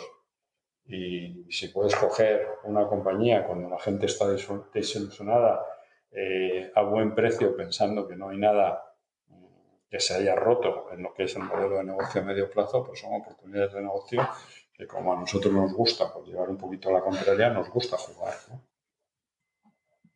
y 0.86 1.45
si 1.49 1.69
puedes 1.69 1.95
coger 1.95 2.45
una 2.63 2.88
compañía 2.88 3.45
cuando 3.45 3.69
la 3.69 3.79
gente 3.79 4.05
está 4.05 4.25
desilusionada 4.29 5.65
eh, 6.11 6.71
a 6.75 6.81
buen 6.84 7.15
precio 7.15 7.55
pensando 7.55 8.07
que 8.07 8.15
no 8.15 8.29
hay 8.29 8.38
nada 8.38 8.84
mm, 9.27 9.45
que 9.89 9.99
se 9.99 10.13
haya 10.13 10.36
roto 10.36 10.91
en 10.91 11.03
lo 11.03 11.13
que 11.13 11.23
es 11.23 11.36
el 11.36 11.43
modelo 11.43 11.77
de 11.77 11.86
negocio 11.86 12.21
a 12.21 12.23
medio 12.23 12.49
plazo, 12.49 12.84
pues 12.84 12.99
son 12.99 13.13
oportunidades 13.13 13.73
de 13.73 13.81
negocio 13.81 14.27
que 14.73 14.86
como 14.86 15.13
a 15.13 15.19
nosotros 15.19 15.53
nos 15.53 15.73
gusta, 15.73 16.11
por 16.11 16.25
llevar 16.25 16.49
un 16.49 16.57
poquito 16.57 16.89
a 16.89 16.93
la 16.93 17.01
contraria, 17.01 17.49
nos 17.49 17.69
gusta 17.69 17.97
jugar. 17.97 18.34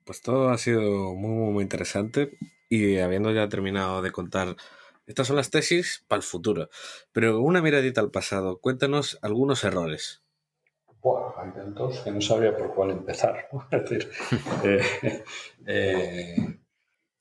Pues 0.04 0.22
todo 0.22 0.50
ha 0.50 0.58
sido 0.58 1.14
muy, 1.14 1.52
muy, 1.52 1.64
interesante 1.64 2.38
y 2.70 2.98
habiendo 2.98 3.32
ya 3.32 3.50
terminado 3.50 4.02
de 4.02 4.12
contar, 4.12 4.56
estas 5.06 5.28
son 5.28 5.36
las 5.36 5.52
tesis 5.52 6.04
para 6.08 6.18
el 6.18 6.24
futuro, 6.24 6.70
pero 7.12 7.40
una 7.42 7.62
miradita 7.62 8.02
al 8.02 8.12
pasado, 8.12 8.60
cuéntanos 8.60 9.20
algunos 9.22 9.64
errores. 9.64 10.24
Bueno, 11.02 11.34
hay 11.38 11.52
tantos 11.52 12.00
que 12.00 12.12
no 12.12 12.22
sabría 12.22 12.56
por 12.56 12.74
cuál 12.74 12.92
empezar. 12.92 13.48
Es 13.72 13.82
decir, 13.82 14.12
eh, 14.64 15.24
eh, 15.66 16.60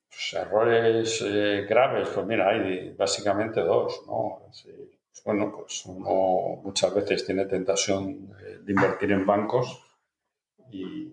pues 0.08 0.34
errores 0.34 1.22
eh, 1.26 1.66
graves, 1.68 2.08
pues 2.08 2.26
mira, 2.26 2.50
hay 2.50 2.94
básicamente 2.94 3.60
dos. 3.60 4.02
¿no? 4.06 4.50
Bueno, 5.24 5.52
pues 5.56 5.84
uno 5.86 6.60
muchas 6.62 6.94
veces 6.94 7.24
tiene 7.26 7.46
tentación 7.46 8.28
de 8.64 8.72
invertir 8.72 9.12
en 9.12 9.26
bancos 9.26 9.82
y 10.70 11.12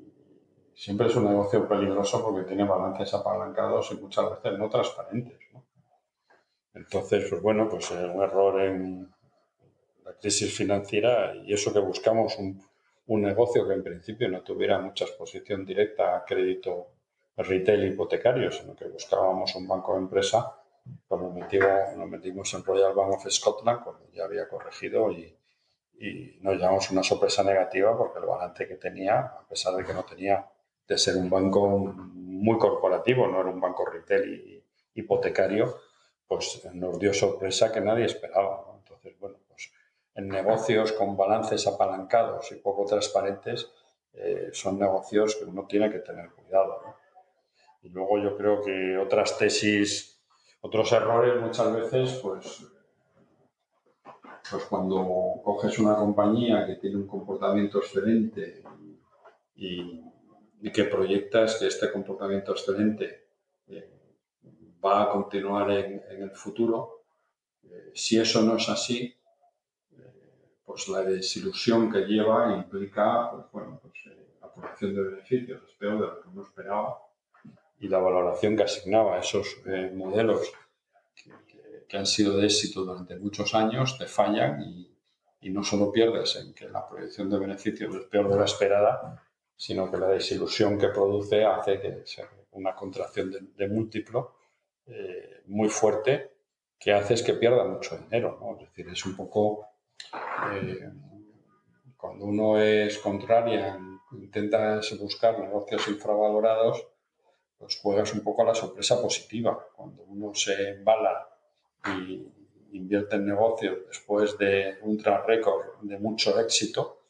siempre 0.76 1.08
es 1.08 1.16
un 1.16 1.26
negocio 1.26 1.68
peligroso 1.68 2.24
porque 2.24 2.48
tiene 2.48 2.64
balances 2.64 3.14
apalancados 3.14 3.92
y 3.92 3.96
muchas 3.96 4.30
veces 4.30 4.60
no 4.60 4.70
transparentes. 4.70 5.40
Entonces, 6.74 7.28
pues 7.30 7.42
bueno, 7.42 7.70
pues 7.70 7.90
un 7.92 8.22
error 8.22 8.62
en 8.62 9.14
la 10.06 10.14
crisis 10.14 10.56
financiera 10.56 11.36
y 11.36 11.54
eso 11.54 11.74
que 11.74 11.80
buscamos 11.80 12.38
un, 12.38 12.62
un 13.08 13.22
negocio 13.22 13.68
que 13.68 13.74
en 13.74 13.84
principio 13.84 14.30
no 14.30 14.42
tuviera 14.42 14.80
mucha 14.80 15.06
exposición 15.06 15.66
directa 15.66 16.16
a 16.16 16.26
crédito 16.26 16.88
retail 17.38 17.86
hipotecario, 17.86 18.52
sino 18.52 18.76
que 18.76 18.86
buscábamos 18.86 19.56
un 19.56 19.68
banco 19.68 19.94
de 19.94 20.00
empresa, 20.00 20.56
pues 21.08 21.22
nos 21.22 21.34
metimos, 21.34 21.96
nos 21.98 22.10
metimos 22.10 22.54
en 22.54 22.64
Royal 22.64 22.94
Bank 22.94 23.14
of 23.14 23.28
Scotland 23.30 23.84
cuando 23.84 24.10
ya 24.12 24.26
había 24.26 24.48
corregido 24.48 25.12
y, 25.12 25.36
y 26.00 26.38
nos 26.42 26.56
llevamos 26.56 26.92
una 26.92 27.04
sorpresa 27.04 27.44
negativa 27.44 27.98
porque 27.98 28.20
el 28.20 28.26
balance 28.26 28.68
que 28.68 28.76
tenía, 28.76 29.20
a 29.20 29.48
pesar 29.48 29.76
de 29.76 29.84
que 29.84 29.94
no 29.94 30.04
tenía 30.04 30.46
de 30.88 30.98
ser 30.98 31.16
un 31.16 31.30
banco 31.30 31.68
muy 31.68 32.58
corporativo, 32.58 33.28
no 33.28 33.40
era 33.42 33.50
un 33.50 33.62
banco 33.62 33.86
retail 33.86 34.64
hipotecario, 34.96 35.80
pues 36.28 36.62
nos 36.74 37.00
dio 37.00 37.14
sorpresa 37.14 37.72
que 37.72 37.82
nadie 37.82 38.06
esperaba. 38.06 38.66
Entonces, 38.78 39.18
bueno, 39.20 39.38
en 40.16 40.30
negocios 40.30 40.92
con 40.94 41.18
balances 41.18 41.66
apalancados 41.68 42.52
y 42.52 42.56
poco 42.56 42.86
transparentes, 42.86 43.72
eh, 44.14 44.50
son 44.54 44.80
negocios 44.80 45.36
que 45.36 45.46
uno 45.46 45.66
tiene 45.68 45.92
que 45.92 46.00
tener 46.00 46.30
cuidado. 46.32 46.96
Y 47.82 47.90
luego 47.90 48.20
yo 48.20 48.38
creo 48.38 48.62
que 48.62 48.98
otras 48.98 49.38
tesis, 49.38 50.22
otros 50.62 50.92
errores 50.92 51.42
muchas 51.42 51.74
veces, 51.74 52.20
pues, 52.22 52.66
pues 54.50 54.64
cuando 54.66 55.42
coges 55.44 55.80
una 55.80 55.96
compañía 55.96 56.66
que 56.66 56.76
tiene 56.76 56.98
un 56.98 57.08
comportamiento 57.08 57.80
excelente 57.80 58.64
y 59.56 60.04
y 60.64 60.72
que 60.72 60.86
proyectas 60.86 61.58
que 61.58 61.68
este 61.68 61.92
comportamiento 61.92 62.54
excelente 62.54 63.28
eh, 63.68 63.90
va 64.84 65.04
a 65.04 65.10
continuar 65.10 65.70
en, 65.72 66.02
el 66.10 66.32
futuro, 66.32 67.04
eh, 67.64 67.92
si 67.94 68.18
eso 68.18 68.42
no 68.44 68.56
es 68.56 68.70
así, 68.70 69.14
pues 70.74 70.88
la 70.90 71.02
desilusión 71.04 71.92
que 71.92 72.00
lleva 72.00 72.56
implica 72.56 73.30
pues, 73.32 73.46
bueno, 73.52 73.80
pues, 73.80 73.94
la 74.42 74.48
formación 74.50 74.96
de 74.96 75.04
beneficios 75.04 75.62
es 75.70 75.76
peor 75.76 76.00
de 76.00 76.08
lo 76.08 76.22
que 76.22 76.30
uno 76.30 76.42
esperaba 76.42 76.98
y 77.80 77.88
la 77.88 78.00
valoración 78.00 78.58
que 78.58 78.64
asignaba 78.64 79.18
a 79.18 79.20
esos 79.20 79.62
modelos 79.94 80.52
que, 81.16 81.32
que, 81.88 81.98
han 81.98 82.08
sido 82.08 82.38
de 82.38 82.46
éxito 82.46 82.84
durante 82.84 83.20
muchos 83.20 83.54
años 83.54 83.98
te 84.00 84.08
fallan 84.08 84.62
y, 84.64 84.94
y 85.42 85.52
no 85.52 85.64
solo 85.64 85.92
pierdes 85.92 86.38
en 86.38 86.56
que 86.56 86.68
la 86.70 86.88
proyección 86.88 87.30
de 87.30 87.38
beneficios 87.38 87.94
es 87.94 88.06
peor 88.06 88.30
de 88.30 88.38
la 88.38 88.46
esperada, 88.46 89.24
sino 89.56 89.92
que 89.92 89.98
la 89.98 90.08
desilusión 90.08 90.80
que 90.80 90.88
produce 90.88 91.46
hace 91.46 91.80
que 91.80 92.02
sea 92.06 92.28
una 92.52 92.74
contracción 92.74 93.32
de, 93.56 93.68
múltiplo 93.68 94.38
eh, 94.88 95.44
muy 95.46 95.70
fuerte 95.70 96.32
que 96.80 96.94
hace 96.94 97.14
es 97.14 97.24
que 97.24 97.34
pierda 97.34 97.64
mucho 97.66 97.98
dinero. 97.98 98.38
¿no? 98.42 98.58
Es 98.58 98.70
decir, 98.70 98.90
es 98.90 99.06
un 99.06 99.16
poco 99.16 99.68
eh, 100.54 100.90
cuando 101.98 102.26
uno 102.26 102.60
es 102.60 102.98
contraria, 103.00 103.80
intenta 104.12 104.82
buscar 105.00 105.40
negocios 105.40 105.88
infravalorados, 105.88 106.86
pues 107.58 107.78
juegas 107.78 108.14
un 108.14 108.22
poco 108.22 108.42
a 108.42 108.46
la 108.46 108.56
sorpresa 108.56 109.02
positiva. 109.02 109.68
Cuando 109.76 110.04
uno 110.04 110.34
se 110.34 110.70
embala 110.72 111.30
y 111.86 112.28
invierte 112.74 113.16
en 113.16 113.26
negocios 113.26 113.78
después 113.88 114.38
de 114.38 114.78
un 114.82 114.98
track 114.98 115.28
record 115.28 115.82
de 115.82 115.98
mucho 115.98 116.40
éxito, 116.40 117.04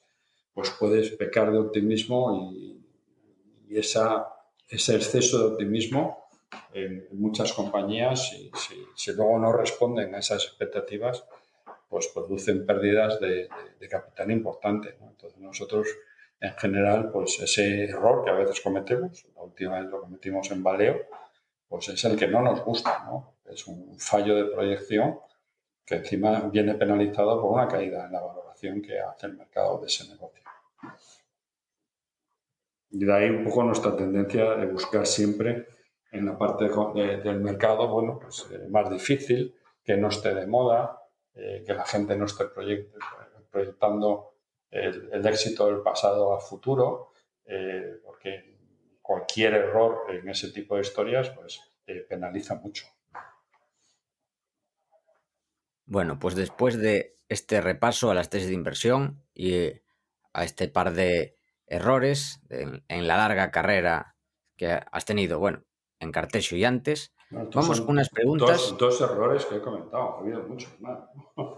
pues 0.53 0.69
puedes 0.71 1.09
pecar 1.11 1.51
de 1.51 1.57
optimismo 1.57 2.51
y, 2.51 2.79
esa, 3.69 4.27
ese 4.69 4.95
exceso 4.95 5.39
de 5.39 5.53
optimismo 5.53 6.27
en, 6.73 7.07
muchas 7.13 7.51
compañías, 7.53 8.29
si, 8.29 8.51
si, 8.95 9.13
luego 9.13 9.39
no 9.39 9.51
responden 9.51 10.13
a 10.13 10.19
esas 10.19 10.45
expectativas, 10.45 11.25
pues 11.93 12.07
producen 12.07 12.65
pérdidas 12.65 13.19
de, 13.19 13.47
capital 13.87 14.31
importante. 14.31 14.97
Entonces 14.99 15.39
nosotros, 15.39 15.87
en 16.39 16.55
general, 16.55 17.11
pues 17.11 17.39
ese 17.39 17.83
error 17.83 18.25
que 18.25 18.31
a 18.31 18.33
veces 18.33 18.59
cometemos, 18.61 19.27
la 19.35 19.43
última 19.43 19.79
vez 19.79 19.91
lo 19.91 20.01
cometimos 20.01 20.49
en 20.49 20.63
Baleo, 20.63 21.01
pues 21.69 21.89
es 21.89 22.03
el 22.05 22.17
que 22.17 22.27
no 22.27 22.41
nos 22.41 22.65
gusta, 22.65 23.03
¿no? 23.05 23.35
Es 23.45 23.67
un 23.67 23.99
fallo 23.99 24.33
de 24.35 24.45
proyección 24.45 25.19
que 25.85 25.95
encima 25.97 26.39
viene 26.51 26.73
penalizado 26.73 27.39
por 27.39 27.51
una 27.51 27.67
caída 27.67 28.07
en 28.07 28.13
la 28.13 28.21
valoración 28.21 28.81
que 28.81 28.99
hace 28.99 29.27
el 29.27 29.37
mercado 29.37 29.79
de 29.79 29.85
ese 29.85 30.07
negocio. 30.07 30.43
Y 32.89 33.05
de 33.05 33.13
ahí 33.13 33.29
un 33.29 33.43
poco 33.43 33.63
nuestra 33.63 33.95
tendencia 33.95 34.55
de 34.55 34.65
buscar 34.65 35.05
siempre 35.05 35.67
en 36.11 36.25
la 36.25 36.35
parte 36.39 36.69
del 37.23 37.39
mercado, 37.39 37.87
bueno, 37.87 38.17
pues 38.19 38.47
eh, 38.51 38.67
más 38.67 38.89
difícil, 38.89 39.55
que 39.83 39.95
no 39.95 40.07
esté 40.07 40.33
de 40.33 40.47
moda, 40.47 41.02
eh, 41.35 41.63
que 41.65 41.73
la 41.73 41.85
gente 41.85 42.15
no 42.15 42.25
esté 42.25 42.45
proyectando 43.51 44.35
el, 44.69 45.25
éxito 45.25 45.67
del 45.67 45.81
pasado 45.81 46.33
a 46.33 46.39
futuro, 46.39 47.11
eh, 47.45 47.99
porque 48.03 48.57
cualquier 49.01 49.53
error 49.55 50.05
en 50.09 50.29
ese 50.29 50.51
tipo 50.51 50.75
de 50.75 50.81
historias, 50.81 51.29
pues 51.31 51.59
penaliza 52.07 52.55
mucho. 52.55 52.85
Bueno, 55.85 56.17
pues 56.17 56.35
después 56.35 56.77
de 56.77 57.17
este 57.27 57.61
repaso 57.61 58.09
a 58.09 58.13
las 58.13 58.29
tesis 58.29 58.47
de 58.47 58.53
inversión 58.53 59.23
y 59.33 59.81
a 60.33 60.43
este 60.43 60.67
par 60.67 60.93
de 60.93 61.37
errores 61.67 62.41
en, 62.49 63.07
la 63.07 63.17
larga 63.17 63.51
carrera 63.51 64.15
que 64.55 64.67
has 64.67 65.05
tenido, 65.05 65.39
bueno, 65.39 65.65
en 65.99 66.11
Cartesio 66.11 66.57
y 66.57 66.65
antes, 66.65 67.12
vamos 67.33 67.81
con 67.81 67.91
unas 67.91 68.09
preguntas. 68.09 68.75
Dos, 68.77 69.01
errores 69.01 69.45
que 69.45 69.57
he 69.57 69.61
comentado, 69.61 70.17
ha 70.17 70.19
habido 70.19 70.43
muchos 70.43 70.79
más. 70.79 70.99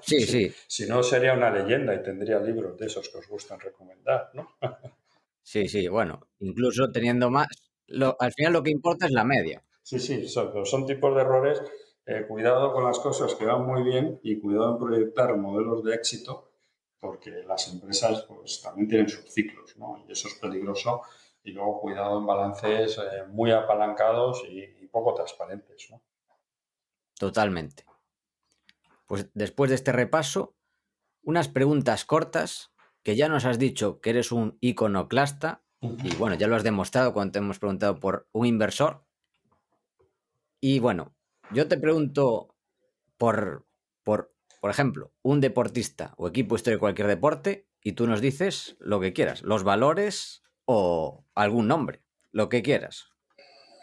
Sí, 0.01 0.21
sí. 0.25 0.51
Si 0.67 0.87
no, 0.87 1.03
sería 1.03 1.33
una 1.33 1.51
leyenda 1.51 1.93
y 1.93 2.01
tendría 2.01 2.39
libros 2.39 2.77
de 2.77 2.87
esos 2.87 3.09
que 3.09 3.17
os 3.17 3.27
gustan 3.27 3.59
recomendar, 3.59 4.31
¿no? 4.33 4.49
Sí, 5.47 5.67
sí, 5.67 5.87
bueno, 5.87 6.27
incluso 6.39 6.91
teniendo 6.91 7.29
más, 7.29 7.47
al 8.19 8.33
final 8.33 8.51
lo 8.51 8.63
que 8.63 8.71
importa 8.71 9.05
es 9.05 9.11
la 9.11 9.23
media. 9.23 9.63
Sí, 9.83 9.99
sí, 9.99 10.27
son, 10.27 10.65
son 10.65 10.87
tipos 10.87 11.13
de 11.13 11.21
errores. 11.21 11.61
Eh, 12.07 12.25
cuidado 12.27 12.71
con 12.71 12.83
las 12.83 12.99
cosas 12.99 13.33
que 13.33 13.45
van 13.45 13.65
muy 13.65 13.81
bien 13.81 14.19
y 14.21 14.39
cuidado 14.39 14.73
en 14.73 14.77
proyectar 14.79 15.35
modelos 15.37 15.83
de 15.83 15.95
éxito, 15.95 16.51
porque 16.99 17.43
las 17.47 17.71
empresas 17.71 18.23
pues, 18.27 18.61
también 18.61 18.87
tienen 18.87 19.09
sus 19.09 19.25
ciclos, 19.31 19.75
¿no? 19.77 20.03
Y 20.07 20.11
eso 20.11 20.27
es 20.27 20.35
peligroso. 20.35 21.01
Y 21.43 21.51
luego 21.51 21.81
cuidado 21.81 22.19
en 22.19 22.25
balances 22.25 22.97
eh, 22.97 23.25
muy 23.29 23.51
apalancados 23.51 24.43
y, 24.49 24.84
poco 24.95 25.13
transparentes, 25.13 25.89
¿no? 25.91 26.01
Totalmente. 27.19 27.85
Pues 29.05 29.29
después 29.33 29.69
de 29.69 29.75
este 29.75 29.91
repaso, 29.91 30.55
unas 31.21 31.49
preguntas 31.49 32.05
cortas 32.05 32.71
que 33.03 33.17
ya 33.17 33.27
nos 33.27 33.43
has 33.43 33.59
dicho 33.59 33.99
que 33.99 34.11
eres 34.11 34.31
un 34.31 34.57
iconoclasta 34.61 35.63
y 35.81 36.15
bueno, 36.15 36.35
ya 36.35 36.47
lo 36.47 36.55
has 36.55 36.63
demostrado 36.63 37.13
cuando 37.13 37.33
te 37.33 37.39
hemos 37.39 37.59
preguntado 37.59 37.99
por 37.99 38.29
un 38.31 38.47
inversor. 38.47 39.05
Y 40.61 40.79
bueno, 40.79 41.13
yo 41.51 41.67
te 41.67 41.77
pregunto 41.77 42.55
por, 43.17 43.67
por, 44.03 44.33
por 44.61 44.71
ejemplo, 44.71 45.11
un 45.21 45.41
deportista 45.41 46.13
o 46.17 46.29
equipo 46.29 46.55
histórico 46.55 46.85
de 46.85 46.95
cualquier 46.95 47.07
deporte 47.09 47.67
y 47.81 47.91
tú 47.91 48.07
nos 48.07 48.21
dices 48.21 48.77
lo 48.79 49.01
que 49.01 49.11
quieras, 49.11 49.43
los 49.43 49.63
valores 49.63 50.41
o 50.63 51.25
algún 51.35 51.67
nombre, 51.67 52.01
lo 52.31 52.47
que 52.47 52.63
quieras. 52.63 53.14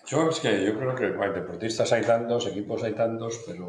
Yo 0.06 0.28
es 0.28 0.40
que 0.40 0.64
yo 0.64 0.78
creo 0.78 0.94
que 0.94 1.06
deportistas 1.06 1.92
hay 1.92 2.02
tantos, 2.02 2.46
equipos 2.46 2.82
hay 2.82 2.94
tantos, 2.94 3.42
pero 3.46 3.68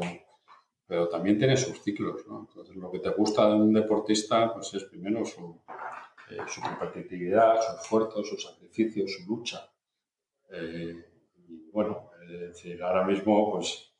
pero 0.86 1.08
también 1.08 1.38
tiene 1.38 1.56
sus 1.56 1.82
ciclos, 1.82 2.26
¿no? 2.28 2.46
Entonces, 2.48 2.76
lo 2.76 2.90
que 2.90 2.98
te 2.98 3.10
gusta 3.10 3.48
de 3.48 3.54
un 3.54 3.72
deportista, 3.72 4.52
pues 4.52 4.74
es 4.74 4.84
primero 4.84 5.24
su, 5.24 5.60
eh, 6.30 6.38
su 6.46 6.60
competitividad, 6.60 7.60
su 7.60 7.76
esfuerzo, 7.76 8.22
su 8.22 8.36
sacrificio, 8.36 9.06
su 9.08 9.26
lucha. 9.26 9.70
Eh, 10.50 10.94
y 11.48 11.70
bueno, 11.70 12.10
es 12.22 12.40
decir, 12.40 12.82
ahora 12.82 13.04
mismo, 13.04 13.52
pues 13.52 13.92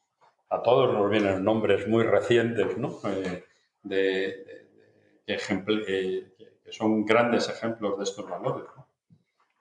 a 0.50 0.62
todos 0.62 0.92
nos 0.92 1.10
vienen 1.10 1.42
nombres 1.42 1.88
muy 1.88 2.04
recientes, 2.04 2.76
¿no? 2.76 3.00
Eh, 3.06 3.44
de, 3.82 4.66
que 5.26 6.72
son 6.72 7.04
grandes 7.04 7.48
ejemplos 7.48 7.96
de 7.96 8.04
estos 8.04 8.28
valores. 8.28 8.66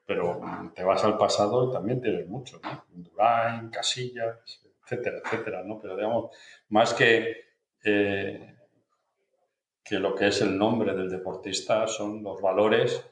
Pero 0.06 0.42
te 0.76 0.84
vas 0.84 1.04
al 1.04 1.18
pasado 1.18 1.70
y 1.70 1.74
también 1.74 2.02
tienes 2.02 2.28
muchos, 2.28 2.62
¿no? 2.62 2.84
Durán, 2.90 3.70
Casillas, 3.70 4.62
etcétera, 4.84 5.20
etcétera, 5.24 5.64
¿no? 5.64 5.80
Pero 5.80 5.96
digamos, 5.96 6.36
más 6.70 6.94
que, 6.94 7.38
eh, 7.84 8.56
que 9.84 10.00
lo 10.00 10.14
que 10.16 10.28
es 10.28 10.42
el 10.42 10.58
nombre 10.58 10.94
del 10.94 11.10
deportista, 11.10 11.88
son 11.88 12.22
los 12.24 12.42
valores 12.42 13.06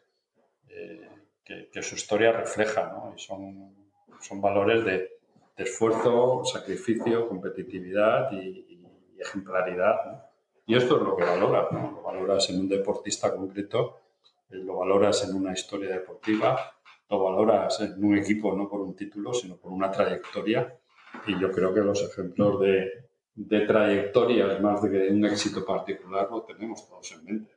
eh, 0.70 1.10
que, 1.44 1.84
su 1.84 1.96
historia 1.96 2.32
refleja, 2.32 2.92
¿no? 2.94 3.14
Y 3.16 3.20
son, 3.20 3.76
son 4.20 4.42
valores 4.42 4.86
de, 4.86 5.12
esfuerzo, 5.58 6.44
sacrificio, 6.44 7.28
competitividad 7.28 8.32
y, 8.32 8.68
ejemplaridad, 9.20 10.26
Y 10.66 10.76
esto 10.76 10.98
es 10.98 11.04
lo 11.04 11.16
que 11.16 11.24
valoras, 11.24 11.72
¿no? 11.72 11.92
Lo 11.92 12.02
valoras 12.02 12.50
en 12.50 12.62
un 12.62 12.68
deportista 12.68 13.36
concreto, 13.36 14.00
eh, 14.50 14.56
lo 14.56 14.78
valoras 14.78 15.24
en 15.30 15.36
una 15.36 15.54
historia 15.54 15.92
deportiva, 15.92 16.74
lo 17.12 17.24
valoras 17.24 17.82
en 17.82 18.04
un 18.04 18.18
equipo 18.18 18.56
no 18.56 18.70
por 18.70 18.80
un 18.80 18.96
título, 18.96 19.34
sino 19.34 19.58
por 19.58 19.72
una 19.72 19.92
trayectoria 19.92 20.80
y 21.28 21.38
yo 21.38 21.52
creo 21.52 21.74
que 21.74 21.82
los 21.82 22.02
ejemplos 22.02 22.62
de, 22.62 22.90
de 23.36 23.60
trayectorias 23.62 24.62
más 24.62 24.82
de 24.82 24.92
que 24.92 25.10
un 25.10 25.26
éxito 25.26 25.66
particular 25.66 26.30
lo 26.32 26.44
tenemos 26.44 26.88
todos 26.88 27.12
en 27.12 27.26
mente. 27.26 27.52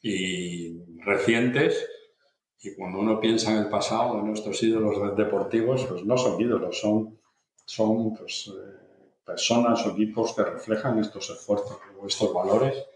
Y 0.00 1.00
recientes, 1.00 1.84
y 2.62 2.76
cuando 2.76 3.00
uno 3.00 3.18
piensa 3.18 3.50
en 3.50 3.64
el 3.64 3.68
pasado, 3.68 4.20
en 4.20 4.26
nuestros 4.26 4.62
ídolos 4.62 5.16
deportivos, 5.16 5.84
pues 5.86 6.04
no 6.04 6.16
son 6.16 6.40
ídolos, 6.40 6.78
son, 6.78 7.18
son 7.64 8.14
pues, 8.14 8.52
eh, 8.54 9.10
personas 9.26 9.84
o 9.84 9.90
equipos 9.90 10.32
que 10.32 10.44
reflejan 10.44 11.00
estos 11.00 11.28
esfuerzos 11.30 11.78
o 12.00 12.06
estos 12.06 12.32
valores, 12.32 12.86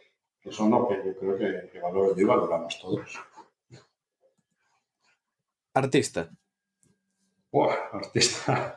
que 0.41 0.53
son 0.53 0.71
lo 0.71 0.87
que 0.87 1.03
yo 1.05 1.17
creo 1.17 1.37
que, 1.37 1.71
que 1.73 1.79
y 2.21 2.25
valoramos 2.25 2.79
todos. 2.81 3.19
Artista. 5.75 6.31
Buah, 7.51 7.75
artista. 7.93 8.77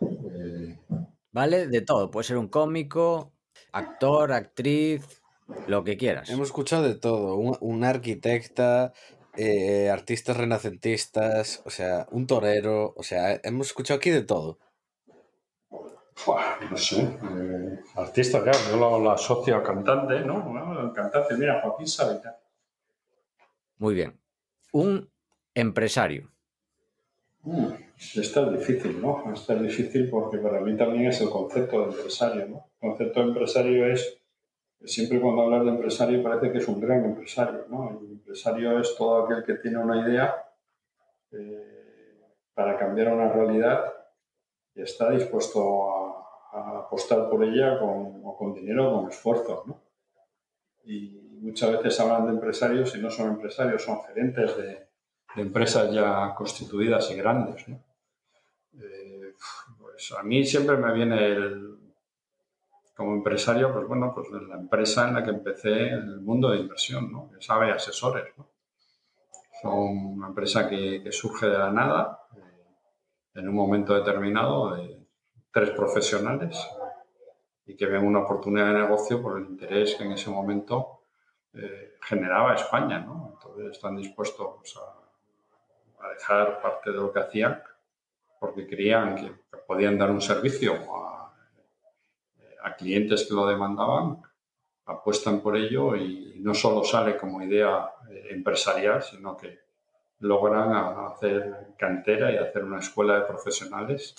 Vale, 1.32 1.66
de 1.66 1.80
todo. 1.80 2.10
Puede 2.10 2.24
ser 2.24 2.36
un 2.36 2.48
cómico, 2.48 3.32
actor, 3.72 4.32
actriz, 4.32 5.22
lo 5.66 5.82
que 5.82 5.96
quieras. 5.96 6.28
Hemos 6.30 6.48
escuchado 6.48 6.82
de 6.82 6.94
todo. 6.94 7.36
Un, 7.36 7.84
arquitecta, 7.84 8.92
eh, 9.36 9.90
artistas 9.90 10.36
renacentistas, 10.36 11.62
o 11.64 11.70
sea, 11.70 12.06
un 12.10 12.26
torero, 12.26 12.92
o 12.96 13.02
sea, 13.02 13.40
hemos 13.42 13.68
escuchado 13.68 13.98
aquí 13.98 14.10
de 14.10 14.22
todo. 14.22 14.58
no 16.70 16.76
sé. 16.76 17.02
Eh, 17.02 17.80
artista, 17.96 18.42
claro, 18.42 18.58
yo 18.70 18.76
lo, 18.76 19.10
asocio 19.10 19.56
a 19.56 19.62
cantante, 19.62 20.20
¿no? 20.20 20.92
cantante, 20.94 21.34
mira, 21.36 21.60
Joaquín 21.62 21.88
Sabina. 21.88 22.36
Muy 23.78 23.94
bien. 23.94 24.20
Un 24.72 25.13
empresario. 25.54 26.30
Mm, 27.42 27.72
está 28.16 28.50
difícil, 28.50 29.00
¿no? 29.00 29.32
Está 29.32 29.54
difícil 29.54 30.08
porque 30.10 30.38
para 30.38 30.60
mí 30.60 30.76
también 30.76 31.06
es 31.06 31.20
el 31.20 31.30
concepto 31.30 31.80
de 31.80 31.92
empresario, 31.92 32.48
¿no? 32.48 32.70
El 32.80 32.88
concepto 32.88 33.20
de 33.20 33.26
empresario 33.26 33.86
es, 33.86 34.18
siempre 34.84 35.20
cuando 35.20 35.42
hablas 35.42 35.64
de 35.64 35.70
empresario 35.70 36.22
parece 36.22 36.50
que 36.50 36.58
es 36.58 36.68
un 36.68 36.80
gran 36.80 37.04
empresario, 37.04 37.66
¿no? 37.68 37.90
El 37.90 38.12
empresario 38.12 38.80
es 38.80 38.96
todo 38.96 39.24
aquel 39.24 39.44
que 39.44 39.60
tiene 39.60 39.78
una 39.78 40.08
idea 40.08 40.34
eh, 41.32 42.22
para 42.54 42.78
cambiar 42.78 43.12
una 43.12 43.30
realidad 43.30 43.92
y 44.74 44.82
está 44.82 45.10
dispuesto 45.10 45.90
a, 45.90 46.10
apostar 46.78 47.28
por 47.28 47.42
ella 47.42 47.80
con, 47.80 48.22
con 48.36 48.54
dinero 48.54 48.88
o 48.88 49.00
con 49.00 49.10
esfuerzo, 49.10 49.64
¿no? 49.66 49.82
Y 50.84 51.20
muchas 51.40 51.72
veces 51.72 51.98
hablan 51.98 52.26
de 52.26 52.32
empresarios 52.32 52.94
y 52.94 53.00
no 53.00 53.10
son 53.10 53.30
empresarios, 53.30 53.82
son 53.82 54.02
gerentes 54.04 54.56
de 54.56 54.86
de 55.34 55.42
empresas 55.42 55.92
ya 55.92 56.34
constituidas 56.34 57.10
y 57.10 57.14
grandes. 57.16 57.66
Eh, 57.68 59.34
pues 59.78 60.12
a 60.18 60.22
mí 60.22 60.44
siempre 60.44 60.76
me 60.76 60.92
viene 60.92 61.26
el, 61.26 61.78
como 62.96 63.14
empresario, 63.14 63.72
pues 63.72 63.86
bueno, 63.88 64.12
pues 64.14 64.28
la 64.30 64.56
empresa 64.56 65.08
en 65.08 65.14
la 65.14 65.24
que 65.24 65.30
empecé 65.30 65.88
en 65.88 66.08
el 66.08 66.20
mundo 66.20 66.50
de 66.50 66.60
inversión, 66.60 67.10
¿no? 67.10 67.30
que 67.30 67.42
sabe 67.42 67.72
asesores. 67.72 68.32
Son 69.60 69.72
una 69.72 70.28
empresa 70.28 70.68
que, 70.68 71.10
surge 71.10 71.46
de 71.46 71.58
la 71.58 71.70
nada, 71.70 72.26
eh, 72.36 72.40
en 73.34 73.48
un 73.48 73.54
momento 73.54 73.94
determinado, 73.94 74.74
de 74.74 75.04
tres 75.50 75.70
profesionales 75.70 76.56
y 77.66 77.76
que 77.76 77.86
ven 77.86 78.06
una 78.06 78.20
oportunidad 78.20 78.66
de 78.66 78.80
negocio 78.80 79.22
por 79.22 79.38
el 79.38 79.46
interés 79.46 79.94
que 79.94 80.04
en 80.04 80.12
ese 80.12 80.30
momento 80.30 81.00
eh, 81.54 81.94
generaba 82.02 82.54
España. 82.54 83.00
¿no? 83.00 83.32
Entonces 83.34 83.72
están 83.72 83.96
dispuestos 83.96 84.76
a 84.76 85.03
a 86.04 86.08
dejar 86.10 86.60
parte 86.60 86.90
de 86.90 86.96
lo 86.96 87.12
que 87.12 87.20
hacían 87.20 87.62
porque 88.44 88.66
creían 88.66 89.16
que 89.16 89.32
podían 89.66 89.96
dar 89.96 90.10
un 90.10 90.20
servicio 90.20 90.74
a, 90.94 92.76
clientes 92.76 93.26
que 93.28 93.34
lo 93.34 93.46
demandaban, 93.46 94.20
apuestan 94.86 95.40
por 95.40 95.56
ello 95.56 95.94
y 95.94 96.34
no 96.40 96.54
solo 96.54 96.82
sale 96.82 97.16
como 97.16 97.40
idea 97.40 97.88
eh, 98.10 98.28
empresarial, 98.30 99.00
sino 99.00 99.36
que 99.36 99.60
logran 100.18 100.72
hacer 101.06 101.74
cantera 101.78 102.32
y 102.32 102.36
hacer 102.36 102.64
una 102.64 102.80
escuela 102.80 103.20
de 103.20 103.26
profesionales 103.26 104.14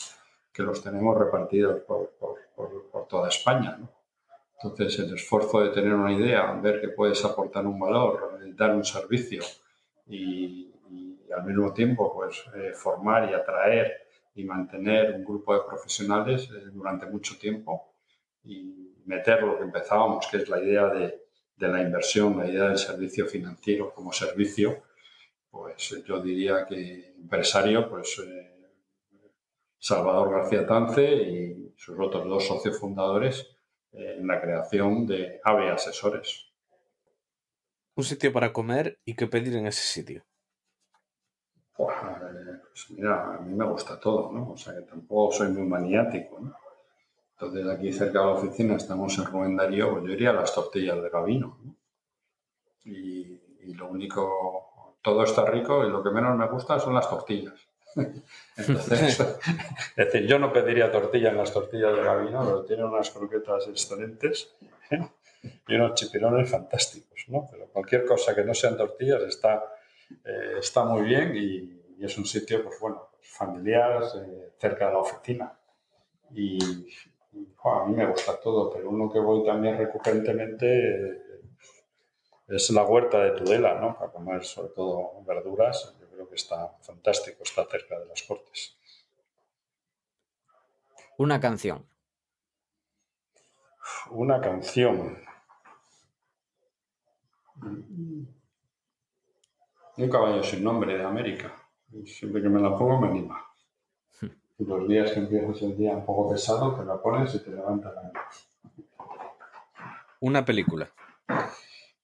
que 0.53 0.63
los 0.63 0.81
tenemos 0.81 1.17
repartidos 1.17 1.81
por, 1.81 2.15
toda 3.09 3.27
España. 3.27 3.77
Entonces, 4.63 4.99
el 4.99 5.13
esfuerzo 5.13 5.59
de 5.59 5.69
tener 5.69 5.93
una 5.93 6.13
idea, 6.13 6.53
ver 6.53 6.79
que 6.79 6.87
puedes 6.87 7.23
aportar 7.25 7.67
un 7.67 7.77
valor, 7.77 8.39
dar 8.55 8.73
un 8.73 8.85
servicio 8.85 9.43
y, 10.07 10.74
y 11.27 11.31
al 11.31 11.43
mismo 11.43 11.73
tiempo 11.73 12.13
pues, 12.13 12.43
eh, 12.55 12.73
formar 12.73 13.29
y 13.29 13.33
atraer 13.33 14.07
y 14.33 14.43
mantener 14.43 15.13
un 15.15 15.23
grupo 15.23 15.53
de 15.53 15.61
profesionales 15.67 16.49
eh, 16.51 16.69
durante 16.71 17.05
mucho 17.05 17.37
tiempo 17.37 17.95
y 18.43 18.93
meter 19.05 19.43
lo 19.43 19.57
que 19.57 19.63
empezábamos, 19.63 20.27
que 20.27 20.37
es 20.37 20.49
la 20.49 20.61
idea 20.61 20.87
de, 20.87 21.23
de, 21.55 21.67
la 21.67 21.81
inversión, 21.81 22.37
la 22.37 22.47
idea 22.47 22.67
del 22.67 22.77
servicio 22.77 23.25
financiero 23.25 23.93
como 23.93 24.11
servicio, 24.11 24.83
pues 25.49 26.03
yo 26.05 26.21
diría 26.21 26.65
que 26.65 27.15
empresario, 27.17 27.89
pues 27.89 28.19
eh, 28.19 28.51
Salvador 29.77 30.31
García 30.31 30.65
Tance 30.65 31.13
y 31.13 31.73
sus 31.77 31.97
otros 31.99 32.25
dos 32.25 32.45
socios 32.45 32.79
fundadores 32.79 33.51
en 33.91 34.27
la 34.27 34.41
creación 34.41 35.05
de 35.05 35.39
AVE 35.43 35.69
Asesores. 35.69 36.51
Un 37.95 38.03
sitio 38.03 38.33
para 38.33 38.51
comer 38.51 38.99
y 39.05 39.15
qué 39.15 39.27
pedir 39.27 39.55
en 39.55 39.67
ese 39.67 39.83
sitio. 39.83 40.25
Pues, 41.77 42.89
mira, 42.91 43.35
a 43.35 43.39
mí 43.39 43.53
me 43.53 43.65
gusta 43.65 43.99
todo, 43.99 44.31
¿no? 44.31 44.51
O 44.51 44.57
sea 44.57 44.73
que 44.75 44.81
tampoco 44.81 45.33
soy 45.33 45.49
muy 45.49 45.67
maniático, 45.67 46.39
¿no? 46.39 46.55
Entonces 47.33 47.67
aquí 47.67 47.91
cerca 47.91 48.19
de 48.19 48.25
la 48.25 48.31
oficina 48.31 48.75
estamos 48.75 49.17
en 49.17 49.25
Rubén 49.25 49.57
Darío, 49.57 49.91
pues 49.91 50.05
yo 50.05 50.11
iría 50.11 50.29
a 50.29 50.33
las 50.33 50.55
tortillas 50.55 51.01
de 51.01 51.09
Gabino, 51.09 51.57
¿no? 51.63 51.75
y, 52.85 53.41
y 53.63 53.73
lo 53.73 53.89
único, 53.89 54.95
todo 55.01 55.23
está 55.23 55.43
rico 55.45 55.85
y 55.85 55.89
lo 55.89 56.01
que 56.01 56.11
menos 56.11 56.37
me 56.37 56.47
gusta 56.47 56.79
son 56.79 56.93
las 56.93 57.09
tortillas. 57.09 57.67
Entonces, 58.57 59.19
es 59.95 59.95
decir, 59.95 60.27
yo 60.27 60.39
no 60.39 60.51
pediría 60.51 60.91
tortilla 60.91 61.29
en 61.29 61.37
las 61.37 61.51
tortillas 61.51 61.95
de 61.95 62.03
Gabino, 62.03 62.43
pero 62.45 62.65
tiene 62.65 62.85
unas 62.85 63.09
croquetas 63.11 63.67
excelentes 63.67 64.55
¿eh? 64.91 65.07
y 65.67 65.75
unos 65.75 65.95
chipirones 65.95 66.49
fantásticos, 66.49 67.25
¿no? 67.27 67.47
Pero 67.51 67.67
cualquier 67.67 68.05
cosa 68.05 68.35
que 68.35 68.43
no 68.43 68.53
sean 68.53 68.77
tortillas 68.77 69.23
está, 69.23 69.63
eh, 70.23 70.55
está 70.59 70.85
muy 70.85 71.03
bien 71.03 71.35
y, 71.35 71.97
y, 71.97 72.05
es 72.05 72.17
un 72.17 72.25
sitio, 72.25 72.63
pues 72.63 72.79
bueno, 72.79 73.09
familiar, 73.21 74.03
eh, 74.15 74.53
cerca 74.57 74.87
de 74.87 74.93
la 74.93 74.99
oficina. 74.99 75.57
Y, 76.31 76.57
y 77.33 77.55
bueno, 77.63 77.81
a 77.81 77.85
mí 77.87 77.95
me 77.95 78.05
gusta 78.05 78.39
todo, 78.39 78.71
pero 78.71 78.89
uno 78.89 79.11
que 79.11 79.19
voy 79.19 79.45
también 79.45 79.77
recurrentemente 79.77 81.21
es 82.47 82.69
la 82.69 82.83
huerta 82.83 83.19
de 83.19 83.31
Tudela, 83.31 83.79
¿no? 83.79 83.97
Para 83.97 84.11
comer 84.11 84.43
sobre 84.43 84.69
todo 84.69 85.23
verduras 85.25 85.95
creo 86.15 86.29
que 86.29 86.35
está 86.35 86.77
fantástico, 86.81 87.43
está 87.43 87.65
cerca 87.65 87.99
de 87.99 88.05
las 88.05 88.23
Cortes. 88.23 88.77
Una 91.17 91.39
canción. 91.39 91.85
Una 94.09 94.41
canción. 94.41 95.17
Un 99.97 100.09
caballo 100.09 100.43
sin 100.43 100.63
nombre 100.63 100.97
de 100.97 101.03
América. 101.03 101.53
Siempre 102.05 102.41
que 102.41 102.49
me 102.49 102.61
la 102.61 102.77
pongo 102.77 102.99
me 102.99 103.07
anima. 103.07 103.45
Y 104.57 104.65
los 104.65 104.87
días 104.87 105.11
que 105.11 105.19
empiezas 105.19 105.61
el 105.61 105.77
día 105.77 105.95
un 105.95 106.05
poco 106.05 106.31
pesado, 106.31 106.75
te 106.75 106.85
la 106.85 107.01
pones 107.01 107.33
y 107.35 107.43
te 107.43 107.51
levanta 107.51 107.91
la 107.91 108.11
Una 110.21 110.43
película. 110.43 110.89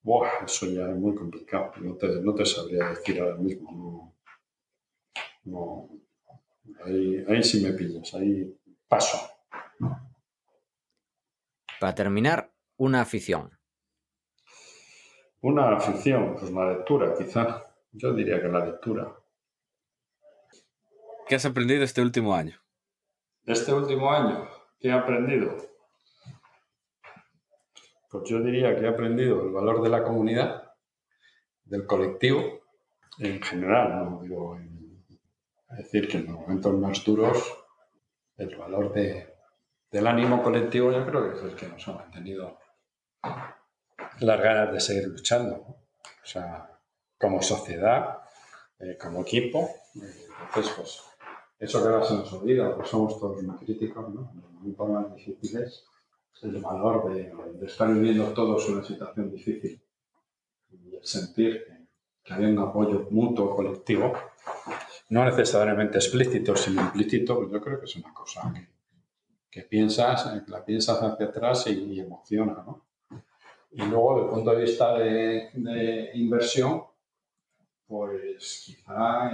Buah, 0.04 0.46
eso 0.46 0.66
ya 0.68 0.90
es 0.90 0.96
muy 0.96 1.16
complicado. 1.16 1.72
No 1.78 1.96
te, 1.96 2.08
no 2.22 2.34
te 2.34 2.46
sabría 2.46 2.90
decir 2.90 3.22
ahora 3.22 3.36
mismo. 3.36 4.16
No, 5.44 5.90
Ahí, 6.86 7.24
ahí 7.28 7.44
sí 7.44 7.64
me 7.64 7.74
pillas, 7.74 8.14
ahí 8.14 8.58
paso. 8.88 9.18
Para 11.80 11.96
terminar, 11.96 12.52
una 12.78 13.02
afición. 13.02 13.52
Una 15.42 15.76
afición, 15.76 16.36
pues 16.40 16.52
la 16.52 16.74
lectura, 16.74 17.14
quizá. 17.18 17.71
Yo 17.92 18.14
diría 18.14 18.42
que 18.42 18.48
la 18.48 18.66
lectura. 18.66 19.16
¿Qué 21.28 21.36
has 21.36 21.46
aprendido 21.46 21.84
este 21.84 22.02
último 22.02 22.36
año? 22.36 22.60
Este 23.46 23.74
último 23.74 24.12
año, 24.12 24.48
¿qué 24.80 24.90
he 24.90 24.92
aprendido? 24.92 25.58
Pues 28.10 28.30
yo 28.30 28.40
diría 28.42 28.76
que 28.76 28.86
he 28.86 28.90
aprendido 28.90 29.42
el 29.42 29.52
valor 29.52 29.82
de 29.82 29.90
la 29.90 30.04
comunidad, 30.04 30.74
del 31.64 31.86
colectivo, 31.86 32.62
en 33.20 33.42
general, 33.42 34.12
no 34.12 34.22
digo 34.22 34.58
en, 34.58 35.06
es 35.72 35.78
decir, 35.78 36.08
que 36.08 36.18
en 36.18 36.28
los 36.28 36.36
momentos 36.36 36.74
más 36.74 37.04
duros 37.04 37.66
el 38.38 38.56
valor 38.58 38.94
de, 38.94 39.34
del 39.92 40.08
ánimo 40.08 40.42
colectivo 40.42 40.92
yo 40.92 41.06
creo 41.06 41.30
que 41.30 41.38
es 41.38 41.44
el 41.44 41.56
que 41.56 41.68
nos 41.68 41.88
ha 41.88 41.94
mantenido 41.94 42.60
las 44.20 44.42
ganas 44.42 44.74
de 44.74 44.80
seguir 44.80 45.08
luchando. 45.08 45.56
O 45.56 46.26
sea, 46.26 46.71
como 47.22 47.42
sociedad, 47.42 48.20
eh, 48.80 48.98
como 49.00 49.22
equipo. 49.22 49.70
Eh, 49.96 50.28
entonces, 50.48 50.74
pues, 50.76 51.02
eso 51.60 51.82
que 51.82 51.90
ahora 51.90 52.04
se 52.04 52.16
nos 52.16 52.34
olvida, 52.34 52.74
porque 52.74 52.90
somos 52.90 53.20
todos 53.20 53.44
muy 53.44 53.58
críticos, 53.58 54.10
¿no? 54.14 54.32
En 54.34 54.76
momentos 54.76 54.90
más 54.90 55.16
difíciles 55.16 55.86
el 56.42 56.58
valor 56.60 57.14
de, 57.14 57.32
de, 57.60 57.66
estar 57.66 57.94
viviendo 57.94 58.26
todos 58.34 58.68
una 58.70 58.84
situación 58.84 59.32
difícil 59.32 59.80
y 60.72 60.96
el 60.96 61.06
sentir 61.06 61.64
que, 62.24 62.36
que, 62.36 62.46
un 62.46 62.60
apoyo 62.60 63.08
mutuo, 63.12 63.56
colectivo, 63.56 64.14
no 65.10 65.26
necesariamente 65.26 65.98
explícito, 65.98 66.56
sino 66.56 66.82
implícito, 66.82 67.38
pues 67.38 67.52
yo 67.52 67.62
creo 67.62 67.80
que 67.80 67.86
es 67.86 67.96
una 67.96 68.14
cosa 68.14 68.52
que, 68.54 68.68
que 69.50 69.68
piensas, 69.68 70.48
la 70.48 70.66
piensas 70.66 71.02
hacia 71.02 71.28
atrás 71.28 71.68
y, 71.68 71.94
y, 71.94 72.00
emociona, 72.00 72.64
¿no? 72.66 72.86
Y 73.74 73.84
luego, 73.84 74.16
desde 74.16 74.26
el 74.26 74.34
punto 74.34 74.52
de 74.52 74.62
vista 74.62 74.94
de, 74.98 75.50
de 75.54 76.12
inversión, 76.16 76.84
pues 77.92 78.64
quizá 78.66 79.32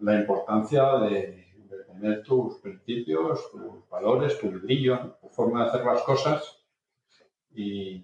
la 0.00 0.18
importancia 0.18 0.98
de, 1.00 1.46
de 1.68 1.84
tener 1.84 2.22
tus 2.22 2.56
principios, 2.60 3.50
tus 3.50 3.86
valores, 3.90 4.38
tu 4.40 4.50
brillo, 4.50 5.18
tu 5.20 5.28
forma 5.28 5.62
de 5.62 5.68
hacer 5.68 5.84
las 5.84 6.00
cosas 6.00 6.64
y, 7.54 8.02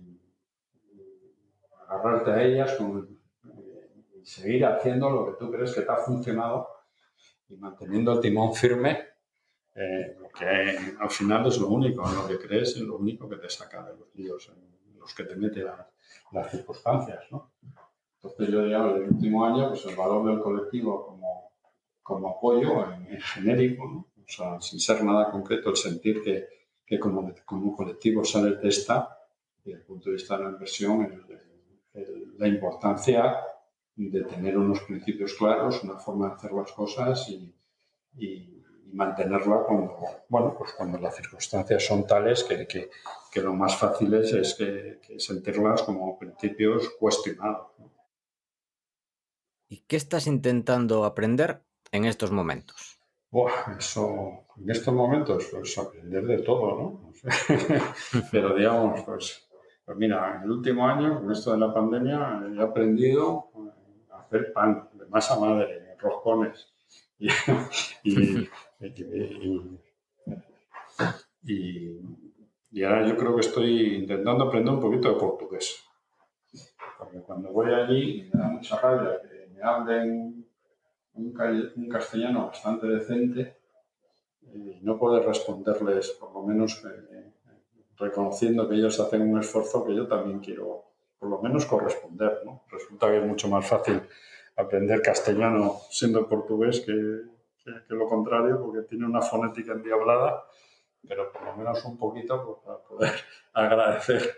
agarrarte 1.88 2.30
a 2.32 2.42
ellas 2.42 2.76
eh, 2.78 3.94
y 4.20 4.26
seguir 4.26 4.66
haciendo 4.66 5.08
lo 5.08 5.24
que 5.24 5.38
tú 5.38 5.50
crees 5.50 5.74
que 5.74 5.80
te 5.80 5.90
ha 5.90 5.96
funcionado 5.96 6.68
y 7.48 7.56
manteniendo 7.56 8.12
el 8.12 8.20
timón 8.20 8.54
firme, 8.54 8.98
eh, 9.74 10.16
lo 10.20 10.28
que 10.28 10.94
al 11.00 11.10
final 11.10 11.46
es 11.46 11.58
lo 11.58 11.68
único, 11.68 12.02
lo 12.02 12.28
que 12.28 12.38
crees 12.46 12.76
es 12.76 12.82
lo 12.82 12.98
único 12.98 13.26
que 13.26 13.36
te 13.36 13.48
saca 13.48 13.82
de 13.84 13.96
los 13.96 14.14
líos 14.16 14.52
en 14.54 14.98
los 14.98 15.14
que 15.14 15.24
te 15.24 15.34
mete 15.34 15.62
la, 15.62 15.88
las 16.32 16.50
circunstancias. 16.50 17.24
¿no? 17.30 17.52
Entonces 18.22 18.48
yo 18.48 18.62
diría, 18.62 18.78
en 18.78 18.96
el 18.96 19.10
último 19.14 19.44
año, 19.44 19.68
pues 19.68 19.84
el 19.86 19.96
valor 19.96 20.26
del 20.26 20.40
colectivo 20.40 21.06
como 21.06 21.22
como 22.02 22.30
apoyo 22.30 22.84
en, 22.92 23.06
en 23.14 23.20
genérico, 23.20 23.86
¿no? 23.86 23.98
o 24.18 24.28
sea, 24.28 24.60
sin 24.60 24.80
ser 24.80 25.04
nada 25.04 25.30
concreto, 25.30 25.70
el 25.70 25.76
sentir 25.76 26.22
que, 26.22 26.48
que 26.84 26.98
como, 26.98 27.32
como, 27.44 27.76
colectivo 27.76 28.24
sale 28.24 28.56
de 28.56 28.68
esta, 28.68 29.18
desde 29.64 29.78
el 29.78 29.84
punto 29.84 30.10
de 30.10 30.16
vista 30.16 30.36
de 30.36 30.44
la 30.44 30.50
inversión, 30.50 31.02
el, 31.02 31.38
el, 31.94 32.34
la 32.38 32.48
importancia 32.48 33.36
de 33.94 34.24
tener 34.24 34.56
unos 34.58 34.80
principios 34.80 35.34
claros, 35.34 35.82
una 35.84 35.98
forma 35.98 36.28
de 36.28 36.34
hacer 36.34 36.52
las 36.52 36.72
cosas 36.72 37.28
y, 37.28 37.54
y, 38.16 38.26
y 38.86 38.92
mantenerla 38.94 39.64
cuando, 39.66 39.98
bueno, 40.28 40.54
pues 40.56 40.72
cuando 40.72 40.98
las 40.98 41.14
circunstancias 41.14 41.84
son 41.84 42.06
tales 42.06 42.42
que, 42.44 42.66
que, 42.66 42.90
que 43.30 43.40
lo 43.40 43.54
más 43.54 43.76
fácil 43.76 44.12
es, 44.14 44.32
es 44.32 44.54
que, 44.54 44.98
que, 45.06 45.20
sentirlas 45.20 45.82
como 45.82 46.18
principios 46.18 46.88
cuestionados. 46.98 47.68
¿no? 47.78 48.01
¿Y 49.72 49.84
qué 49.88 49.96
estás 49.96 50.26
intentando 50.26 51.06
aprender 51.06 51.62
en 51.92 52.04
estos 52.04 52.30
momentos? 52.30 53.00
Buah, 53.30 53.78
eso, 53.78 54.44
en 54.58 54.68
estos 54.68 54.92
momentos, 54.92 55.48
pues 55.50 55.78
aprender 55.78 56.26
de 56.26 56.42
todo, 56.42 56.76
¿no? 56.76 57.12
Pero 58.30 58.54
digamos, 58.54 59.00
pues, 59.06 59.48
pues 59.86 59.96
mira, 59.96 60.36
en 60.36 60.42
el 60.42 60.50
último 60.50 60.86
año, 60.86 61.22
con 61.22 61.32
esto 61.32 61.52
de 61.52 61.58
la 61.58 61.72
pandemia, 61.72 62.42
he 62.54 62.60
aprendido 62.60 63.48
a 64.10 64.20
hacer 64.20 64.52
pan 64.52 64.90
de 64.92 65.06
masa 65.06 65.40
madre, 65.40 65.96
roscones. 65.98 66.70
Y, 71.44 71.54
y, 71.54 72.00
y 72.70 72.82
ahora 72.82 73.08
yo 73.08 73.16
creo 73.16 73.34
que 73.34 73.40
estoy 73.40 73.94
intentando 73.94 74.44
aprender 74.44 74.74
un 74.74 74.80
poquito 74.80 75.08
de 75.08 75.18
portugués. 75.18 75.82
Porque 76.98 77.20
cuando 77.20 77.50
voy 77.50 77.72
allí 77.72 78.30
me 78.32 78.40
da 78.40 78.48
mucha 78.48 78.78
rabia 78.78 79.18
hablen 79.62 80.46
un, 81.14 81.88
castellano 81.90 82.46
bastante 82.46 82.86
decente 82.86 83.56
y 84.42 84.80
no 84.82 84.98
poder 84.98 85.24
responderles, 85.24 86.10
por 86.12 86.32
lo 86.32 86.42
menos 86.42 86.84
eh, 86.84 87.32
reconociendo 87.96 88.68
que 88.68 88.74
ellos 88.74 88.98
hacen 89.00 89.22
un 89.22 89.38
esfuerzo 89.38 89.84
que 89.84 89.94
yo 89.94 90.06
también 90.06 90.40
quiero, 90.40 90.84
por 91.18 91.28
lo 91.28 91.40
menos, 91.40 91.66
corresponder. 91.66 92.42
¿no? 92.44 92.64
Resulta 92.70 93.08
que 93.10 93.18
es 93.18 93.24
mucho 93.24 93.48
más 93.48 93.66
fácil 93.66 94.02
aprender 94.56 95.00
castellano 95.00 95.76
siendo 95.90 96.28
portugués 96.28 96.80
que, 96.80 96.92
que, 97.64 97.94
lo 97.94 98.08
contrario, 98.08 98.60
porque 98.60 98.82
tiene 98.82 99.06
una 99.06 99.22
fonética 99.22 99.72
endiablada, 99.72 100.44
pero 101.06 101.32
por 101.32 101.44
lo 101.44 101.56
menos 101.56 101.84
un 101.84 101.96
poquito 101.96 102.44
pues, 102.44 102.58
para 102.64 102.78
poder 102.82 103.12
agradecer. 103.52 104.30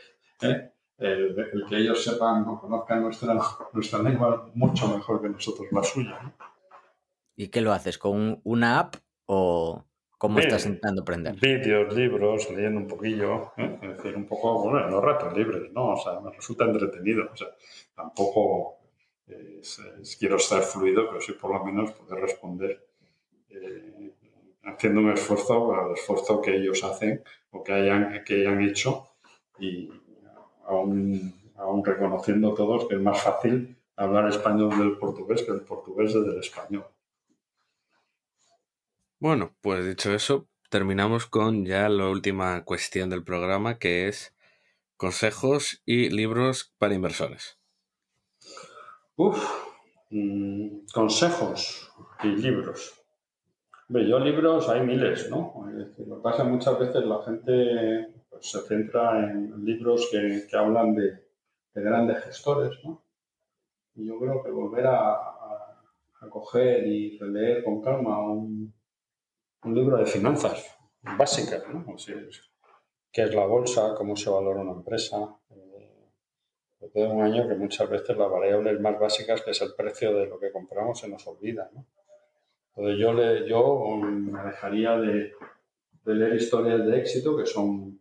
¿eh? 0.42 0.73
El, 1.04 1.38
el, 1.38 1.66
que 1.68 1.76
ellos 1.76 2.02
sepan 2.02 2.48
o 2.48 2.58
conozcan 2.58 3.02
nuestra, 3.02 3.38
nuestra 3.72 3.98
lengua 4.02 4.50
mucho 4.54 4.88
mejor 4.88 5.20
que 5.20 5.28
nosotros 5.28 5.68
la 5.70 5.82
suya. 5.82 6.18
¿no? 6.22 6.32
¿Y 7.36 7.48
qué 7.48 7.60
lo 7.60 7.72
haces? 7.72 7.98
¿Con 7.98 8.40
una 8.44 8.78
app 8.78 8.96
o 9.26 9.84
cómo 10.18 10.36
Bien, 10.36 10.48
estás 10.48 10.66
intentando 10.66 11.02
aprender? 11.02 11.34
Vídeos, 11.40 11.94
libros, 11.94 12.50
leyendo 12.50 12.80
un 12.80 12.86
poquillo, 12.86 13.52
¿eh? 13.56 13.78
es 13.82 13.96
decir, 13.96 14.16
un 14.16 14.26
poco, 14.26 14.62
bueno, 14.62 14.86
en 14.86 14.90
los 14.90 15.02
ratos 15.02 15.36
libres, 15.36 15.70
¿no? 15.72 15.94
O 15.94 15.96
sea, 15.96 16.20
me 16.20 16.30
resulta 16.30 16.64
entretenido, 16.64 17.28
o 17.32 17.36
sea, 17.36 17.48
tampoco 17.94 18.78
es, 19.26 19.80
es, 20.00 20.16
quiero 20.16 20.36
estar 20.36 20.62
fluido, 20.62 21.08
pero 21.08 21.20
sí 21.20 21.32
por 21.32 21.52
lo 21.52 21.64
menos 21.64 21.92
poder 21.92 22.20
responder 22.20 22.86
eh, 23.50 24.12
haciendo 24.62 25.00
un 25.00 25.10
esfuerzo 25.10 25.74
al 25.74 25.92
esfuerzo 25.92 26.40
que 26.40 26.56
ellos 26.56 26.82
hacen 26.84 27.22
o 27.50 27.62
que 27.62 27.72
hayan, 27.72 28.24
que 28.24 28.34
hayan 28.34 28.62
hecho 28.62 29.08
y 29.58 29.90
aún, 30.66 31.32
aún 31.56 31.84
reconociendo 31.84 32.54
todos 32.54 32.86
que 32.88 32.94
es 32.94 33.00
más 33.00 33.20
fácil 33.22 33.76
hablar 33.96 34.28
español 34.28 34.70
del 34.78 34.98
portugués 34.98 35.42
que 35.42 35.52
el 35.52 35.60
portugués 35.60 36.14
del 36.14 36.38
español. 36.38 36.86
Bueno, 39.20 39.54
pues 39.60 39.86
dicho 39.86 40.12
eso, 40.12 40.48
terminamos 40.68 41.26
con 41.26 41.64
ya 41.64 41.88
la 41.88 42.08
última 42.08 42.64
cuestión 42.64 43.08
del 43.08 43.24
programa, 43.24 43.78
que 43.78 44.08
es 44.08 44.34
consejos 44.96 45.82
y 45.86 46.10
libros 46.10 46.74
para 46.78 46.94
inversores. 46.94 47.58
Uf, 49.16 49.38
mm, 50.10 50.86
consejos 50.92 51.90
y 52.22 52.28
libros. 52.28 53.00
yo 53.88 54.18
libros 54.18 54.68
hay 54.68 54.80
miles, 54.80 55.30
¿no? 55.30 55.54
Lo 55.98 56.16
que 56.16 56.22
pasa 56.22 56.44
muchas 56.44 56.78
veces 56.78 57.04
la 57.04 57.22
gente 57.22 58.08
se 58.44 58.60
centra 58.60 59.18
en 59.20 59.64
libros 59.64 60.08
que, 60.10 60.46
hablan 60.56 60.94
de, 60.94 61.12
de, 61.74 61.82
grandes 61.82 62.22
gestores, 62.24 62.78
¿no? 62.84 63.02
Y 63.94 64.06
yo 64.06 64.18
creo 64.18 64.42
que 64.42 64.50
volver 64.50 64.86
a, 64.86 65.12
a 65.14 66.28
coger 66.30 66.86
y 66.86 67.18
releer 67.18 67.64
con 67.64 67.80
calma 67.80 68.20
un, 68.20 68.74
un 69.64 69.74
libro 69.74 69.96
de 69.96 70.06
finanzas 70.06 70.76
básicas, 71.16 71.62
¿no? 71.68 71.84
qué 73.12 73.22
es 73.22 73.34
la 73.34 73.46
bolsa, 73.46 73.94
cómo 73.96 74.16
se 74.16 74.28
valora 74.28 74.60
una 74.60 74.72
empresa. 74.72 75.36
Eh, 75.50 76.90
de 76.92 77.06
un 77.06 77.22
año 77.22 77.48
que 77.48 77.54
muchas 77.54 77.88
veces 77.88 78.16
las 78.16 78.30
variables 78.30 78.78
más 78.80 78.98
básicas, 78.98 79.40
que 79.42 79.52
es 79.52 79.62
el 79.62 79.74
precio 79.74 80.14
de 80.14 80.26
lo 80.26 80.38
que 80.38 80.52
compramos, 80.52 80.98
se 80.98 81.08
nos 81.08 81.26
olvida. 81.26 81.70
¿no? 81.72 81.86
Entonces 82.76 83.00
yo, 83.00 83.12
le, 83.12 83.48
yo 83.48 83.96
me 83.96 84.42
dejaría 84.44 84.98
de, 84.98 85.32
de, 86.04 86.14
leer 86.14 86.34
historias 86.34 86.84
de 86.84 86.98
éxito 86.98 87.36
que 87.36 87.46
son 87.46 88.00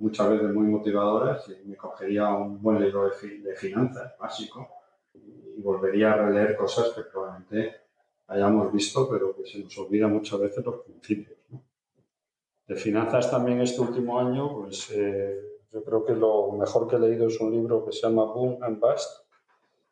muchas 0.00 0.30
veces 0.30 0.52
muy 0.52 0.66
motivadoras 0.66 1.48
y 1.48 1.68
me 1.68 1.76
cogería 1.76 2.28
un 2.30 2.60
buen 2.60 2.80
libro 2.80 3.08
de, 3.08 3.54
finanzas 3.54 4.16
básico 4.18 4.68
y 5.14 5.60
volvería 5.60 6.12
a 6.12 6.16
releer 6.16 6.56
cosas 6.56 6.88
que 6.94 7.02
probablemente 7.02 7.76
hayamos 8.26 8.72
visto, 8.72 9.08
pero 9.08 9.36
que 9.36 9.46
se 9.46 9.58
nos 9.62 9.76
olvida 9.78 10.08
muchas 10.08 10.40
veces 10.40 10.64
los 10.64 10.80
principios. 10.80 11.38
De 12.66 12.76
finanzas 12.76 13.30
también 13.30 13.60
este 13.60 13.80
último 13.80 14.18
año, 14.18 14.60
pues 14.60 14.90
eh, 14.92 15.60
yo 15.72 15.82
creo 15.84 16.04
que 16.04 16.14
lo 16.14 16.52
mejor 16.52 16.88
que 16.88 16.96
he 16.96 17.00
leído 17.00 17.26
es 17.26 17.40
un 17.40 17.50
libro 17.50 17.84
que 17.84 17.92
se 17.92 18.02
llama 18.02 18.24
Boom 18.24 18.62
and 18.62 18.80
Bust, 18.80 19.26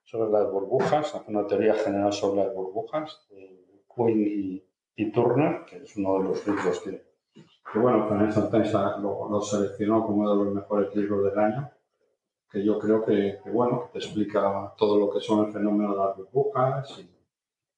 sobre 0.05 0.31
las 0.31 0.51
burbujas, 0.51 1.15
una 1.27 1.47
teoría 1.47 1.75
general 1.75 2.13
sobre 2.15 2.45
las 2.45 2.55
burbujas, 2.55 3.27
de 3.29 3.85
Quinn 3.95 4.63
y, 4.97 5.13
Turner, 5.13 5.65
que 5.67 5.77
es 5.83 5.97
uno 5.97 6.19
de 6.19 6.25
los 6.25 6.47
libros 6.47 6.81
que, 6.81 7.08
que 7.73 7.79
bueno, 7.79 8.09
Financial 8.09 8.51
Times 8.51 8.73
lo, 8.73 9.29
lo, 9.31 9.41
seleccionó 9.41 10.05
como 10.05 10.23
uno 10.23 10.37
de 10.37 10.45
los 10.45 10.55
mejores 10.55 10.95
libros 10.95 11.25
del 11.25 11.39
año, 11.39 11.71
que 12.51 12.65
yo 12.65 12.79
creo 12.79 13.05
que, 13.05 13.41
que 13.43 13.51
bueno, 13.51 13.85
que 13.85 13.99
te 13.99 14.05
explica 14.05 14.73
todo 14.77 14.99
lo 14.99 15.11
que 15.11 15.21
son 15.21 15.47
el 15.47 15.53
fenómeno 15.53 15.93
de 15.93 15.99
las 15.99 16.17
burbujas 16.17 16.99
y 16.99 17.11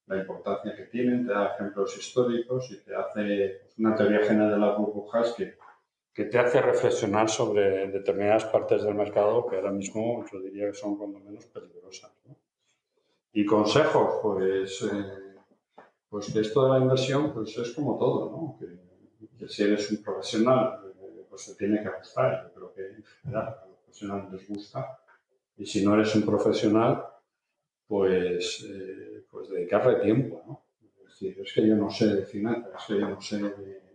la 0.07 0.17
importancia 0.17 0.75
que 0.77 0.85
tienen, 0.85 1.27
te 1.27 1.33
da 1.33 1.55
ejemplos 1.55 1.97
históricos 1.97 2.71
y 2.71 2.85
te 2.85 2.95
hace 2.95 3.63
una 3.79 3.95
teoría 3.95 4.21
general 4.21 4.51
de 4.51 4.59
las 4.59 4.77
burbujas 4.77 5.35
que, 5.35 5.57
que 6.13 6.25
te 6.25 6.39
hace 6.39 6.61
reflexionar 6.61 7.29
sobre 7.29 7.89
determinadas 7.89 8.45
partes 8.45 8.83
del 8.83 8.95
mercado 8.95 9.47
que 9.47 9.57
ahora 9.57 9.71
mismo 9.71 10.25
yo 10.31 10.41
diría 10.41 10.67
que 10.67 10.75
son 10.75 10.97
cuando 10.97 11.21
menos 11.21 11.47
peligrosas. 11.47 12.13
Y 13.33 13.45
consejos, 13.47 14.19
pues, 14.23 14.83
eh, 14.83 15.37
pues 16.09 16.33
que 16.33 16.41
esto 16.41 16.65
de 16.65 16.71
la 16.71 16.79
inversión 16.79 17.33
pues 17.33 17.57
es 17.57 17.73
como 17.73 17.97
todo, 17.97 18.31
¿no? 18.31 18.57
que, 18.59 18.90
si 19.49 19.63
eres 19.63 19.91
un 19.91 20.03
profesional 20.03 20.81
eh, 20.85 21.25
pues 21.29 21.47
te 21.47 21.55
tiene 21.55 21.83
que 21.83 21.89
gustar, 21.89 22.45
yo 22.45 22.55
creo 22.55 22.73
que 22.75 22.97
en 22.97 23.05
general 23.05 23.57
a 23.63 23.67
los 23.67 23.79
profesionales 23.79 24.33
les 24.33 24.49
gusta, 24.49 24.99
y 25.57 25.67
si 25.67 25.85
no 25.85 25.95
eres 25.95 26.15
un 26.15 26.23
profesional, 26.23 27.05
pues... 27.87 28.67
Eh, 28.69 29.11
pues 29.31 29.49
dedicarle 29.49 30.01
tiempo, 30.01 30.43
¿no? 30.47 30.65
Es 30.99 31.21
decir, 31.21 31.41
es 31.41 31.53
que 31.53 31.67
yo 31.67 31.77
no 31.77 31.91
sé 31.91 32.15
de 32.15 32.25
finanzas, 32.25 32.73
es 32.81 32.87
que 32.87 33.01
yo 33.01 33.09
no 33.09 33.21
sé 33.21 33.55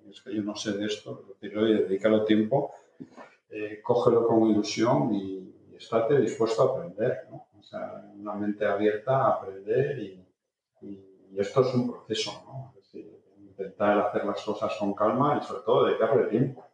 es 0.10 0.22
que 0.22 0.36
yo 0.36 0.43
no 0.43 0.56
sé 0.56 0.74
de 0.74 0.86
esto, 0.86 1.22
es 1.22 1.41
decir, 1.41 1.58
oye, 1.58 1.84
dedícalo 1.84 2.24
tiempo, 2.24 2.72
eh, 3.50 3.82
cógelo 3.84 4.28
con 4.28 4.50
ilusión 4.50 5.14
y, 5.14 5.52
estate 5.76 6.22
dispuesto 6.22 6.62
a 6.62 6.78
aprender, 6.78 7.28
¿no? 7.30 7.48
O 7.60 7.62
sea, 7.62 8.10
una 8.16 8.34
mente 8.34 8.66
abierta 8.66 9.26
a 9.26 9.30
aprender 9.34 10.00
y, 10.00 10.22
esto 11.38 11.68
es 11.68 11.74
un 11.74 11.91
proceso, 11.91 12.32
¿no? 12.46 12.74
Intentar 13.58 13.99
hacer 13.99 14.26
las 14.26 14.43
cosas 14.43 14.76
con 14.78 14.93
calma 14.93 15.39
y 15.41 15.45
sobre 15.45 15.62
todo 15.62 15.86
dedicarle 15.86 16.26
tiempo. 16.26 16.66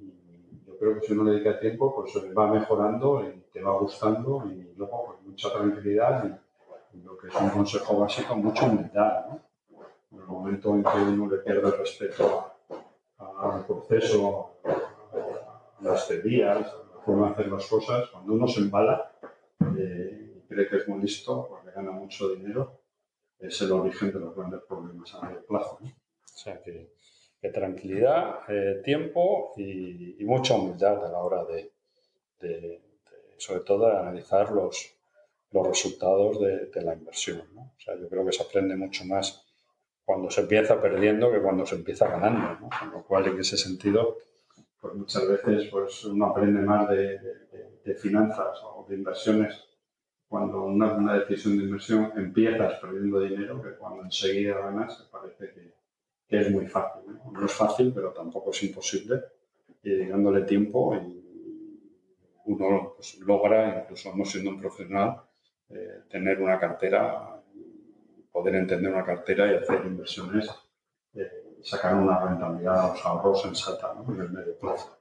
Y 0.00 0.64
yo 0.66 0.78
creo 0.78 0.94
que 0.94 1.06
si 1.06 1.12
uno 1.12 1.30
dedica 1.30 1.60
tiempo, 1.60 1.94
pues 1.94 2.14
va 2.36 2.46
mejorando 2.46 3.22
y 3.22 3.44
te 3.52 3.60
va 3.60 3.72
gustando 3.72 4.42
y 4.46 4.72
luego 4.74 5.04
pues 5.06 5.20
mucha 5.22 5.52
tranquilidad 5.52 6.24
y, 6.24 7.02
lo 7.02 7.16
que 7.18 7.28
es 7.28 7.34
un 7.34 7.50
consejo 7.50 7.98
básico, 7.98 8.34
mucha 8.34 8.66
humildad. 8.66 9.26
¿no? 9.28 9.40
En 10.10 10.18
el 10.18 10.26
momento 10.26 10.74
en 10.74 10.82
que 10.82 10.96
uno 10.96 11.30
le 11.30 11.38
pierde 11.38 11.68
el 11.68 11.78
respeto 11.78 12.52
al 13.18 13.66
proceso, 13.66 14.56
a 14.64 15.82
las 15.82 16.08
teorías, 16.08 16.66
a 16.66 16.96
la 16.96 17.02
forma 17.04 17.26
de 17.26 17.32
hacer 17.34 17.48
las 17.48 17.66
cosas, 17.66 18.08
cuando 18.08 18.32
uno 18.32 18.48
se 18.48 18.60
embala 18.60 19.12
eh, 19.78 20.32
y 20.36 20.48
cree 20.48 20.68
que 20.68 20.76
es 20.78 20.88
muy 20.88 21.02
listo 21.02 21.46
porque 21.48 21.70
gana 21.70 21.90
mucho 21.90 22.30
dinero, 22.30 22.80
es 23.38 23.60
el 23.62 23.72
origen 23.72 24.12
de 24.12 24.20
los 24.20 24.34
grandes 24.34 24.62
problemas 24.68 25.14
a 25.14 25.22
medio 25.22 25.44
plazo. 25.46 25.78
¿no? 25.80 25.88
O 25.88 26.38
sea 26.38 26.60
que, 26.62 26.90
tranquilidad, 27.52 28.40
eh, 28.48 28.80
tiempo 28.84 29.52
y, 29.56 30.16
mucha 30.24 30.54
humildad 30.54 31.04
a 31.04 31.10
la 31.10 31.18
hora 31.18 31.44
de, 31.44 31.72
de 32.40 32.82
sobre 33.38 33.60
todo, 33.60 33.86
analizar 33.86 34.50
los, 34.50 34.94
los 35.52 35.66
resultados 35.66 36.38
de, 36.40 36.82
la 36.82 36.94
inversión. 36.94 37.42
¿no? 37.54 37.62
O 37.62 37.80
sea, 37.80 37.96
yo 37.96 38.08
creo 38.08 38.24
que 38.26 38.32
se 38.32 38.42
aprende 38.42 38.76
mucho 38.76 39.04
más 39.04 39.44
cuando 40.04 40.30
se 40.30 40.42
empieza 40.42 40.80
perdiendo 40.80 41.30
que 41.30 41.40
cuando 41.40 41.64
se 41.64 41.76
empieza 41.76 42.08
ganando. 42.08 42.60
¿no? 42.60 42.68
Con 42.78 42.90
lo 42.90 43.04
cual, 43.04 43.26
en 43.28 43.40
ese 43.40 43.56
sentido, 43.56 44.18
pues 44.80 44.94
muchas 44.94 45.26
veces 45.28 45.68
pues, 45.70 46.04
uno 46.04 46.26
aprende 46.26 46.60
más 46.60 46.88
de, 46.88 47.18
de, 47.84 47.94
finanzas 47.94 48.58
o 48.64 48.86
de 48.88 48.96
inversiones 48.96 49.64
cuando 50.28 50.64
una, 50.64 50.92
una, 50.94 51.14
decisión 51.18 51.56
de 51.56 51.64
inversión 51.64 52.12
empiezas 52.16 52.78
perdiendo 52.80 53.20
dinero 53.20 53.62
que 53.62 53.76
cuando 53.76 54.04
enseguida 54.04 54.58
ganas, 54.58 55.08
parece 55.10 55.52
que, 55.54 55.78
es 56.28 56.50
muy 56.50 56.66
fácil. 56.66 57.02
¿no? 57.06 57.32
¿no? 57.32 57.46
es 57.46 57.52
fácil, 57.52 57.92
pero 57.94 58.12
tampoco 58.12 58.50
es 58.50 58.62
imposible. 58.62 59.22
Y 59.82 59.90
dedicándole 59.90 60.42
tiempo 60.42 60.94
y 60.94 61.24
uno 62.44 62.92
pues, 62.96 63.18
logra, 63.20 63.80
incluso 63.82 64.14
no 64.14 64.24
siendo 64.24 64.50
un 64.50 64.60
profesional, 64.60 65.22
eh, 65.70 66.02
tener 66.10 66.42
una 66.42 66.58
cartera, 66.58 67.42
poder 68.30 68.56
entender 68.56 68.92
una 68.92 69.04
cartera 69.04 69.50
y 69.50 69.56
hacer 69.56 69.86
inversiones 69.86 70.48
eh, 71.14 71.58
sacar 71.62 71.94
una 71.94 72.20
rentabilidad, 72.20 72.90
los 72.90 73.04
ahorros 73.04 73.42
sensata 73.42 73.94
¿no? 73.94 74.14
en 74.14 74.20
el 74.20 74.30
medio 74.30 74.58
plazo. 74.58 74.98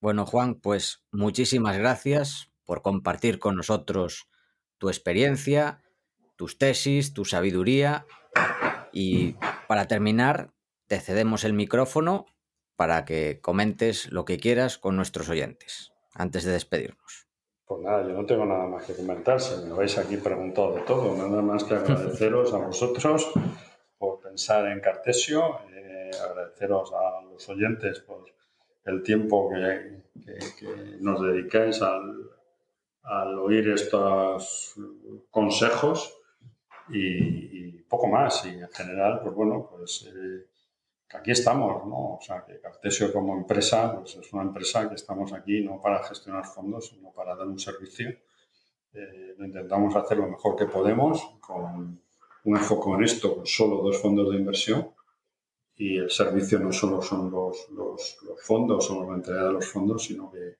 Bueno, 0.00 0.26
Juan, 0.26 0.54
pues 0.54 1.02
muchísimas 1.10 1.76
gracias 1.76 2.52
por 2.68 2.82
compartir 2.82 3.38
con 3.38 3.56
nosotros 3.56 4.28
tu 4.76 4.90
experiencia, 4.90 5.80
tus 6.36 6.58
tesis, 6.58 7.14
tu 7.14 7.24
sabiduría. 7.24 8.04
Y 8.92 9.36
para 9.66 9.88
terminar, 9.88 10.52
te 10.86 11.00
cedemos 11.00 11.44
el 11.44 11.54
micrófono 11.54 12.26
para 12.76 13.06
que 13.06 13.40
comentes 13.40 14.12
lo 14.12 14.26
que 14.26 14.36
quieras 14.36 14.76
con 14.76 14.96
nuestros 14.96 15.30
oyentes, 15.30 15.94
antes 16.12 16.44
de 16.44 16.52
despedirnos. 16.52 17.26
Pues 17.64 17.80
nada, 17.80 18.02
yo 18.02 18.12
no 18.12 18.26
tengo 18.26 18.44
nada 18.44 18.66
más 18.66 18.84
que 18.84 18.94
comentar. 18.94 19.40
Si 19.40 19.64
me 19.64 19.72
vais 19.72 19.96
aquí 19.96 20.18
preguntado 20.18 20.74
de 20.74 20.82
todo, 20.82 21.16
nada 21.16 21.40
más 21.40 21.64
que 21.64 21.74
agradeceros 21.74 22.52
a 22.52 22.58
vosotros 22.58 23.32
por 23.96 24.20
pensar 24.20 24.66
en 24.66 24.80
Cartesio, 24.80 25.60
eh, 25.70 26.10
agradeceros 26.22 26.92
a 26.92 27.22
los 27.22 27.48
oyentes 27.48 28.00
por 28.00 28.26
el 28.84 29.02
tiempo 29.02 29.48
que, 29.48 30.02
nos 31.00 31.22
dedicáis 31.22 31.80
al, 31.80 32.37
oír 33.08 33.70
estos 33.70 34.74
consejos 35.30 36.14
y, 36.90 37.82
poco 37.88 38.06
más. 38.06 38.44
Y 38.44 38.50
en 38.50 38.68
general, 38.68 39.20
pues 39.22 39.34
bueno, 39.34 39.68
pues 39.70 40.06
eh, 40.06 40.46
aquí 41.14 41.30
estamos, 41.30 41.86
¿no? 41.86 42.16
O 42.16 42.18
sea, 42.20 42.44
que 42.44 42.60
Cartesio 42.60 43.12
como 43.12 43.34
empresa, 43.34 43.96
pues 43.96 44.16
es 44.16 44.32
una 44.32 44.42
empresa 44.42 44.88
que 44.88 44.94
estamos 44.94 45.32
aquí 45.32 45.62
no 45.62 45.80
para 45.80 46.02
gestionar 46.04 46.44
fondos, 46.44 46.88
sino 46.88 47.10
para 47.12 47.34
dar 47.34 47.46
un 47.46 47.58
servicio. 47.58 48.10
Eh, 48.92 49.36
intentamos 49.38 49.94
hacer 49.96 50.18
lo 50.18 50.28
mejor 50.28 50.56
que 50.56 50.66
podemos, 50.66 51.22
con 51.40 52.00
un 52.44 52.56
enfoque 52.56 52.90
en 52.90 53.04
esto, 53.04 53.36
con 53.36 53.46
solo 53.46 53.82
dos 53.82 54.00
fondos 54.00 54.30
de 54.30 54.36
inversión. 54.36 54.90
Y 55.76 55.96
el 55.96 56.10
servicio 56.10 56.58
no 56.58 56.72
solo 56.72 57.00
son 57.00 57.30
los, 57.30 57.70
los, 57.70 58.18
los 58.24 58.42
fondos 58.42 58.90
o 58.90 59.08
la 59.08 59.16
entrega 59.16 59.44
de 59.44 59.52
los 59.52 59.66
fondos, 59.66 60.04
sino 60.04 60.30
que, 60.30 60.56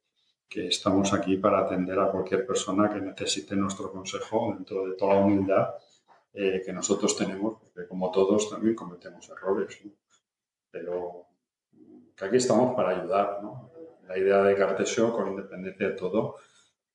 que 0.49 0.69
estamos 0.69 1.13
aquí 1.13 1.37
para 1.37 1.61
atender 1.61 1.99
a 1.99 2.11
cualquier 2.11 2.47
persona 2.47 2.93
que 2.93 3.01
necesite 3.01 3.55
nuestro 3.55 3.93
consejo 3.93 4.55
dentro 4.57 4.87
de 4.87 4.97
toda 4.97 5.15
la 5.15 5.21
humildad 5.21 5.75
eh, 6.33 6.63
que 6.65 6.73
nosotros 6.73 7.17
tenemos, 7.17 7.59
porque 7.61 7.87
como 7.87 8.11
todos 8.11 8.49
también 8.49 8.75
cometemos 8.75 9.29
errores. 9.29 9.79
¿no? 9.85 9.93
pero 10.71 11.27
que 12.17 12.25
aquí 12.25 12.37
estamos 12.37 12.75
para 12.75 12.91
ayudar. 12.91 13.41
¿no? 13.43 13.71
La 14.07 14.19
idea 14.19 14.43
de 14.43 14.57
Cartesio, 14.57 15.13
con 15.13 15.29
independencia 15.29 15.89
de 15.89 15.95
todo, 15.95 16.37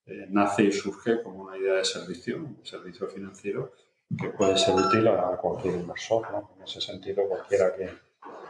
eh, 0.06 0.28
nace 0.30 0.64
y 0.64 0.72
surge 0.72 1.22
como 1.22 1.44
una 1.44 1.58
idea 1.58 1.76
de 1.76 1.86
servicio, 1.86 2.40
de 2.40 2.66
servicio 2.66 3.08
financiero, 3.08 3.74
que 4.20 4.30
puede 4.30 4.58
ser 4.58 4.76
útil 4.76 5.08
a 5.08 5.38
cualquier 5.38 5.76
inversor. 5.76 6.28
En 6.58 6.64
ese 6.64 6.82
sentido, 6.82 7.28
cualquiera 7.28 7.74
que, 7.76 7.90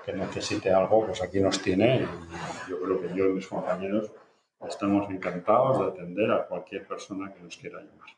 que 0.05 0.13
necesite 0.13 0.71
algo, 0.71 1.05
pues 1.05 1.21
aquí 1.21 1.39
nos 1.39 1.61
tiene 1.61 2.01
y 2.01 2.69
yo 2.69 2.81
creo 2.81 3.01
que 3.01 3.15
yo 3.15 3.25
y 3.27 3.33
mis 3.33 3.47
compañeros 3.47 4.11
estamos 4.67 5.09
encantados 5.09 5.79
de 5.79 5.85
atender 5.85 6.31
a 6.31 6.47
cualquier 6.47 6.87
persona 6.87 7.33
que 7.33 7.41
nos 7.41 7.57
quiera 7.57 7.79
llamar. 7.79 8.09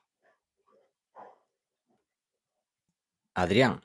Adrián, 3.34 3.82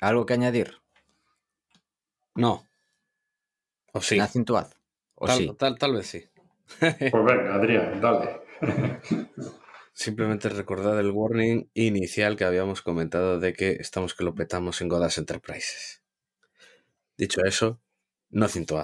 ¿algo 0.00 0.26
que 0.26 0.34
añadir? 0.34 0.78
No. 2.34 2.64
O 3.92 4.00
sí. 4.00 4.18
Nothing 4.18 4.44
to 4.44 4.58
add. 4.58 4.72
O 5.14 5.26
Tal, 5.26 5.38
sí. 5.38 5.54
tal, 5.58 5.78
tal 5.78 5.94
vez 5.94 6.06
sí. 6.06 6.24
Pues 6.80 7.24
venga, 7.24 7.54
Adrián, 7.54 8.00
dale. 8.00 8.40
Simplemente 9.92 10.48
recordad 10.48 10.98
el 11.00 11.10
warning 11.10 11.70
inicial 11.74 12.36
que 12.36 12.44
habíamos 12.44 12.82
comentado 12.82 13.40
de 13.40 13.52
que 13.52 13.72
estamos 13.72 14.14
que 14.14 14.24
lo 14.24 14.34
petamos 14.34 14.80
en 14.80 14.88
Godas 14.88 15.18
Enterprises. 15.18 16.02
Dicho 17.16 17.42
eso, 17.44 17.80
no 18.30 18.46
cinto 18.46 18.78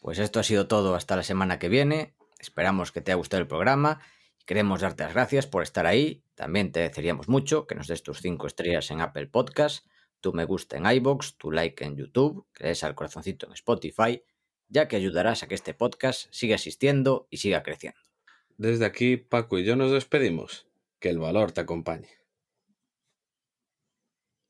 Pues 0.00 0.18
esto 0.18 0.40
ha 0.40 0.42
sido 0.42 0.68
todo 0.68 0.94
hasta 0.94 1.16
la 1.16 1.22
semana 1.22 1.58
que 1.58 1.68
viene. 1.68 2.14
Esperamos 2.38 2.92
que 2.92 3.00
te 3.00 3.12
haya 3.12 3.16
gustado 3.16 3.40
el 3.40 3.48
programa. 3.48 4.00
Queremos 4.46 4.80
darte 4.80 5.04
las 5.04 5.12
gracias 5.12 5.46
por 5.46 5.62
estar 5.62 5.86
ahí. 5.86 6.24
También 6.34 6.72
te 6.72 6.80
agradeceríamos 6.80 7.28
mucho 7.28 7.66
que 7.66 7.74
nos 7.74 7.88
des 7.88 8.02
tus 8.02 8.20
5 8.20 8.46
estrellas 8.46 8.90
en 8.90 9.00
Apple 9.00 9.26
Podcast, 9.26 9.86
tu 10.20 10.32
me 10.32 10.44
gusta 10.44 10.76
en 10.76 10.86
iBox, 10.86 11.36
tu 11.36 11.50
like 11.50 11.84
en 11.84 11.96
YouTube, 11.96 12.46
que 12.54 12.68
des 12.68 12.82
al 12.84 12.94
corazoncito 12.94 13.46
en 13.46 13.52
Spotify, 13.52 14.22
ya 14.68 14.88
que 14.88 14.96
ayudarás 14.96 15.42
a 15.42 15.48
que 15.48 15.54
este 15.54 15.74
podcast 15.74 16.32
siga 16.32 16.54
existiendo 16.54 17.26
y 17.30 17.38
siga 17.38 17.62
creciendo. 17.62 18.00
Desde 18.56 18.84
aquí, 18.84 19.16
Paco 19.16 19.58
y 19.58 19.64
yo 19.64 19.76
nos 19.76 19.92
despedimos. 19.92 20.66
Que 20.98 21.10
el 21.10 21.18
valor 21.18 21.52
te 21.52 21.60
acompañe. 21.60 22.17